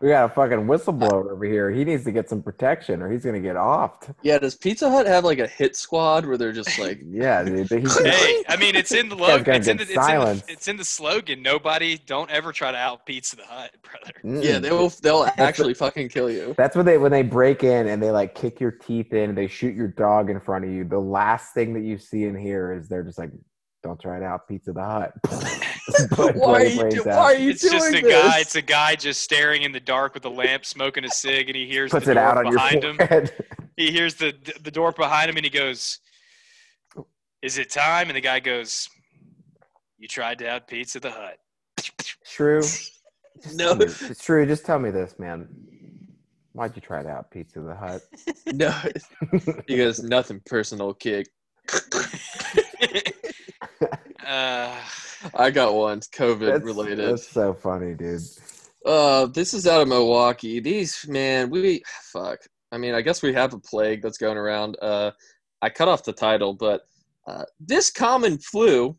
we 0.00 0.08
got 0.10 0.30
a 0.30 0.34
fucking 0.34 0.66
whistleblower 0.66 1.32
over 1.32 1.44
here. 1.44 1.70
He 1.70 1.84
needs 1.84 2.04
to 2.04 2.12
get 2.12 2.28
some 2.28 2.40
protection, 2.40 3.02
or 3.02 3.10
he's 3.10 3.24
gonna 3.24 3.40
get 3.40 3.56
offed. 3.56 4.14
Yeah, 4.22 4.38
does 4.38 4.54
Pizza 4.54 4.88
Hut 4.88 5.06
have 5.06 5.24
like 5.24 5.40
a 5.40 5.46
hit 5.46 5.74
squad 5.74 6.24
where 6.24 6.36
they're 6.36 6.52
just 6.52 6.78
like, 6.78 7.00
Yeah, 7.08 7.42
dude. 7.42 7.68
He's 7.68 7.98
Hey, 8.04 8.44
I 8.48 8.56
mean, 8.56 8.76
it's 8.76 8.92
in 8.92 9.08
the 9.08 9.16
logo. 9.16 9.50
It's 9.52 9.66
in 9.66 9.76
the, 9.76 9.84
get 9.84 9.96
it's, 9.98 10.08
in 10.08 10.20
the, 10.20 10.44
it's 10.48 10.68
in 10.68 10.76
the 10.76 10.84
slogan. 10.84 11.42
Nobody, 11.42 11.98
don't 12.06 12.30
ever 12.30 12.52
try 12.52 12.70
to 12.70 12.78
out 12.78 13.06
Pizza 13.06 13.36
the 13.36 13.44
Hut, 13.44 13.74
brother. 13.82 14.14
Mm. 14.24 14.44
yeah, 14.44 14.58
they 14.60 14.70
will, 14.70 14.90
they'll 15.02 15.28
actually 15.36 15.74
fucking 15.74 16.10
kill 16.10 16.30
you. 16.30 16.54
That's 16.56 16.76
when 16.76 16.86
they 16.86 16.98
when 16.98 17.10
they 17.10 17.22
break 17.22 17.64
in 17.64 17.88
and 17.88 18.00
they 18.00 18.12
like 18.12 18.36
kick 18.36 18.60
your 18.60 18.70
teeth 18.70 19.12
in. 19.12 19.30
And 19.30 19.38
they 19.38 19.48
shoot 19.48 19.74
your 19.74 19.88
dog 19.88 20.30
in 20.30 20.38
front 20.38 20.64
of 20.64 20.70
you. 20.70 20.84
The 20.84 20.98
last 20.98 21.54
thing 21.54 21.74
that 21.74 21.82
you 21.82 21.98
see 21.98 22.24
and 22.24 22.38
hear 22.38 22.72
is 22.72 22.88
they're 22.88 23.02
just 23.02 23.18
like, 23.18 23.30
"Don't 23.82 24.00
try 24.00 24.16
it 24.16 24.22
out, 24.22 24.46
Pizza 24.46 24.72
the 24.72 24.84
Hut." 24.84 25.12
Bloody 26.10 26.38
Why 26.38 26.52
are 26.52 26.64
you, 26.64 26.80
brains 26.80 26.94
do- 26.94 27.02
why 27.04 27.16
are 27.16 27.34
you 27.34 27.50
It's 27.50 27.62
doing 27.62 27.72
just 27.74 27.88
a 27.94 28.00
this? 28.02 28.12
guy. 28.24 28.38
It's 28.40 28.54
a 28.56 28.62
guy 28.62 28.94
just 28.94 29.22
staring 29.22 29.62
in 29.62 29.72
the 29.72 29.80
dark 29.80 30.14
with 30.14 30.24
a 30.24 30.28
lamp, 30.28 30.64
smoking 30.64 31.04
a 31.04 31.08
cig, 31.10 31.48
and 31.48 31.56
he 31.56 31.66
hears 31.66 31.90
Puts 31.90 32.06
the 32.06 32.12
it 32.12 32.14
door 32.14 32.22
out 32.24 32.38
on 32.38 32.46
your 32.46 32.54
behind 32.54 32.84
him. 32.84 32.98
He 33.76 33.90
hears 33.90 34.14
the 34.14 34.34
the 34.62 34.70
door 34.70 34.92
behind 34.92 35.30
him, 35.30 35.36
and 35.36 35.44
he 35.44 35.50
goes, 35.50 36.00
"Is 37.42 37.58
it 37.58 37.70
time?" 37.70 38.08
And 38.08 38.16
the 38.16 38.20
guy 38.20 38.40
goes, 38.40 38.88
"You 39.98 40.08
tried 40.08 40.38
to 40.40 40.48
out 40.50 40.66
Pizza 40.68 41.00
the 41.00 41.10
Hut." 41.10 41.38
True. 42.24 42.62
No. 43.54 43.72
it's 43.80 44.22
true. 44.24 44.44
Just 44.46 44.66
tell 44.66 44.78
me 44.80 44.90
this, 44.90 45.18
man. 45.18 45.48
Why'd 46.52 46.74
you 46.74 46.82
try 46.82 47.00
it 47.00 47.06
out, 47.06 47.30
Pizza 47.30 47.60
the 47.60 47.74
Hut? 47.74 48.02
No, 48.52 48.74
he 49.68 49.76
goes 49.76 50.02
nothing 50.02 50.40
personal, 50.44 50.92
kick. 50.92 51.28
uh, 54.26 54.76
I 55.34 55.50
got 55.50 55.74
one, 55.74 56.00
COVID 56.00 56.46
That's, 56.52 56.64
related. 56.64 56.98
that's 57.10 57.28
so 57.28 57.52
funny, 57.54 57.94
dude. 57.94 58.22
Uh, 58.86 59.26
this 59.26 59.54
is 59.54 59.66
out 59.66 59.80
of 59.82 59.88
Milwaukee. 59.88 60.60
These 60.60 61.06
man, 61.08 61.50
we 61.50 61.82
fuck. 62.12 62.38
I 62.72 62.78
mean, 62.78 62.94
I 62.94 63.00
guess 63.00 63.22
we 63.22 63.32
have 63.34 63.52
a 63.54 63.58
plague 63.58 64.02
that's 64.02 64.18
going 64.18 64.36
around. 64.36 64.76
Uh, 64.80 65.10
I 65.62 65.70
cut 65.70 65.88
off 65.88 66.04
the 66.04 66.12
title, 66.12 66.54
but 66.54 66.82
uh, 67.26 67.44
this 67.60 67.90
common 67.90 68.38
flu, 68.38 68.96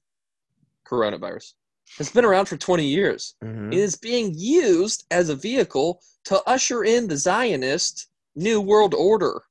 coronavirus, 0.90 1.54
has 1.98 2.12
been 2.12 2.26
around 2.26 2.46
for 2.48 2.58
20 2.58 2.86
years. 2.86 3.36
Mhm. 3.44 3.74
It 3.74 3.80
is 3.80 3.96
being 3.96 4.34
used 4.36 5.06
as 5.12 5.30
a 5.30 5.36
vehicle 5.36 6.02
to 6.26 6.42
usher 6.46 6.84
in 6.84 7.08
the 7.08 7.18
Zionist 7.18 8.08
New 8.36 8.62
World 8.62 8.94
Order. 8.94 9.42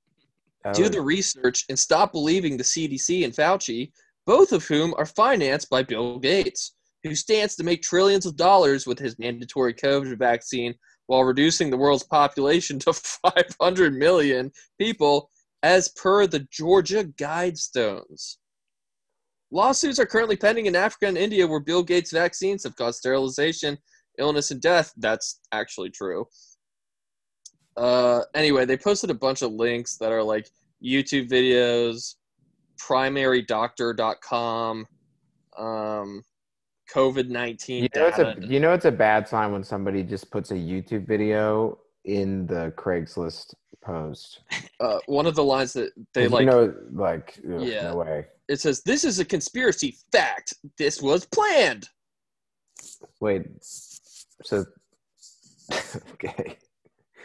Oh, 0.65 0.73
Do 0.73 0.89
the 0.89 1.01
research 1.01 1.65
and 1.69 1.79
stop 1.79 2.13
believing 2.13 2.57
the 2.57 2.65
CDC 2.65 3.25
and 3.25 3.33
Fauci, 3.35 3.93
both 4.29 4.53
of 4.53 4.67
whom 4.67 4.95
are 4.99 5.07
financed 5.07 5.71
by 5.71 5.83
Bill 5.83 6.19
Gates, 6.19 6.75
who 7.03 7.15
stands 7.15 7.57
to 7.57 7.65
make 7.65 7.81
trillions 7.81 8.27
of 8.27 8.37
dollars 8.37 8.87
with 8.87 8.99
his 8.99 9.19
mandatory 9.19 9.73
COVID 9.73 10.19
vaccine 10.19 10.75
while 11.07 11.25
reducing 11.25 11.71
the 11.71 11.79
world's 11.79 12.05
population 12.05 12.79
to 12.81 12.93
500 13.25 13.95
million 13.95 14.53
people, 14.79 15.31
as 15.63 15.89
per 15.97 16.27
the 16.27 16.47
Georgia 16.53 17.05
Guidestones. 17.05 18.37
Lawsuits 19.51 19.99
are 19.99 20.05
currently 20.05 20.37
pending 20.37 20.67
in 20.67 20.77
Africa 20.77 21.07
and 21.07 21.17
India 21.17 21.47
where 21.47 21.59
Bill 21.59 21.83
Gates' 21.83 22.13
vaccines 22.13 22.65
have 22.65 22.77
caused 22.77 22.99
sterilization, 22.99 23.79
illness, 24.19 24.51
and 24.51 24.61
death. 24.61 24.93
That's 24.99 25.41
actually 25.53 25.89
true. 25.89 26.27
Uh, 27.79 28.25
anyway, 28.35 28.67
they 28.67 28.77
posted 28.77 29.09
a 29.09 29.15
bunch 29.15 29.41
of 29.41 29.53
links 29.53 29.97
that 29.97 30.13
are 30.13 30.23
like 30.23 30.51
YouTube 30.85 31.31
videos, 31.31 32.17
primarydoctor.com, 32.81 34.87
um, 35.59 36.23
COVID 36.95 37.29
19 37.29 37.83
you 37.83 37.89
know, 37.95 38.07
it's 38.07 38.19
a 38.19 38.35
you 38.41 38.61
know 38.61 38.73
it's 38.73 38.87
a 38.87 38.91
bad 38.91 39.29
sign 39.29 39.53
when 39.53 39.63
somebody 39.63 40.03
just 40.03 40.31
puts 40.31 40.51
a 40.53 40.55
YouTube 40.55 41.07
video 41.07 41.79
in 42.05 42.47
the 42.47 42.73
Craigslist 42.77 43.55
post. 43.85 44.41
uh, 44.81 44.99
one 45.07 45.27
of 45.27 45.35
the 45.35 45.45
lines 45.45 45.73
that 45.75 45.91
they 46.15 46.29
like, 46.29 46.41
you 46.41 46.47
know, 46.47 46.75
like 46.93 47.39
ugh, 47.53 47.61
Yeah. 47.63 47.91
no 47.91 47.97
way. 47.97 48.27
it 48.49 48.61
says, 48.61 48.83
This 48.83 49.05
is 49.05 49.19
a 49.19 49.25
conspiracy 49.25 49.97
fact. 50.13 50.55
This 50.79 51.03
was 51.03 51.27
planned. 51.27 51.89
Wait, 53.21 53.43
so 53.61 54.65
okay, 56.13 56.57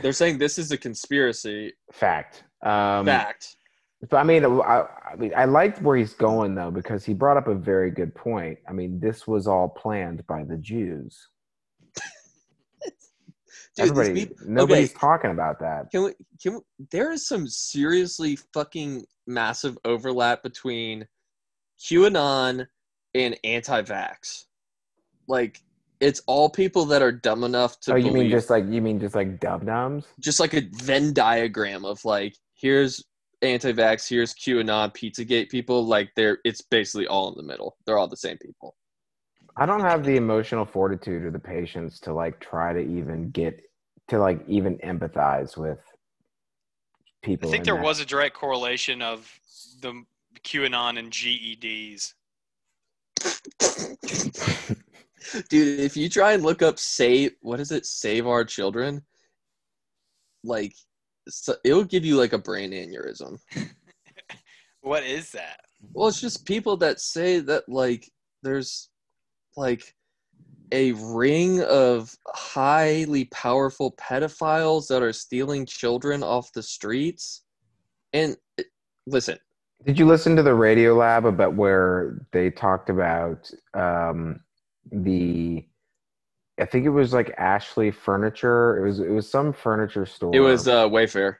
They're 0.02 0.12
saying 0.12 0.40
this 0.40 0.58
is 0.58 0.72
a 0.72 0.78
conspiracy 0.78 1.74
fact. 1.92 2.44
Um, 2.62 3.06
fact. 3.06 3.56
But 4.10 4.18
I 4.18 4.24
mean, 4.24 4.44
I, 4.46 4.86
I 5.12 5.16
mean, 5.18 5.32
I 5.36 5.46
liked 5.46 5.82
where 5.82 5.96
he's 5.96 6.14
going 6.14 6.56
though 6.56 6.72
because 6.72 7.06
he 7.06 7.14
brought 7.14 7.38
up 7.38 7.48
a 7.48 7.56
very 7.56 7.92
good 7.92 8.14
point. 8.14 8.60
I 8.68 8.74
mean, 8.74 9.00
this 9.00 9.28
was 9.28 9.48
all 9.48 9.70
planned 9.70 10.26
by 10.28 10.44
the 10.44 10.58
Jews. 10.58 11.30
Dude, 13.76 13.90
Everybody, 13.90 14.26
peop- 14.26 14.42
nobody's 14.46 14.92
okay. 14.92 15.00
talking 15.00 15.32
about 15.32 15.60
that. 15.60 15.90
Can 15.92 16.04
we? 16.04 16.14
Can 16.42 16.56
we, 16.56 16.60
there 16.92 17.12
is 17.12 17.28
some 17.28 17.48
seriously 17.48 18.38
fucking 18.54 19.06
massive 19.28 19.78
overlap 19.86 20.44
between 20.44 21.08
QAnon 21.80 22.68
and 23.16 23.38
anti-vax. 23.44 24.46
Like 25.28 25.62
it's 26.00 26.22
all 26.28 26.50
people 26.50 26.86
that 26.86 27.02
are 27.02 27.12
dumb 27.12 27.44
enough 27.44 27.80
to 27.82 27.94
oh, 27.94 27.96
you 27.96 28.06
believe. 28.06 28.24
mean 28.24 28.32
just 28.32 28.50
like 28.50 28.66
you 28.70 28.82
mean 28.82 29.00
just 29.00 29.16
like 29.16 29.40
dub 29.40 29.66
dums? 29.66 30.06
just 30.20 30.40
like 30.40 30.54
a 30.54 30.62
Venn 30.74 31.14
diagram 31.14 31.86
of 31.86 32.04
like 32.04 32.36
here's 32.56 33.04
anti-vax, 33.44 34.08
here's 34.08 34.34
QAnon, 34.34 34.94
PizzaGate 34.96 35.50
people. 35.50 35.86
Like 35.86 36.12
they're 36.16 36.40
it's 36.44 36.62
basically 36.62 37.08
all 37.08 37.30
in 37.32 37.38
the 37.38 37.44
middle. 37.44 37.78
They're 37.86 37.98
all 37.98 38.08
the 38.08 38.18
same 38.18 38.38
people. 38.38 38.76
I 39.56 39.66
don't 39.66 39.82
have 39.82 40.04
the 40.04 40.16
emotional 40.16 40.66
fortitude 40.66 41.24
or 41.24 41.32
the 41.32 41.40
patience 41.40 42.00
to 42.02 42.14
like 42.14 42.40
try 42.40 42.74
to 42.74 42.80
even 42.80 43.30
get 43.30 43.62
to 44.10 44.20
like 44.20 44.44
even 44.48 44.78
empathize 44.80 45.56
with 45.58 45.80
people. 47.24 47.50
I 47.50 47.52
think 47.52 47.66
there 47.66 47.76
that. 47.76 47.84
was 47.84 48.00
a 48.00 48.06
direct 48.06 48.36
correlation 48.36 49.02
of 49.02 49.32
the 49.82 50.04
QAnon 50.44 50.98
and 50.98 51.16
E 51.26 51.58
GEDs. 51.62 52.14
Dude, 55.50 55.80
if 55.80 55.96
you 55.96 56.10
try 56.10 56.34
and 56.34 56.44
look 56.44 56.62
up 56.62 56.78
save 56.80 57.32
what 57.42 57.60
is 57.60 57.72
it? 57.72 57.86
Save 57.86 58.28
our 58.28 58.44
children. 58.44 59.04
Like 60.44 60.74
so 61.28 61.56
it'll 61.64 61.84
give 61.84 62.06
you 62.06 62.18
like 62.18 62.34
a 62.34 62.38
brain 62.38 62.72
aneurysm. 62.72 63.40
What 64.84 65.04
is 65.04 65.32
that? 65.32 65.62
Well, 65.94 66.10
it's 66.10 66.20
just 66.20 66.46
people 66.46 66.76
that 66.78 67.00
say 67.00 67.40
that 67.40 67.64
like 67.70 68.12
there's 68.44 68.90
like 69.56 69.96
a 70.74 70.92
ring 70.92 71.64
of 71.64 72.14
highly 72.28 73.26
powerful 73.26 73.94
pedophiles 73.94 74.88
that 74.88 75.02
are 75.02 75.14
stealing 75.14 75.66
children 75.66 76.22
off 76.22 76.52
the 76.52 76.62
streets. 76.62 77.44
And 78.12 78.36
listen, 79.08 79.38
Did 79.86 79.98
you 79.98 80.06
listen 80.06 80.36
to 80.36 80.44
the 80.44 80.54
Radio 80.54 80.96
Lab 80.96 81.26
about 81.26 81.56
where 81.56 82.28
they 82.34 82.50
talked 82.50 82.90
about 82.90 83.50
um, 83.74 84.42
the? 84.92 85.66
I 86.60 86.66
think 86.66 86.86
it 86.86 86.90
was 86.90 87.14
like 87.14 87.34
Ashley 87.38 87.92
Furniture. 87.92 88.78
It 88.78 88.88
was 88.88 89.00
it 89.00 89.10
was 89.10 89.30
some 89.30 89.54
furniture 89.54 90.06
store. 90.06 90.36
it 90.36 90.40
was 90.40 90.68
uh, 90.68 90.88
Wayfair. 90.88 91.36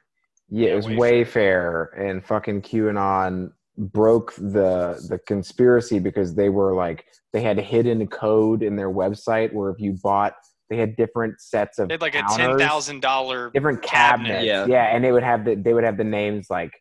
yeah, 0.48 0.66
yeah, 0.68 0.72
it 0.72 0.76
was 0.76 0.86
Wayfair. 0.86 1.26
Wayfair, 1.26 2.10
and 2.10 2.24
fucking 2.24 2.62
QAnon 2.62 3.50
broke 3.78 4.34
the 4.36 5.04
the 5.08 5.18
conspiracy 5.26 5.98
because 5.98 6.34
they 6.34 6.48
were 6.48 6.74
like 6.74 7.04
they 7.32 7.42
had 7.42 7.58
hidden 7.58 8.06
code 8.06 8.62
in 8.62 8.76
their 8.76 8.90
website 8.90 9.52
where 9.52 9.70
if 9.70 9.80
you 9.80 9.96
bought 10.02 10.34
they 10.70 10.76
had 10.76 10.96
different 10.96 11.40
sets 11.40 11.78
of 11.78 11.88
They 11.88 11.94
had 11.94 12.00
like 12.02 12.14
a 12.14 12.22
ten 12.36 12.56
thousand 12.58 13.00
dollar 13.00 13.50
different 13.52 13.82
cabinet. 13.82 14.28
cabinets. 14.28 14.46
Yeah. 14.46 14.66
Yeah. 14.66 14.94
and 14.96 15.04
they 15.04 15.12
would 15.12 15.22
have 15.24 15.44
the 15.44 15.54
they 15.56 15.74
would 15.74 15.84
have 15.84 15.96
the 15.96 16.04
names 16.04 16.46
like 16.50 16.72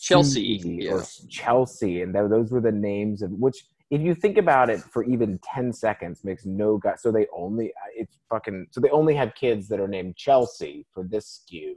Chelsea, 0.00 0.60
yeah. 0.64 0.92
or 0.92 1.02
Chelsea, 1.28 2.02
and 2.02 2.14
tho- 2.14 2.28
those 2.28 2.50
were 2.52 2.60
the 2.60 2.72
names 2.72 3.22
of 3.22 3.30
which. 3.32 3.56
If 3.90 4.02
you 4.02 4.14
think 4.14 4.36
about 4.36 4.68
it 4.68 4.80
for 4.80 5.02
even 5.04 5.38
ten 5.42 5.72
seconds, 5.72 6.22
makes 6.24 6.44
no 6.44 6.76
gut. 6.76 7.00
So 7.00 7.10
they 7.10 7.26
only 7.34 7.68
uh, 7.68 7.90
it's 7.96 8.18
fucking. 8.28 8.66
So 8.70 8.80
they 8.80 8.90
only 8.90 9.14
have 9.14 9.34
kids 9.34 9.66
that 9.68 9.80
are 9.80 9.88
named 9.88 10.16
Chelsea 10.16 10.84
for 10.92 11.04
this 11.04 11.40
SKU 11.50 11.72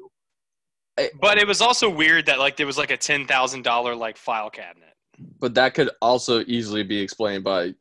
But 1.21 1.37
it 1.37 1.47
was 1.47 1.61
also 1.61 1.89
weird 1.89 2.25
that 2.25 2.37
like 2.39 2.57
there 2.57 2.65
was 2.67 2.77
like 2.77 2.91
a 2.91 2.97
ten 2.97 3.25
thousand 3.25 3.63
dollar 3.63 3.95
like 3.95 4.17
file 4.17 4.49
cabinet. 4.49 4.89
But 5.39 5.53
that 5.55 5.73
could 5.73 5.89
also 6.01 6.43
easily 6.47 6.83
be 6.83 6.99
explained 6.99 7.43
by 7.43 7.75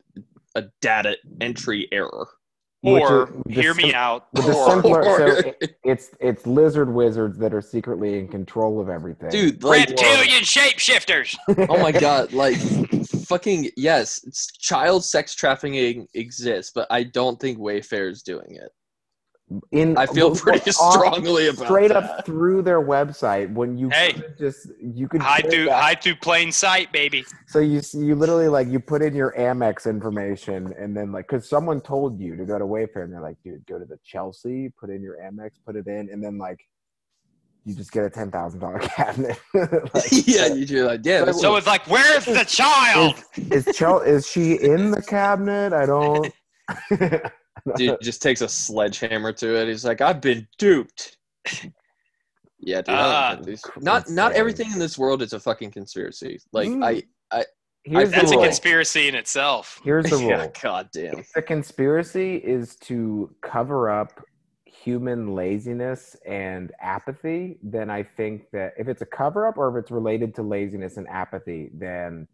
a 0.55 0.63
data 0.81 1.17
entry 1.41 1.87
error. 1.91 2.27
Or 2.83 3.29
is- 3.29 3.35
the 3.45 3.61
hear 3.61 3.73
me 3.75 3.93
out. 3.93 4.27
But 4.33 4.45
the 4.47 4.53
Or- 4.53 4.69
simpler, 4.71 5.03
so 5.03 5.53
it, 5.61 5.75
it's 5.83 6.11
it's 6.19 6.47
lizard 6.47 6.91
wizards 6.91 7.37
that 7.39 7.53
are 7.53 7.61
secretly 7.61 8.17
in 8.17 8.27
control 8.27 8.79
of 8.79 8.89
everything. 8.89 9.29
Dude, 9.29 9.61
like 9.63 9.89
Reptilian 9.89 10.41
shapeshifters. 10.43 11.35
oh 11.69 11.77
my 11.77 11.91
god, 11.91 12.33
like 12.33 12.57
fucking 13.31 13.69
yes, 13.77 14.21
it's 14.25 14.47
child 14.57 15.03
sex 15.03 15.33
trafficking 15.35 16.07
exists, 16.13 16.71
but 16.73 16.87
I 16.89 17.03
don't 17.03 17.39
think 17.39 17.57
Wayfair 17.57 18.09
is 18.11 18.21
doing 18.21 18.55
it. 18.55 18.69
in 19.73 19.97
I 19.97 20.05
feel 20.05 20.29
w- 20.29 20.41
pretty 20.41 20.71
on- 20.79 20.91
strongly 20.93 21.47
about 21.49 21.65
straight 21.65 21.89
that. 21.89 21.97
up 21.97 22.25
through 22.25 22.61
their 22.61 22.79
website 22.81 23.53
when 23.53 23.77
you 23.77 23.89
Hey. 23.89 24.13
just 24.39 24.69
you 24.79 25.09
could 25.09 25.21
Hide 25.21 25.43
go 25.43 25.49
through 25.49 25.65
back- 25.67 25.83
hide 25.83 26.01
through 26.03 26.15
plain 26.21 26.53
sight, 26.53 26.89
baby. 26.93 27.25
so 27.47 27.59
you 27.59 27.81
you 27.93 28.15
literally 28.15 28.47
like 28.47 28.69
you 28.69 28.79
put 28.79 29.01
in 29.01 29.13
your 29.13 29.33
Amex 29.37 29.89
information 29.89 30.73
and 30.79 30.95
then 30.95 31.11
like 31.11 31.27
because 31.27 31.49
someone 31.49 31.81
told 31.81 32.17
you 32.17 32.37
to 32.37 32.45
go 32.45 32.57
to 32.57 32.65
Wayfair 32.65 33.03
and 33.03 33.11
they're 33.11 33.19
like, 33.21 33.35
dude, 33.43 33.65
go 33.65 33.77
to 33.77 33.83
the 33.83 33.99
Chelsea, 34.05 34.69
put 34.79 34.89
in 34.89 35.01
your 35.01 35.17
Amex, 35.17 35.51
put 35.65 35.75
it 35.75 35.87
in, 35.87 36.09
and 36.09 36.23
then 36.23 36.37
like 36.37 36.61
you 37.65 37.75
just 37.75 37.91
get 37.91 38.03
a 38.03 38.09
ten 38.09 38.31
thousand 38.31 38.59
dollar 38.59 38.79
cabinet. 38.79 39.39
Like, 39.53 40.05
yeah, 40.25 40.47
you 40.53 40.65
do 40.65 40.85
like 40.85 41.01
yeah. 41.03 41.25
this 41.25 41.39
So 41.41 41.55
it's 41.55 41.67
like, 41.67 41.87
where's 41.89 42.25
the 42.25 42.43
child? 42.45 43.23
is 43.37 43.67
Chel 43.75 43.99
is 43.99 44.27
she 44.27 44.53
in 44.53 44.91
the 44.91 45.01
cabinet? 45.01 45.73
I 45.73 45.85
don't. 45.85 46.31
dude 47.75 47.97
just 48.01 48.21
takes 48.21 48.41
a 48.41 48.47
sledgehammer 48.47 49.31
to 49.33 49.55
it. 49.61 49.67
He's 49.67 49.85
like, 49.85 50.01
I've 50.01 50.21
been 50.21 50.47
duped. 50.57 51.17
Yeah, 52.59 52.81
dude. 52.81 52.95
I 52.95 53.29
don't 53.35 53.45
think 53.45 53.47
these- 53.47 53.63
not 53.83 54.09
not 54.09 54.31
everything 54.33 54.71
in 54.71 54.79
this 54.79 54.97
world 54.97 55.21
is 55.21 55.33
a 55.33 55.39
fucking 55.39 55.71
conspiracy. 55.71 56.39
Like 56.53 56.69
Mm. 56.69 56.83
I, 56.83 57.03
Here's 57.83 58.11
That's 58.11 58.31
a 58.31 58.37
conspiracy 58.37 59.07
in 59.07 59.15
itself. 59.15 59.81
Here's 59.83 60.05
the 60.05 60.17
yeah, 60.17 60.41
rule. 60.43 60.53
god 60.61 60.89
damn. 60.93 61.23
The 61.33 61.41
conspiracy 61.41 62.35
is 62.35 62.75
to 62.81 63.33
cover 63.41 63.89
up 63.89 64.23
human 64.83 65.35
laziness 65.35 66.15
and 66.25 66.71
apathy, 66.81 67.57
then 67.61 67.89
I 67.89 68.03
think 68.03 68.49
that 68.51 68.73
if 68.77 68.87
it's 68.87 69.01
a 69.01 69.05
cover 69.05 69.47
up 69.47 69.57
or 69.57 69.69
if 69.69 69.81
it's 69.83 69.91
related 69.91 70.33
to 70.35 70.41
laziness 70.41 70.97
and 70.97 71.07
apathy, 71.07 71.69
then 71.73 72.27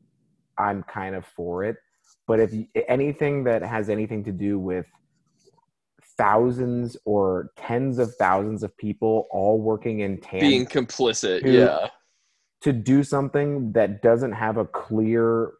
I'm 0.57 0.83
kind 0.83 1.15
of 1.15 1.25
for 1.25 1.63
it. 1.63 1.77
But 2.25 2.39
if 2.39 2.53
anything 2.87 3.43
that 3.45 3.61
has 3.63 3.89
anything 3.89 4.23
to 4.25 4.31
do 4.31 4.59
with 4.59 4.85
thousands 6.17 6.97
or 7.05 7.51
tens 7.57 7.99
of 7.99 8.15
thousands 8.15 8.63
of 8.63 8.75
people 8.77 9.27
all 9.31 9.59
working 9.59 9.99
in 9.99 10.19
tandem 10.19 10.49
Being 10.49 10.65
complicit, 10.65 11.43
Dude. 11.43 11.53
yeah. 11.53 11.89
to 12.61 12.73
do 12.73 13.03
something 13.03 13.71
that 13.73 14.01
doesn't 14.01 14.31
have 14.31 14.57
a 14.57 14.65
clear 14.65 15.53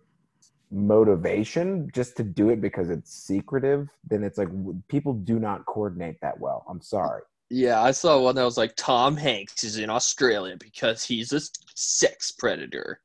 motivation 0.72 1.89
just 1.93 2.18
to 2.18 2.24
do 2.24 2.49
it 2.49 2.59
because 2.61 2.89
it's 2.89 3.13
secretive 3.13 3.88
then 4.09 4.24
it's 4.24 4.38
like 4.38 4.49
people 4.89 5.13
do 5.13 5.39
not 5.39 5.65
coordinate 5.65 6.20
that 6.22 6.38
well 6.39 6.65
i'm 6.70 6.82
sorry 6.82 7.22
Yeah, 7.49 7.82
I 7.82 7.91
saw 7.91 8.20
one 8.22 8.36
that 8.36 8.43
was 8.43 8.57
like 8.57 8.76
Tom 8.76 9.15
Hanks 9.15 9.63
is 9.63 9.78
in 9.78 9.89
Australia 9.89 10.57
because 10.59 11.05
he's 11.05 11.32
a 11.32 11.39
sex 11.76 12.34
predator. 12.34 12.99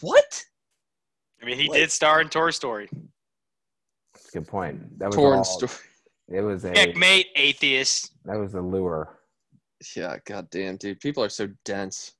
What? 0.00 0.44
I 1.40 1.44
mean, 1.46 1.56
he 1.56 1.68
Like- 1.68 1.78
did 1.78 1.92
star 1.92 2.20
in 2.20 2.28
Toy 2.28 2.50
Story. 2.50 2.88
That's 4.12 4.28
a 4.30 4.38
good 4.40 4.48
point 4.48 4.98
that 4.98 5.06
was 5.06 5.14
Torn 5.14 5.38
all, 5.38 5.44
story. 5.44 5.70
it 6.28 6.40
was 6.40 6.64
a 6.64 6.74
Checkmate, 6.74 7.28
atheist. 7.36 8.10
that 8.24 8.36
was 8.36 8.54
a 8.54 8.60
lure 8.60 9.16
Yeah, 9.94 10.16
goddamn, 10.24 10.76
dude. 10.78 10.98
People 10.98 11.22
are 11.22 11.28
so 11.28 11.46
dense. 11.64 12.15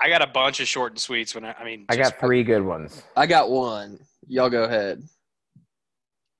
I 0.00 0.08
got 0.08 0.22
a 0.22 0.26
bunch 0.26 0.60
of 0.60 0.68
short 0.68 0.92
and 0.92 1.00
sweets. 1.00 1.34
When 1.34 1.44
I, 1.44 1.54
I 1.58 1.64
mean, 1.64 1.86
i 1.88 1.96
got 1.96 2.18
three 2.18 2.42
good 2.42 2.62
ones 2.62 3.02
I 3.16 3.26
got 3.26 3.50
one. 3.50 3.98
Y'all 4.26 4.50
go 4.50 4.64
ahead. 4.64 5.02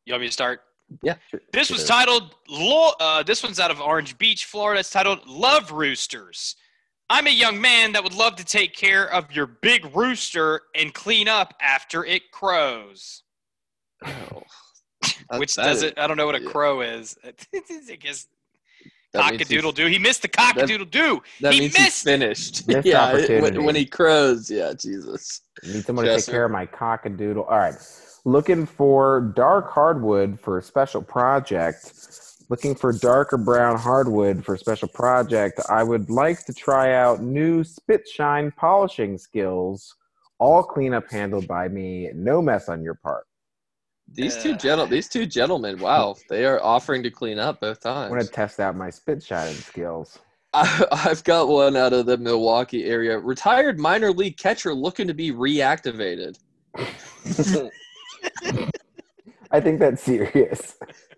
You 0.07 0.13
want 0.13 0.23
me 0.23 0.29
to 0.29 0.33
start? 0.33 0.61
Yeah. 1.03 1.15
This 1.53 1.71
was 1.71 1.85
titled. 1.85 2.35
Lo- 2.49 2.93
uh, 3.01 3.23
this 3.23 3.43
one's 3.43 3.59
out 3.59 3.71
of 3.71 3.81
Orange 3.81 4.19
Beach, 4.19 4.45
Florida. 4.45 4.81
It's 4.81 4.91
titled 4.91 5.27
"Love 5.27 5.73
Roosters." 5.73 6.57
I'm 7.11 7.27
a 7.27 7.31
young 7.31 7.61
man 7.61 7.93
that 7.93 8.03
would 8.03 8.15
love 8.15 8.37
to 8.37 8.45
take 8.45 8.75
care 8.75 9.13
of 9.13 9.31
your 9.33 9.47
big 9.47 9.95
rooster 9.95 10.63
and 10.75 10.93
clean 10.93 11.29
up 11.29 11.55
after 11.61 12.05
it 12.05 12.31
crows. 12.33 13.23
Oh. 14.05 14.43
Which 15.39 15.55
does 15.55 15.79
is- 15.79 15.83
it? 15.85 15.99
I 15.99 16.07
don't 16.07 16.17
know 16.17 16.27
what 16.27 16.35
a 16.35 16.43
yeah. 16.43 16.51
crow 16.51 16.81
is. 16.81 17.17
I 17.25 17.33
guess 17.33 17.47
that 17.53 17.69
means 17.71 17.89
he's- 17.89 18.27
cockadoodle 19.15 19.75
doo. 19.75 19.87
He 19.87 19.99
missed 19.99 20.23
the 20.23 20.29
cockadoodle 20.29 20.91
doo. 20.91 21.23
That 21.41 21.53
he 21.55 21.61
means 21.61 21.77
he's 21.77 21.85
missed. 21.85 22.05
finished. 22.05 22.69
Missed 22.69 22.87
yeah, 22.87 23.09
it- 23.11 23.15
opportunity. 23.15 23.43
when, 23.59 23.65
when 23.65 23.75
he 23.75 23.87
crows, 23.87 24.51
yeah, 24.51 24.73
Jesus. 24.73 25.41
need 25.62 25.85
someone 25.85 26.05
to 26.05 26.17
take 26.17 26.27
care 26.27 26.45
of 26.45 26.51
my 26.51 26.67
cockadoodle 26.67 27.47
all 27.51 27.59
right 27.59 27.75
looking 28.27 28.65
for 28.67 29.33
dark 29.37 29.71
hardwood 29.71 30.41
for 30.41 30.57
a 30.59 30.62
special 30.62 31.03
project 31.03 31.93
looking 32.49 32.75
for 32.75 32.91
darker 32.93 33.37
brown 33.37 33.79
hardwood 33.79 34.45
for 34.45 34.55
a 34.55 34.59
special 34.59 34.89
project 34.89 35.61
i 35.71 35.83
would 35.83 36.09
like 36.11 36.45
to 36.45 36.53
try 36.55 36.95
out 36.95 37.23
new 37.23 37.62
spit 37.62 38.09
shine 38.09 38.51
polishing 38.57 39.19
skills 39.19 39.95
all 40.39 40.62
cleanup 40.62 41.11
handled 41.11 41.47
by 41.47 41.69
me 41.69 42.11
no 42.15 42.41
mess 42.43 42.69
on 42.71 42.83
your 42.83 42.95
part 42.95 43.27
These 44.13 44.43
two 44.43 44.53
Uh. 44.53 44.57
gentle, 44.57 44.87
these 44.87 45.09
two 45.09 45.27
gentlemen, 45.27 45.79
wow, 45.81 46.15
they 46.29 46.45
are 46.45 46.63
offering 46.63 47.03
to 47.03 47.11
clean 47.11 47.39
up 47.39 47.61
both 47.61 47.81
times. 47.81 48.07
i 48.07 48.11
want 48.11 48.21
times. 48.21 48.29
to 48.29 48.35
test 48.35 48.61
out 48.61 48.77
my 48.77 48.91
spit 48.91 49.23
shining 49.23 49.55
skills 49.57 50.19
I, 50.55 50.87
I've 50.93 51.25
got 51.25 51.49
one 51.49 51.75
out 51.77 51.93
of 51.93 52.07
the 52.07 52.17
Milwaukee 52.17 52.85
area. 52.85 53.19
Retired 53.19 53.79
minor 53.81 54.13
league 54.13 54.37
catcher 54.37 54.73
looking 54.73 55.09
to 55.09 55.15
be 55.15 55.33
reactivated. 55.33 56.39
i 59.51 59.61
think 59.61 59.79
that's 59.79 60.03
serious 60.03 60.77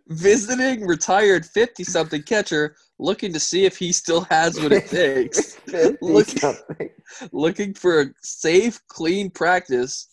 Visiting 0.09 0.87
retired 0.87 1.45
50 1.45 1.82
something 1.82 2.22
catcher 2.22 2.76
looking 3.01 3.32
to 3.32 3.41
see 3.41 3.64
if 3.64 3.76
he 3.76 3.91
still 3.93 4.20
has 4.30 4.61
what 4.61 4.70
it 4.72 4.87
takes. 4.91 5.59
Look- 6.01 6.26
Something. 6.28 6.91
looking 7.32 7.74
for 7.74 8.03
a 8.03 8.07
safe, 8.22 8.78
clean 8.87 9.30
practice 9.30 10.07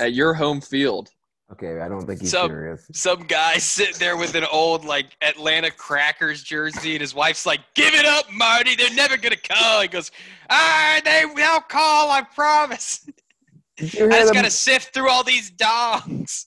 at 0.00 0.12
your 0.12 0.34
home 0.34 0.60
field. 0.60 1.10
Okay 1.52 1.80
i 1.80 1.88
don't 1.88 2.06
think 2.06 2.20
he's 2.20 2.30
So- 2.30 2.46
serious 2.46 2.86
Some 2.92 3.24
guy 3.24 3.58
sitting 3.58 3.98
there 3.98 4.16
with 4.16 4.34
an 4.34 4.44
old 4.50 4.84
like 4.84 5.16
Atlanta 5.22 5.70
Crackers 5.70 6.42
jersey, 6.42 6.92
and 6.92 7.00
his 7.00 7.14
wife's 7.14 7.46
like, 7.46 7.60
"Give 7.74 7.94
it 7.94 8.04
up, 8.06 8.30
Marty. 8.32 8.74
They're 8.76 8.94
never 8.94 9.16
gonna 9.16 9.36
call." 9.36 9.82
He 9.82 9.88
goes, 9.88 10.10
"Ah, 10.48 11.00
they 11.04 11.24
will 11.26 11.60
call. 11.60 12.10
I 12.10 12.22
promise. 12.22 13.06
I 13.80 13.84
just 13.84 14.28
the, 14.28 14.34
gotta 14.34 14.50
sift 14.50 14.92
through 14.94 15.10
all 15.10 15.24
these 15.24 15.50
dogs." 15.50 16.46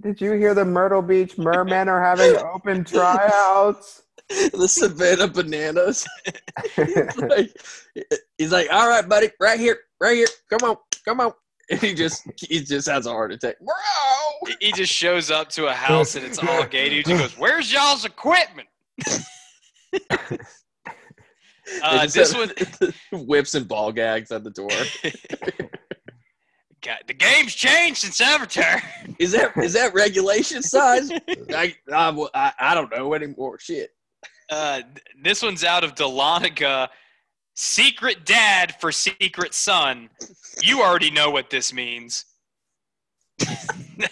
did 0.00 0.20
you 0.20 0.32
hear 0.32 0.54
the 0.54 0.64
myrtle 0.64 1.02
beach 1.02 1.36
mermen 1.36 1.88
are 1.88 2.00
having 2.02 2.36
open 2.54 2.84
tryouts 2.84 4.02
the 4.28 4.66
Savannah 4.68 5.28
Bananas. 5.28 6.06
He's 6.74 7.16
like, 7.16 7.56
he's 8.38 8.52
like, 8.52 8.68
all 8.72 8.88
right, 8.88 9.08
buddy, 9.08 9.30
right 9.40 9.58
here, 9.58 9.78
right 10.00 10.16
here. 10.16 10.26
Come 10.50 10.68
on, 10.68 10.76
come 11.04 11.20
on. 11.20 11.32
And 11.70 11.80
he 11.80 11.94
just 11.94 12.22
he 12.40 12.60
just 12.60 12.88
has 12.88 13.06
a 13.06 13.10
heart 13.10 13.32
attack. 13.32 13.56
Bro. 13.58 13.74
He- 14.60 14.72
just 14.72 14.92
shows 14.92 15.30
up 15.30 15.48
to 15.50 15.66
a 15.66 15.72
house 15.72 16.14
and 16.14 16.24
it's 16.24 16.38
all 16.38 16.64
gated. 16.66 17.06
He 17.06 17.14
goes, 17.14 17.32
"Where's 17.38 17.72
y'all's 17.72 18.04
equipment?" 18.04 18.68
uh, 21.82 22.06
this 22.06 22.34
one, 22.34 22.52
whips 23.12 23.54
and 23.54 23.66
ball 23.66 23.92
gags 23.92 24.30
at 24.30 24.44
the 24.44 24.50
door. 24.50 24.68
God, 26.82 26.98
the 27.06 27.14
game's 27.14 27.54
changed 27.54 28.00
since 28.00 28.20
Avatar. 28.20 28.82
Is 29.18 29.32
that 29.32 29.56
is 29.56 29.72
that 29.72 29.94
regulation 29.94 30.62
size? 30.62 31.10
I, 31.10 31.74
I, 31.92 32.28
I, 32.34 32.52
I 32.60 32.74
don't 32.74 32.94
know 32.94 33.14
anymore. 33.14 33.58
Shit. 33.58 33.90
Uh, 34.50 34.82
this 35.22 35.42
one's 35.42 35.64
out 35.64 35.82
of 35.82 35.94
Delonica. 35.94 36.88
Secret 37.58 38.26
dad 38.26 38.74
for 38.80 38.92
secret 38.92 39.54
son. 39.54 40.10
You 40.62 40.82
already 40.82 41.10
know 41.10 41.30
what 41.30 41.48
this 41.48 41.72
means. 41.72 42.26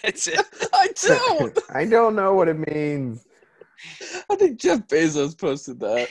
That's 0.03 0.27
it. 0.27 0.41
I 0.73 0.89
don't. 1.03 1.59
I 1.75 1.85
don't 1.85 2.17
know 2.17 2.33
what 2.35 2.49
it 2.49 2.75
means. 2.75 3.23
I 4.31 4.37
think 4.37 4.59
Jeff 4.59 4.87
Bezos 4.89 5.39
posted 5.39 5.79
that. 5.81 6.09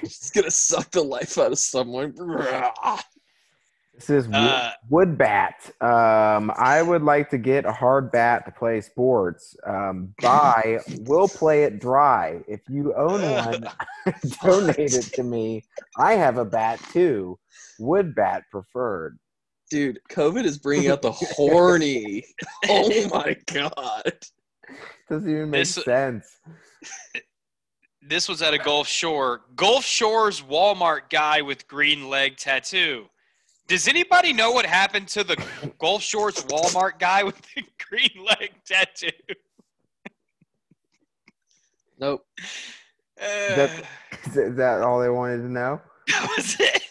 He's 0.00 0.30
gonna 0.32 0.50
suck 0.50 0.90
the 0.90 1.04
life 1.04 1.38
out 1.38 1.52
of 1.52 1.58
someone. 1.58 2.12
This 4.00 4.10
is 4.24 4.26
wood, 4.28 4.34
Uh, 4.36 4.70
wood 4.88 5.18
bat. 5.18 5.70
Um, 5.82 6.50
I 6.56 6.80
would 6.86 7.02
like 7.02 7.28
to 7.30 7.38
get 7.38 7.66
a 7.66 7.72
hard 7.72 8.10
bat 8.10 8.46
to 8.46 8.50
play 8.50 8.80
sports. 8.80 9.54
Um, 9.66 10.14
buy, 10.22 10.78
we'll 11.00 11.28
play 11.28 11.64
it 11.64 11.80
dry. 11.80 12.40
If 12.48 12.60
you 12.68 12.94
own 12.94 13.20
one, 13.20 13.68
donate 14.42 14.94
it 14.94 15.12
to 15.14 15.22
me. 15.22 15.64
I 15.98 16.14
have 16.14 16.38
a 16.38 16.44
bat 16.46 16.80
too. 16.92 17.38
Wood 17.78 18.14
bat 18.14 18.44
preferred. 18.50 19.18
Dude, 19.70 20.00
COVID 20.10 20.44
is 20.44 20.56
bringing 20.58 20.90
out 20.90 21.02
the 21.02 21.12
horny. 21.12 22.24
Oh 22.68 23.08
my 23.08 23.36
god. 23.52 24.12
Doesn't 25.10 25.30
even 25.30 25.50
make 25.50 25.60
This- 25.60 25.74
sense. 25.84 26.38
This 28.02 28.28
was 28.28 28.40
at 28.42 28.54
a 28.54 28.58
Gulf 28.58 28.88
Shore. 28.88 29.42
Gulf 29.54 29.84
Shore's 29.84 30.40
Walmart 30.40 31.10
guy 31.10 31.42
with 31.42 31.68
green 31.68 32.08
leg 32.08 32.36
tattoo. 32.38 33.06
Does 33.70 33.86
anybody 33.86 34.32
know 34.32 34.50
what 34.50 34.66
happened 34.66 35.06
to 35.10 35.22
the 35.22 35.40
Gulf 35.78 36.02
Shores 36.02 36.42
Walmart 36.46 36.98
guy 36.98 37.22
with 37.22 37.40
the 37.54 37.62
green 37.88 38.26
leg 38.26 38.50
tattoo? 38.66 39.10
Nope. 42.00 42.26
Uh, 43.22 43.54
That- 43.54 43.84
Is 44.26 44.36
is 44.36 44.56
that 44.56 44.82
all 44.82 45.00
they 45.00 45.08
wanted 45.08 45.36
to 45.42 45.48
know? 45.48 45.80
that 46.08 46.28
was 46.36 46.56
it. 46.58 46.82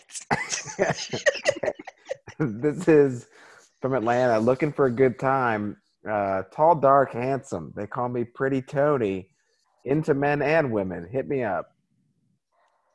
this 2.39 2.87
is 2.87 3.27
from 3.81 3.93
Atlanta. 3.93 4.39
Looking 4.39 4.71
for 4.71 4.85
a 4.85 4.91
good 4.91 5.19
time. 5.19 5.75
Uh, 6.09 6.43
tall, 6.53 6.75
dark, 6.75 7.11
handsome. 7.11 7.73
They 7.75 7.87
call 7.87 8.07
me 8.07 8.23
Pretty 8.23 8.61
Tony. 8.61 9.27
Into 9.83 10.13
men 10.13 10.41
and 10.41 10.71
women. 10.71 11.09
Hit 11.11 11.27
me 11.27 11.43
up. 11.43 11.71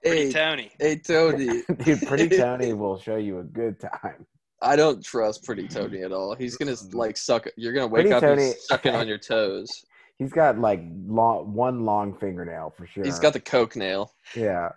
Pretty 0.05 0.27
Hey, 0.27 0.33
Tony. 0.33 0.71
hey, 0.79 0.97
Tony. 0.97 1.63
Dude, 1.85 2.03
Pretty 2.07 2.29
Tony 2.37 2.73
will 2.73 2.99
show 2.99 3.17
you 3.17 3.39
a 3.41 3.43
good 3.45 3.81
time. 3.81 4.27
I 4.63 4.77
don't 4.77 5.05
trust 5.05 5.45
Pretty 5.45 5.69
Tony 5.69 6.03
at 6.03 6.13
all. 6.13 6.35
He's 6.35 6.57
gonna 6.57 6.77
like 6.93 7.17
suck. 7.17 7.47
You're 7.57 7.73
gonna 7.73 7.87
wake 7.87 8.05
Pretty 8.05 8.13
up 8.15 8.21
Tony- 8.23 8.45
and 8.47 8.55
sucking 8.55 8.95
on 8.95 9.07
your 9.09 9.19
toes. 9.33 9.85
He's 10.19 10.33
got 10.33 10.59
like 10.59 10.81
long, 11.07 11.53
one 11.53 11.85
long 11.85 12.17
fingernail 12.17 12.73
for 12.77 12.87
sure. 12.87 13.05
He's 13.05 13.19
got 13.19 13.33
the 13.33 13.41
coke 13.41 13.75
nail. 13.77 14.13
yeah. 14.37 14.71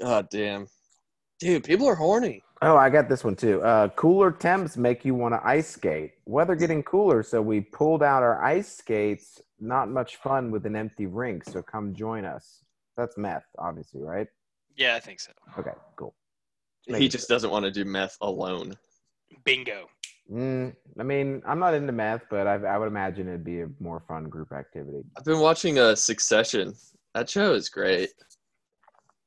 God 0.00 0.28
damn. 0.30 0.68
Dude, 1.40 1.64
people 1.64 1.86
are 1.88 1.94
horny. 1.94 2.42
Oh, 2.62 2.76
I 2.76 2.90
got 2.90 3.08
this 3.08 3.22
one 3.22 3.36
too. 3.36 3.62
Uh, 3.62 3.88
cooler 3.90 4.32
temps 4.32 4.76
make 4.76 5.04
you 5.04 5.14
want 5.14 5.34
to 5.34 5.46
ice 5.46 5.68
skate. 5.68 6.12
Weather 6.26 6.56
getting 6.56 6.82
cooler, 6.82 7.22
so 7.22 7.40
we 7.42 7.60
pulled 7.60 8.02
out 8.02 8.22
our 8.22 8.42
ice 8.42 8.76
skates. 8.76 9.40
Not 9.60 9.88
much 9.90 10.16
fun 10.16 10.50
with 10.50 10.66
an 10.66 10.74
empty 10.76 11.06
rink, 11.06 11.44
so 11.44 11.62
come 11.62 11.94
join 11.94 12.24
us. 12.24 12.64
That's 12.98 13.16
meth, 13.16 13.44
obviously, 13.58 14.02
right? 14.02 14.26
Yeah, 14.76 14.96
I 14.96 15.00
think 15.00 15.20
so. 15.20 15.30
Okay, 15.56 15.70
cool. 15.96 16.14
He 16.84 17.08
just 17.08 17.28
doesn't 17.28 17.50
want 17.50 17.64
to 17.64 17.70
do 17.70 17.84
meth 17.84 18.16
alone. 18.20 18.74
Bingo. 19.44 19.86
Mm, 20.30 20.74
I 20.98 21.02
mean, 21.04 21.40
I'm 21.46 21.60
not 21.60 21.74
into 21.74 21.92
meth, 21.92 22.22
but 22.28 22.46
I, 22.48 22.54
I 22.54 22.76
would 22.76 22.88
imagine 22.88 23.28
it'd 23.28 23.44
be 23.44 23.60
a 23.62 23.68
more 23.78 24.00
fun 24.08 24.24
group 24.24 24.52
activity. 24.52 25.02
I've 25.16 25.24
been 25.24 25.38
watching 25.38 25.78
uh, 25.78 25.94
Succession. 25.94 26.74
That 27.14 27.30
show 27.30 27.54
is 27.54 27.68
great. 27.68 28.10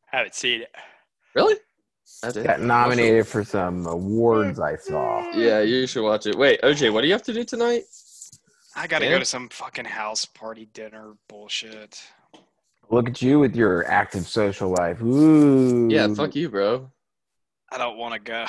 Haven't 0.07 0.35
seen 0.35 0.61
it. 0.63 0.71
Really? 1.33 1.55
I 2.25 2.31
did. 2.31 2.45
Got 2.45 2.61
nominated 2.61 3.25
for 3.25 3.43
some 3.45 3.85
awards 3.85 4.59
I 4.59 4.75
saw. 4.75 5.31
Yeah, 5.33 5.61
you 5.61 5.87
should 5.87 6.03
watch 6.03 6.25
it. 6.27 6.35
Wait, 6.37 6.61
OJ, 6.61 6.91
what 6.91 7.01
do 7.01 7.07
you 7.07 7.13
have 7.13 7.23
to 7.23 7.33
do 7.33 7.45
tonight? 7.45 7.83
I 8.75 8.85
gotta 8.87 9.05
Yeah. 9.05 9.11
go 9.11 9.19
to 9.19 9.25
some 9.25 9.47
fucking 9.49 9.85
house 9.85 10.25
party 10.25 10.65
dinner 10.73 11.13
bullshit. 11.29 12.01
Look 12.91 13.07
at 13.07 13.21
you 13.21 13.39
with 13.39 13.55
your 13.55 13.87
active 13.89 14.27
social 14.27 14.69
life. 14.69 15.01
Ooh. 15.01 15.87
Yeah, 15.89 16.13
fuck 16.13 16.35
you, 16.35 16.49
bro. 16.49 16.91
I 17.71 17.77
don't 17.77 17.97
want 17.97 18.13
to 18.13 18.19
go. 18.19 18.45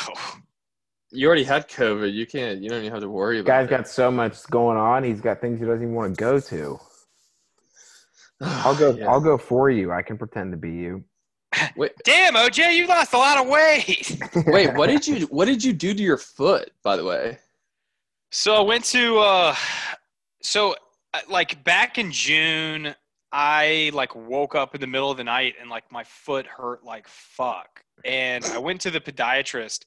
You 1.13 1.29
already 1.29 1.45
had 1.45 1.69
COVID. 1.69 2.13
You 2.13 2.27
can't. 2.27 2.61
You 2.61 2.69
don't 2.69 2.81
even 2.81 2.91
have 2.91 3.03
to 3.03 3.09
worry 3.09 3.39
about 3.39 3.47
Guy's 3.47 3.67
it. 3.69 3.71
got 3.71 3.89
so 3.89 4.11
much 4.11 4.45
going 4.51 4.77
on. 4.77 5.05
He's 5.05 5.21
got 5.21 5.41
things 5.41 5.61
he 5.61 5.67
doesn't 5.67 5.83
even 5.83 5.95
want 5.95 6.17
to 6.17 6.21
go 6.21 6.41
to. 6.41 6.81
I'll 8.41 8.75
go. 8.75 8.93
Yeah. 8.97 9.09
I'll 9.09 9.21
go 9.21 9.39
for 9.39 9.71
you. 9.71 9.93
I 9.93 10.03
can 10.03 10.19
pretend 10.19 10.51
to 10.51 10.57
be 10.57 10.73
you. 10.73 11.05
Wait, 11.77 11.93
Damn, 12.05 12.35
OJ, 12.35 12.75
you 12.75 12.89
lost 12.89 13.13
a 13.13 13.19
lot 13.19 13.39
of 13.39 13.47
weight. 13.47 14.21
wait. 14.47 14.75
What 14.75 14.89
did 14.89 15.07
you? 15.07 15.27
What 15.27 15.45
did 15.45 15.63
you 15.63 15.73
do 15.73 15.95
to 15.95 16.03
your 16.03 16.19
foot? 16.19 16.73
By 16.83 16.97
the 16.97 17.05
way. 17.05 17.39
So 18.33 18.55
I 18.57 18.61
went 18.61 18.85
to 18.87 19.19
uh 19.19 19.55
so 20.43 20.75
uh, 21.15 21.21
like 21.29 21.63
back 21.63 21.99
in 21.99 22.11
June 22.11 22.97
I 23.33 23.91
like 23.95 24.15
woke 24.15 24.55
up 24.55 24.75
in 24.75 24.81
the 24.81 24.87
middle 24.87 25.11
of 25.11 25.17
the 25.17 25.25
night 25.25 25.55
and 25.61 25.71
like 25.71 25.91
my 25.91 26.05
foot 26.05 26.47
hurt 26.47 26.85
like 26.85 27.09
fuck. 27.09 27.83
And 28.05 28.45
I 28.45 28.59
went 28.59 28.81
to 28.83 28.91
the 28.91 29.01
podiatrist 29.01 29.85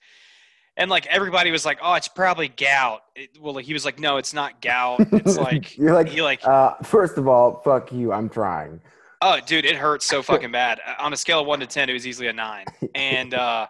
and 0.78 0.90
like 0.90 1.06
everybody 1.08 1.52
was 1.52 1.66
like, 1.66 1.80
"Oh, 1.82 1.94
it's 1.94 2.08
probably 2.08 2.50
gout." 2.50 3.02
It, 3.16 3.38
well, 3.40 3.56
he 3.58 3.74
was 3.74 3.86
like, 3.86 4.00
"No, 4.00 4.18
it's 4.18 4.34
not 4.34 4.62
gout. 4.62 5.00
It's 5.12 5.38
like 5.38 5.78
You're 5.78 5.94
like, 5.94 6.10
he 6.10 6.22
like 6.22 6.46
uh, 6.46 6.74
first 6.84 7.18
of 7.18 7.28
all, 7.28 7.62
fuck 7.64 7.92
you. 7.92 8.12
I'm 8.12 8.30
trying. 8.30 8.82
Oh, 9.22 9.40
dude, 9.46 9.66
it 9.66 9.76
hurts 9.76 10.06
so 10.06 10.22
fucking 10.22 10.52
bad. 10.52 10.82
Uh, 10.86 10.96
On 11.00 11.14
a 11.14 11.18
scale 11.18 11.40
of 11.42 11.48
one 11.48 11.60
to 11.62 11.68
ten, 11.68 11.90
it 11.90 11.94
was 11.94 12.06
easily 12.06 12.28
a 12.28 12.34
nine, 12.34 12.66
and 12.94 13.34
uh, 13.34 13.68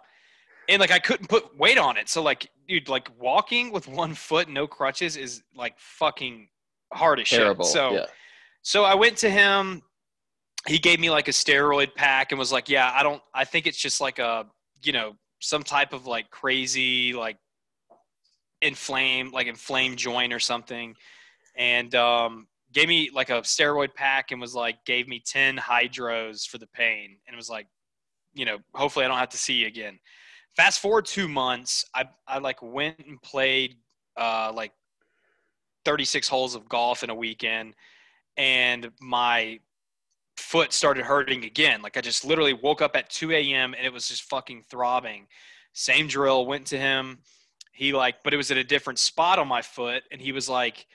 and 0.68 0.80
like 0.80 0.90
I 0.90 0.98
couldn't 0.98 1.28
put 1.28 1.56
weight 1.56 1.78
on 1.78 1.96
it. 1.96 2.08
So 2.08 2.22
like, 2.22 2.48
dude, 2.66 2.88
like 2.88 3.08
walking 3.20 3.70
with 3.70 3.86
one 3.86 4.14
foot, 4.14 4.48
no 4.48 4.66
crutches, 4.66 5.16
is 5.16 5.42
like 5.54 5.74
fucking 5.78 6.48
hard 6.92 7.20
as 7.20 7.28
Terrible. 7.28 7.64
shit. 7.64 7.72
So 7.72 7.92
yeah. 7.92 8.06
So 8.66 8.82
I 8.82 8.96
went 8.96 9.16
to 9.18 9.30
him. 9.30 9.80
He 10.66 10.80
gave 10.80 10.98
me 10.98 11.08
like 11.08 11.28
a 11.28 11.30
steroid 11.30 11.94
pack 11.94 12.32
and 12.32 12.38
was 12.40 12.50
like, 12.50 12.68
"Yeah, 12.68 12.90
I 12.92 13.04
don't. 13.04 13.22
I 13.32 13.44
think 13.44 13.68
it's 13.68 13.78
just 13.78 14.00
like 14.00 14.18
a 14.18 14.44
you 14.82 14.92
know 14.92 15.14
some 15.40 15.62
type 15.62 15.92
of 15.92 16.08
like 16.08 16.30
crazy 16.30 17.12
like 17.12 17.36
inflame 18.60 19.30
like 19.30 19.46
inflamed 19.46 19.98
joint 19.98 20.32
or 20.32 20.40
something." 20.40 20.96
And 21.56 21.94
um, 21.94 22.48
gave 22.72 22.88
me 22.88 23.08
like 23.14 23.30
a 23.30 23.40
steroid 23.42 23.94
pack 23.94 24.32
and 24.32 24.40
was 24.40 24.56
like 24.56 24.84
gave 24.84 25.06
me 25.06 25.22
10 25.24 25.56
hydros 25.58 26.44
for 26.44 26.58
the 26.58 26.66
pain 26.66 27.16
and 27.26 27.34
it 27.34 27.36
was 27.36 27.48
like 27.48 27.68
you 28.34 28.44
know 28.44 28.58
hopefully 28.74 29.04
i 29.04 29.08
don't 29.08 29.16
have 29.16 29.30
to 29.30 29.38
see 29.38 29.54
you 29.54 29.66
again 29.66 29.98
fast 30.56 30.80
forward 30.80 31.06
two 31.06 31.26
months 31.26 31.86
i, 31.94 32.04
I 32.28 32.36
like 32.36 32.60
went 32.60 32.98
and 33.06 33.22
played 33.22 33.76
uh, 34.18 34.52
like 34.54 34.72
36 35.86 36.28
holes 36.28 36.54
of 36.54 36.68
golf 36.68 37.02
in 37.02 37.08
a 37.08 37.14
weekend 37.14 37.74
and 38.36 38.90
my 39.00 39.58
foot 40.36 40.72
started 40.72 41.04
hurting 41.04 41.44
again 41.44 41.80
like 41.82 41.96
i 41.96 42.00
just 42.00 42.24
literally 42.24 42.52
woke 42.52 42.82
up 42.82 42.94
at 42.94 43.08
2 43.08 43.32
a.m 43.32 43.74
and 43.74 43.86
it 43.86 43.92
was 43.92 44.06
just 44.08 44.22
fucking 44.24 44.62
throbbing 44.68 45.26
same 45.72 46.06
drill 46.06 46.46
went 46.46 46.66
to 46.66 46.78
him 46.78 47.18
he 47.72 47.92
like 47.92 48.16
but 48.22 48.34
it 48.34 48.36
was 48.36 48.50
at 48.50 48.56
a 48.56 48.64
different 48.64 48.98
spot 48.98 49.38
on 49.38 49.48
my 49.48 49.62
foot 49.62 50.02
and 50.10 50.20
he 50.20 50.32
was 50.32 50.48
like 50.48 50.86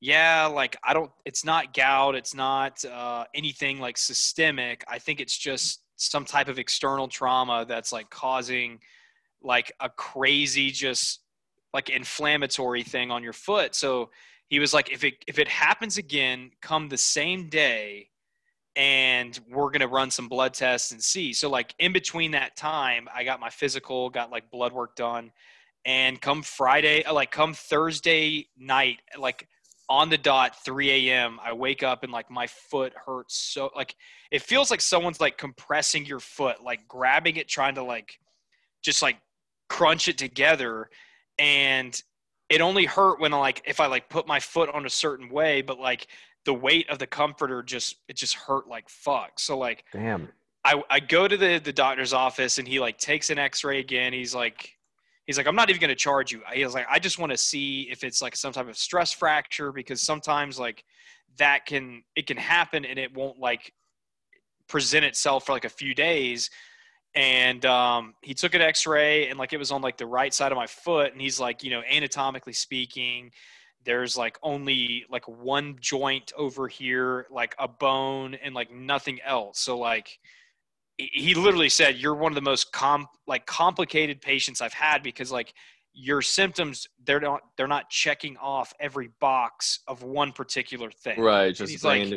yeah, 0.00 0.46
like 0.46 0.76
I 0.84 0.94
don't, 0.94 1.10
it's 1.24 1.44
not 1.44 1.74
gout, 1.74 2.14
it's 2.14 2.34
not 2.34 2.84
uh, 2.84 3.24
anything 3.34 3.80
like 3.80 3.98
systemic. 3.98 4.84
I 4.86 4.98
think 4.98 5.20
it's 5.20 5.36
just 5.36 5.80
some 5.96 6.24
type 6.24 6.48
of 6.48 6.58
external 6.58 7.08
trauma 7.08 7.64
that's 7.66 7.92
like 7.92 8.08
causing 8.08 8.78
like 9.42 9.72
a 9.80 9.88
crazy, 9.88 10.70
just 10.70 11.20
like 11.74 11.90
inflammatory 11.90 12.84
thing 12.84 13.10
on 13.10 13.24
your 13.24 13.32
foot. 13.32 13.74
So 13.74 14.10
he 14.48 14.58
was 14.58 14.72
like, 14.72 14.90
if 14.90 15.04
it 15.04 15.14
if 15.26 15.38
it 15.38 15.48
happens 15.48 15.98
again, 15.98 16.50
come 16.62 16.88
the 16.88 16.96
same 16.96 17.48
day, 17.48 18.08
and 18.76 19.38
we're 19.50 19.70
gonna 19.70 19.88
run 19.88 20.10
some 20.10 20.28
blood 20.28 20.54
tests 20.54 20.92
and 20.92 21.02
see. 21.02 21.32
So 21.32 21.48
like 21.50 21.74
in 21.78 21.92
between 21.92 22.30
that 22.32 22.56
time, 22.56 23.08
I 23.14 23.24
got 23.24 23.40
my 23.40 23.50
physical, 23.50 24.10
got 24.10 24.30
like 24.30 24.50
blood 24.50 24.72
work 24.72 24.96
done, 24.96 25.30
and 25.84 26.20
come 26.20 26.42
Friday, 26.42 27.04
uh, 27.04 27.12
like 27.12 27.30
come 27.30 27.54
Thursday 27.54 28.46
night, 28.56 28.98
like 29.18 29.46
on 29.90 30.10
the 30.10 30.18
dot 30.18 30.54
3 30.64 31.08
a.m 31.08 31.40
i 31.42 31.52
wake 31.52 31.82
up 31.82 32.02
and 32.02 32.12
like 32.12 32.30
my 32.30 32.46
foot 32.46 32.92
hurts 33.06 33.36
so 33.52 33.70
like 33.74 33.94
it 34.30 34.42
feels 34.42 34.70
like 34.70 34.80
someone's 34.80 35.20
like 35.20 35.38
compressing 35.38 36.04
your 36.04 36.20
foot 36.20 36.62
like 36.62 36.86
grabbing 36.86 37.36
it 37.36 37.48
trying 37.48 37.74
to 37.74 37.82
like 37.82 38.18
just 38.82 39.00
like 39.00 39.16
crunch 39.68 40.08
it 40.08 40.18
together 40.18 40.90
and 41.38 42.02
it 42.48 42.60
only 42.60 42.84
hurt 42.84 43.20
when 43.20 43.34
I 43.34 43.38
like 43.38 43.62
if 43.66 43.80
i 43.80 43.86
like 43.86 44.08
put 44.08 44.26
my 44.26 44.40
foot 44.40 44.70
on 44.70 44.86
a 44.86 44.90
certain 44.90 45.28
way 45.28 45.62
but 45.62 45.78
like 45.78 46.06
the 46.44 46.54
weight 46.54 46.88
of 46.88 46.98
the 46.98 47.06
comforter 47.06 47.62
just 47.62 47.96
it 48.08 48.16
just 48.16 48.34
hurt 48.34 48.68
like 48.68 48.88
fuck 48.88 49.38
so 49.38 49.58
like 49.58 49.84
Damn. 49.92 50.28
I, 50.64 50.82
I 50.90 51.00
go 51.00 51.28
to 51.28 51.36
the, 51.36 51.60
the 51.62 51.72
doctor's 51.72 52.12
office 52.12 52.58
and 52.58 52.66
he 52.66 52.80
like 52.80 52.98
takes 52.98 53.30
an 53.30 53.38
x-ray 53.38 53.80
again 53.80 54.12
he's 54.12 54.34
like 54.34 54.78
he's 55.28 55.36
like, 55.36 55.46
I'm 55.46 55.54
not 55.54 55.68
even 55.68 55.78
going 55.78 55.90
to 55.90 55.94
charge 55.94 56.32
you. 56.32 56.40
He 56.52 56.64
was 56.64 56.72
like, 56.74 56.86
I 56.90 56.98
just 56.98 57.18
want 57.18 57.30
to 57.30 57.36
see 57.36 57.82
if 57.90 58.02
it's 58.02 58.22
like 58.22 58.34
some 58.34 58.50
type 58.50 58.66
of 58.66 58.78
stress 58.78 59.12
fracture 59.12 59.70
because 59.72 60.00
sometimes 60.00 60.58
like 60.58 60.82
that 61.36 61.66
can 61.66 62.02
it 62.16 62.26
can 62.26 62.38
happen 62.38 62.84
and 62.84 62.98
it 62.98 63.14
won't 63.14 63.38
like 63.38 63.72
present 64.68 65.04
itself 65.04 65.46
for 65.46 65.52
like 65.52 65.66
a 65.66 65.70
few 65.70 65.94
days. 65.94 66.50
And 67.14 67.64
um, 67.64 68.14
he 68.22 68.34
took 68.34 68.54
an 68.54 68.60
X-ray 68.60 69.28
and 69.28 69.38
like 69.38 69.52
it 69.52 69.58
was 69.58 69.72
on 69.72 69.82
like 69.82 69.96
the 69.96 70.06
right 70.06 70.32
side 70.32 70.52
of 70.52 70.56
my 70.56 70.66
foot, 70.66 71.12
and 71.12 71.20
he's 71.20 71.40
like, 71.40 71.62
you 71.62 71.70
know, 71.70 71.82
anatomically 71.90 72.52
speaking, 72.52 73.30
there's 73.84 74.16
like 74.16 74.38
only 74.42 75.04
like 75.10 75.26
one 75.26 75.76
joint 75.80 76.32
over 76.36 76.68
here, 76.68 77.26
like 77.30 77.54
a 77.58 77.66
bone, 77.66 78.34
and 78.34 78.54
like 78.54 78.70
nothing 78.70 79.18
else. 79.24 79.60
So 79.60 79.78
like 79.78 80.18
he 80.96 81.34
literally 81.34 81.68
said 81.68 81.96
you're 81.96 82.14
one 82.14 82.32
of 82.32 82.36
the 82.36 82.42
most 82.42 82.72
com 82.72 83.06
like 83.26 83.46
complicated 83.46 84.20
patients 84.20 84.60
I've 84.60 84.72
had 84.72 85.02
because 85.02 85.30
like 85.30 85.54
your 85.94 86.22
symptoms 86.22 86.86
they're 87.04 87.20
not 87.20 87.40
they're 87.56 87.66
not 87.66 87.88
checking 87.88 88.36
off 88.36 88.74
every 88.78 89.10
box 89.20 89.80
of 89.88 90.02
one 90.02 90.32
particular 90.32 90.90
thing. 90.90 91.20
Right, 91.20 91.54
just 91.54 91.70
he's 91.70 91.84
like. 91.84 92.12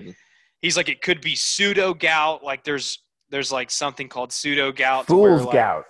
He's 0.62 0.78
like 0.78 0.90
it 0.90 1.02
could 1.02 1.22
be 1.22 1.36
pseudo 1.36 1.96
gout. 1.96 2.44
Like 2.44 2.64
there's 2.64 3.00
there's 3.32 3.52
like 3.52 3.72
something 3.72 4.08
called 4.08 4.32
pseudo 4.32 4.72
gout. 4.72 5.08
to 5.08 5.16
where, 5.16 5.32
Fool's 5.32 5.46
like- 5.46 5.54
gout. 5.54 5.86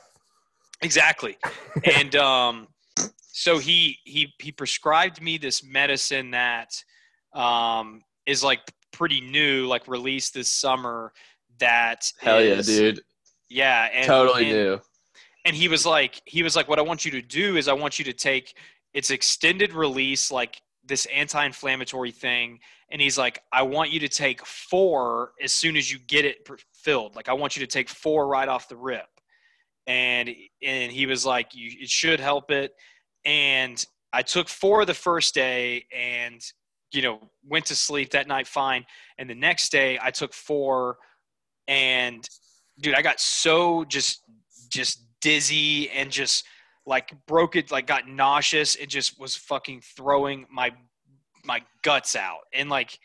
Exactly. 0.81 1.37
and 1.97 2.15
um, 2.15 2.67
so 3.33 3.57
he 3.59 3.97
he 4.03 4.33
he 4.39 4.51
prescribed 4.51 5.21
me 5.21 5.37
this 5.37 5.63
medicine 5.63 6.31
that 6.31 6.71
um, 7.33 8.01
is 8.25 8.43
like 8.43 8.61
pretty 8.91 9.21
new, 9.21 9.67
like 9.67 9.87
released 9.87 10.33
this 10.33 10.49
summer. 10.49 11.11
That 11.59 12.11
Hell 12.19 12.43
yeah, 12.43 12.61
dude. 12.61 13.01
Yeah, 13.49 13.89
and, 13.93 14.07
totally 14.07 14.45
and, 14.45 14.53
new. 14.53 14.81
and 15.45 15.55
he 15.55 15.67
was 15.67 15.85
like 15.85 16.21
he 16.25 16.41
was 16.41 16.55
like 16.55 16.67
what 16.67 16.79
i 16.79 16.81
want 16.81 17.03
you 17.05 17.11
to 17.11 17.21
do 17.21 17.57
is 17.57 17.67
i 17.67 17.73
want 17.73 17.99
you 17.99 18.05
to 18.05 18.13
take 18.13 18.55
its 18.93 19.11
extended 19.11 19.73
release 19.73 20.31
like 20.31 20.61
this 20.85 21.05
anti-inflammatory 21.13 22.11
thing 22.11 22.59
and 22.89 23.01
he's 23.01 23.17
like 23.17 23.43
i 23.51 23.61
want 23.61 23.91
you 23.91 23.99
to 23.99 24.07
take 24.09 24.45
four 24.45 25.33
as 25.43 25.53
soon 25.53 25.75
as 25.75 25.91
you 25.91 25.99
get 26.07 26.25
it 26.25 26.45
pr- 26.45 26.55
filled. 26.83 27.15
Like 27.15 27.29
i 27.29 27.33
want 27.33 27.55
you 27.55 27.61
to 27.61 27.67
take 27.67 27.89
four 27.89 28.27
right 28.27 28.47
off 28.47 28.67
the 28.67 28.77
rip. 28.77 29.07
And 29.87 30.29
and 30.63 30.91
he 30.91 31.05
was 31.05 31.25
like 31.25 31.53
you 31.53 31.71
it 31.81 31.89
should 31.89 32.19
help 32.19 32.51
it. 32.51 32.71
And 33.25 33.83
i 34.13 34.21
took 34.21 34.47
four 34.47 34.85
the 34.85 34.93
first 34.93 35.33
day 35.33 35.85
and 35.95 36.41
you 36.93 37.01
know 37.01 37.19
went 37.47 37.65
to 37.65 37.75
sleep 37.75 38.11
that 38.11 38.27
night 38.27 38.47
fine. 38.47 38.85
And 39.17 39.29
the 39.29 39.35
next 39.35 39.71
day 39.71 39.99
i 40.01 40.11
took 40.11 40.33
four 40.33 40.97
and 41.67 42.27
dude 42.79 42.95
i 42.95 43.01
got 43.01 43.19
so 43.19 43.85
just 43.85 44.23
just 44.69 45.05
dizzy 45.21 45.89
and 45.91 46.09
just 46.11 46.45
like 46.87 47.13
broke 47.27 47.55
it 47.55 47.71
like 47.71 47.85
got 47.85 48.07
nauseous 48.07 48.75
and 48.75 48.89
just 48.89 49.19
was 49.19 49.35
fucking 49.35 49.81
throwing 49.95 50.45
my 50.51 50.71
my 51.45 51.61
guts 51.83 52.15
out. 52.15 52.41
And 52.53 52.69
like 52.69 52.97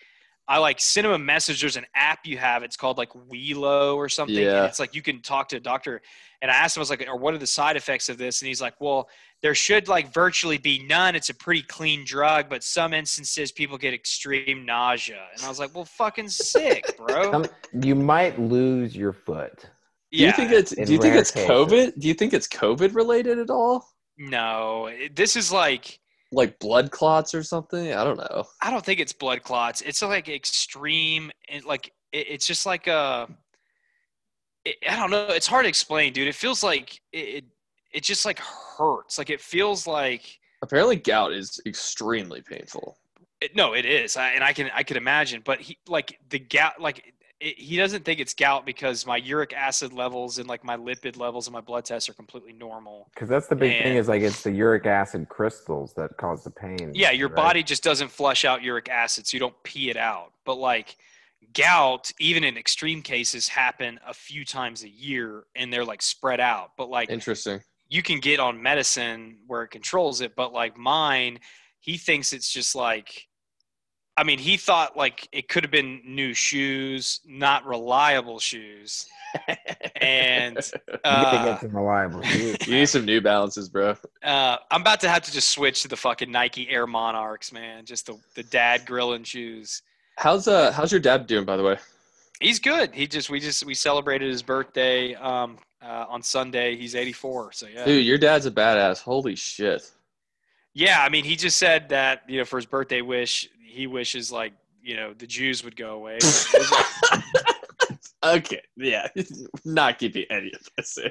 i 0.48 0.58
like 0.58 0.80
sent 0.80 1.06
him 1.06 1.12
a 1.12 1.18
message 1.18 1.60
there's 1.60 1.76
an 1.76 1.86
app 1.94 2.20
you 2.24 2.38
have 2.38 2.62
it's 2.62 2.76
called 2.76 2.98
like 2.98 3.10
Welo 3.12 3.96
or 3.96 4.08
something 4.08 4.36
Yeah. 4.36 4.58
and 4.58 4.66
it's 4.66 4.78
like 4.78 4.94
you 4.94 5.02
can 5.02 5.20
talk 5.22 5.48
to 5.48 5.56
a 5.56 5.60
doctor 5.60 6.00
and 6.42 6.50
i 6.50 6.54
asked 6.54 6.76
him 6.76 6.80
i 6.80 6.82
was 6.82 6.90
like 6.90 7.06
or 7.08 7.16
what 7.16 7.34
are 7.34 7.38
the 7.38 7.46
side 7.46 7.76
effects 7.76 8.08
of 8.08 8.18
this 8.18 8.42
and 8.42 8.48
he's 8.48 8.60
like 8.60 8.74
well 8.80 9.08
there 9.42 9.54
should 9.54 9.88
like 9.88 10.12
virtually 10.12 10.58
be 10.58 10.84
none 10.86 11.14
it's 11.14 11.28
a 11.30 11.34
pretty 11.34 11.62
clean 11.62 12.04
drug 12.04 12.48
but 12.48 12.62
some 12.62 12.92
instances 12.94 13.52
people 13.52 13.76
get 13.76 13.92
extreme 13.94 14.64
nausea 14.64 15.26
and 15.34 15.44
i 15.44 15.48
was 15.48 15.58
like 15.58 15.74
well 15.74 15.84
fucking 15.84 16.28
sick 16.28 16.96
bro 17.06 17.42
you 17.82 17.94
might 17.94 18.38
lose 18.38 18.96
your 18.96 19.12
foot. 19.12 19.68
Do 20.12 20.18
you 20.18 20.32
think 20.32 20.50
it's 20.52 20.74
do 20.74 20.92
you 20.92 20.98
think 20.98 21.14
it's 21.16 21.30
cases. 21.30 21.50
COVID? 21.50 21.98
Do 22.00 22.08
you 22.08 22.14
think 22.14 22.32
it's 22.32 22.48
COVID 22.48 22.94
related 22.94 23.38
at 23.38 23.50
all? 23.50 23.86
no 24.18 24.90
this 25.14 25.36
is 25.36 25.52
like 25.52 26.00
Like 26.32 26.58
blood 26.58 26.90
clots 26.90 27.34
or 27.34 27.42
something? 27.42 27.92
I 27.92 28.02
don't 28.02 28.16
know. 28.16 28.44
I 28.60 28.70
don't 28.70 28.84
think 28.84 29.00
it's 29.00 29.12
blood 29.12 29.42
clots. 29.42 29.80
It's 29.82 30.02
like 30.02 30.28
extreme, 30.28 31.30
and 31.48 31.64
like 31.64 31.92
it, 32.12 32.26
it's 32.28 32.46
just 32.46 32.66
like 32.66 32.86
a. 32.86 33.28
It, 34.64 34.76
I 34.88 34.96
don't 34.96 35.10
know. 35.10 35.28
It's 35.28 35.46
hard 35.46 35.64
to 35.64 35.68
explain, 35.68 36.12
dude. 36.12 36.28
It 36.28 36.34
feels 36.34 36.62
like 36.62 37.00
it, 37.12 37.18
it. 37.18 37.44
It 37.92 38.02
just 38.02 38.26
like 38.26 38.40
hurts. 38.40 39.18
Like 39.18 39.30
it 39.30 39.40
feels 39.40 39.86
like. 39.86 40.38
Apparently 40.62 40.96
gout 40.96 41.32
is 41.32 41.60
extremely 41.66 42.42
painful. 42.42 42.98
It, 43.40 43.54
no, 43.54 43.74
it 43.74 43.84
is, 43.84 44.16
I, 44.16 44.30
and 44.30 44.42
I 44.42 44.52
can 44.52 44.70
I 44.74 44.82
can 44.82 44.96
imagine. 44.96 45.42
But 45.44 45.60
he 45.60 45.78
like 45.86 46.18
the 46.30 46.38
gout. 46.38 46.80
Like 46.80 47.14
it, 47.40 47.58
he 47.58 47.76
doesn't 47.76 48.04
think 48.04 48.20
it's 48.20 48.34
gout 48.34 48.64
because 48.64 49.06
my 49.06 49.16
uric 49.16 49.52
acid 49.52 49.92
levels 49.92 50.38
and 50.38 50.48
like 50.48 50.64
my 50.64 50.76
lipid 50.76 51.18
levels 51.18 51.46
and 51.46 51.52
my 51.52 51.60
blood 51.60 51.84
tests 51.84 52.08
are 52.08 52.14
completely 52.14 52.52
normal. 52.52 53.10
Because 53.14 53.28
that's 53.28 53.46
the 53.46 53.56
big 53.56 53.82
thing 53.82 53.96
is 53.96 54.08
like 54.08 54.22
it's 54.22 54.42
the 54.42 54.52
uric 54.52 54.86
acid 54.86 55.28
crystals 55.28 55.92
that 55.94 56.16
cause 56.16 56.44
the 56.44 56.50
pain. 56.50 56.92
Yeah, 56.94 57.10
your 57.10 57.28
right? 57.28 57.36
body 57.36 57.62
just 57.62 57.82
doesn't 57.82 58.10
flush 58.10 58.44
out 58.44 58.62
uric 58.62 58.88
acid, 58.88 59.26
so 59.26 59.36
you 59.36 59.40
don't 59.40 59.60
pee 59.64 59.90
it 59.90 59.96
out. 59.96 60.32
But 60.44 60.54
like 60.54 60.96
gout, 61.52 62.10
even 62.18 62.44
in 62.44 62.56
extreme 62.56 63.02
cases, 63.02 63.48
happen 63.48 64.00
a 64.06 64.14
few 64.14 64.44
times 64.44 64.84
a 64.84 64.88
year 64.88 65.44
and 65.54 65.72
they're 65.72 65.84
like 65.84 66.02
spread 66.02 66.40
out. 66.40 66.72
But 66.76 66.88
like 66.88 67.10
Interesting. 67.10 67.60
you 67.88 68.02
can 68.02 68.20
get 68.20 68.40
on 68.40 68.62
medicine 68.62 69.38
where 69.46 69.62
it 69.62 69.68
controls 69.68 70.20
it, 70.20 70.34
but 70.36 70.52
like 70.52 70.76
mine, 70.76 71.38
he 71.80 71.98
thinks 71.98 72.32
it's 72.32 72.50
just 72.50 72.74
like 72.74 73.25
I 74.18 74.24
mean, 74.24 74.38
he 74.38 74.56
thought 74.56 74.96
like 74.96 75.28
it 75.32 75.48
could 75.48 75.62
have 75.64 75.70
been 75.70 76.00
new 76.04 76.32
shoes, 76.34 77.20
not 77.26 77.66
reliable 77.66 78.38
shoes. 78.38 79.06
And 80.00 80.56
You 80.86 80.98
gotta 81.04 81.38
uh, 81.38 81.44
get 81.44 81.60
some 81.60 81.76
reliable 81.76 82.22
shoes. 82.22 82.56
You 82.66 82.74
need 82.74 82.86
some 82.86 83.04
New 83.04 83.20
Balances, 83.20 83.68
bro. 83.68 83.96
uh, 84.24 84.56
I'm 84.70 84.80
about 84.80 85.00
to 85.00 85.08
have 85.08 85.22
to 85.24 85.32
just 85.32 85.50
switch 85.50 85.82
to 85.82 85.88
the 85.88 85.96
fucking 85.96 86.30
Nike 86.30 86.68
Air 86.70 86.86
Monarchs, 86.86 87.52
man. 87.52 87.84
Just 87.84 88.06
the, 88.06 88.18
the 88.34 88.42
dad 88.44 88.86
grilling 88.86 89.24
shoes. 89.24 89.82
How's 90.18 90.48
uh 90.48 90.72
how's 90.72 90.90
your 90.90 91.00
dad 91.00 91.26
doing 91.26 91.44
by 91.44 91.58
the 91.58 91.62
way? 91.62 91.76
He's 92.40 92.58
good. 92.58 92.94
He 92.94 93.06
just 93.06 93.28
we 93.28 93.38
just 93.40 93.66
we 93.66 93.74
celebrated 93.74 94.30
his 94.30 94.42
birthday 94.42 95.14
um, 95.14 95.58
uh, 95.82 96.06
on 96.08 96.22
Sunday. 96.22 96.74
He's 96.76 96.94
84. 96.94 97.52
So 97.52 97.66
yeah, 97.66 97.84
Dude, 97.84 98.06
your 98.06 98.16
dad's 98.18 98.46
a 98.46 98.50
badass. 98.50 99.02
Holy 99.02 99.34
shit. 99.36 99.90
yeah. 100.72 101.02
I 101.02 101.10
mean, 101.10 101.24
he 101.24 101.36
just 101.36 101.58
said 101.58 101.90
that 101.90 102.22
you 102.28 102.38
know 102.38 102.44
for 102.46 102.56
his 102.56 102.64
birthday 102.66 103.02
wish, 103.02 103.48
he 103.76 103.86
wishes 103.86 104.32
like 104.32 104.52
you 104.82 104.96
know 104.96 105.12
the 105.12 105.26
Jews 105.26 105.62
would 105.64 105.76
go 105.76 105.94
away. 105.94 106.18
okay, 108.24 108.62
yeah. 108.76 109.08
Not 109.64 109.98
keeping 109.98 110.24
any 110.30 110.52
of 110.52 110.68
this 110.76 110.98
in. 110.98 111.10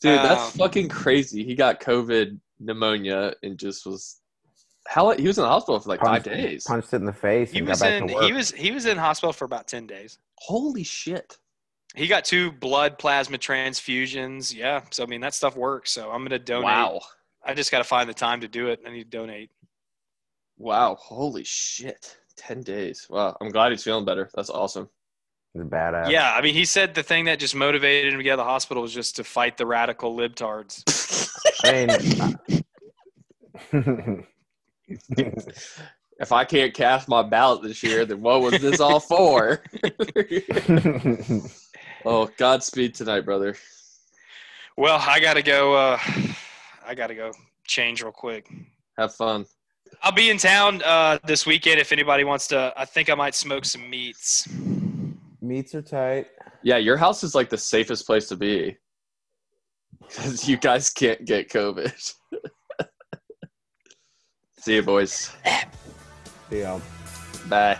Dude, 0.00 0.18
that's 0.20 0.52
Um, 0.54 0.58
fucking 0.58 0.88
crazy. 0.88 1.44
He 1.44 1.54
got 1.54 1.80
COVID 1.80 2.38
pneumonia 2.60 3.34
and 3.42 3.58
just 3.58 3.84
was 3.86 4.20
how 4.88 5.10
he 5.12 5.26
was 5.26 5.38
in 5.38 5.42
the 5.42 5.48
hospital 5.48 5.80
for 5.80 5.88
like 5.88 6.00
five 6.00 6.22
days. 6.22 6.64
Punched 6.64 6.92
it 6.92 6.96
in 6.96 7.04
the 7.06 7.12
face 7.12 7.50
he 7.52 7.58
and 7.58 7.68
was 7.68 7.80
got 7.80 7.86
back 7.86 8.02
in 8.02 8.08
to 8.08 8.14
work. 8.14 8.24
he 8.24 8.32
was 8.32 8.50
he 8.52 8.70
was 8.70 8.86
in 8.86 8.96
hospital 8.96 9.32
for 9.32 9.44
about 9.44 9.66
10 9.66 9.86
days. 9.86 10.18
Holy 10.36 10.84
shit. 10.84 11.38
He 11.94 12.06
got 12.06 12.24
two 12.24 12.52
blood 12.52 12.98
plasma 12.98 13.36
transfusions. 13.38 14.54
Yeah, 14.54 14.82
so 14.90 15.02
I 15.02 15.06
mean 15.06 15.20
that 15.20 15.34
stuff 15.34 15.56
works. 15.56 15.92
So 15.92 16.10
I'm 16.10 16.22
gonna 16.24 16.38
donate. 16.38 16.64
Wow. 16.64 17.00
I 17.44 17.54
just 17.54 17.70
got 17.72 17.78
to 17.78 17.84
find 17.84 18.08
the 18.08 18.14
time 18.14 18.40
to 18.42 18.48
do 18.48 18.68
it. 18.68 18.80
I 18.86 18.90
need 18.90 19.10
to 19.10 19.18
donate. 19.18 19.50
Wow. 20.62 20.94
Holy 20.94 21.44
shit. 21.44 22.16
10 22.36 22.62
days. 22.62 23.08
Wow. 23.10 23.36
I'm 23.40 23.50
glad 23.50 23.72
he's 23.72 23.82
feeling 23.82 24.04
better. 24.04 24.30
That's 24.34 24.48
awesome. 24.48 24.88
He's 25.52 25.62
a 25.62 25.66
badass. 25.66 26.08
Yeah, 26.08 26.32
I 26.32 26.40
mean, 26.40 26.54
he 26.54 26.64
said 26.64 26.94
the 26.94 27.02
thing 27.02 27.24
that 27.24 27.40
just 27.40 27.56
motivated 27.56 28.12
him 28.12 28.20
to 28.20 28.22
get 28.22 28.30
out 28.30 28.38
of 28.38 28.46
the 28.46 28.50
hospital 28.50 28.82
was 28.82 28.94
just 28.94 29.16
to 29.16 29.24
fight 29.24 29.56
the 29.56 29.66
radical 29.66 30.16
libtards. 30.16 30.84
I 31.64 32.36
mean, 33.72 34.24
If 36.18 36.30
I 36.30 36.44
can't 36.44 36.72
cast 36.72 37.08
my 37.08 37.24
ballot 37.24 37.62
this 37.62 37.82
year, 37.82 38.04
then 38.04 38.20
what 38.20 38.42
was 38.42 38.60
this 38.60 38.78
all 38.78 39.00
for? 39.00 39.60
oh, 42.04 42.30
Godspeed 42.36 42.94
tonight, 42.94 43.22
brother. 43.22 43.56
Well, 44.76 45.02
I 45.04 45.18
gotta 45.18 45.42
go. 45.42 45.74
Uh, 45.74 45.98
I 46.86 46.94
gotta 46.94 47.16
go 47.16 47.32
change 47.64 48.02
real 48.02 48.12
quick. 48.12 48.48
Have 48.96 49.16
fun. 49.16 49.46
I'll 50.02 50.12
be 50.12 50.30
in 50.30 50.38
town 50.38 50.82
uh, 50.84 51.18
this 51.24 51.46
weekend 51.46 51.80
if 51.80 51.92
anybody 51.92 52.24
wants 52.24 52.48
to. 52.48 52.72
I 52.76 52.84
think 52.84 53.10
I 53.10 53.14
might 53.14 53.34
smoke 53.34 53.64
some 53.64 53.88
meats. 53.88 54.48
Meats 55.40 55.74
are 55.74 55.82
tight. 55.82 56.28
Yeah, 56.62 56.76
your 56.76 56.96
house 56.96 57.24
is 57.24 57.34
like 57.34 57.50
the 57.50 57.58
safest 57.58 58.06
place 58.06 58.28
to 58.28 58.36
be. 58.36 58.76
Because 60.00 60.48
you 60.48 60.56
guys 60.56 60.90
can't 60.90 61.24
get 61.24 61.50
COVID. 61.50 61.92
See 64.58 64.74
you, 64.74 64.82
boys. 64.82 65.32
See 66.50 66.60
y'all. 66.60 66.80
Bye. 67.48 67.78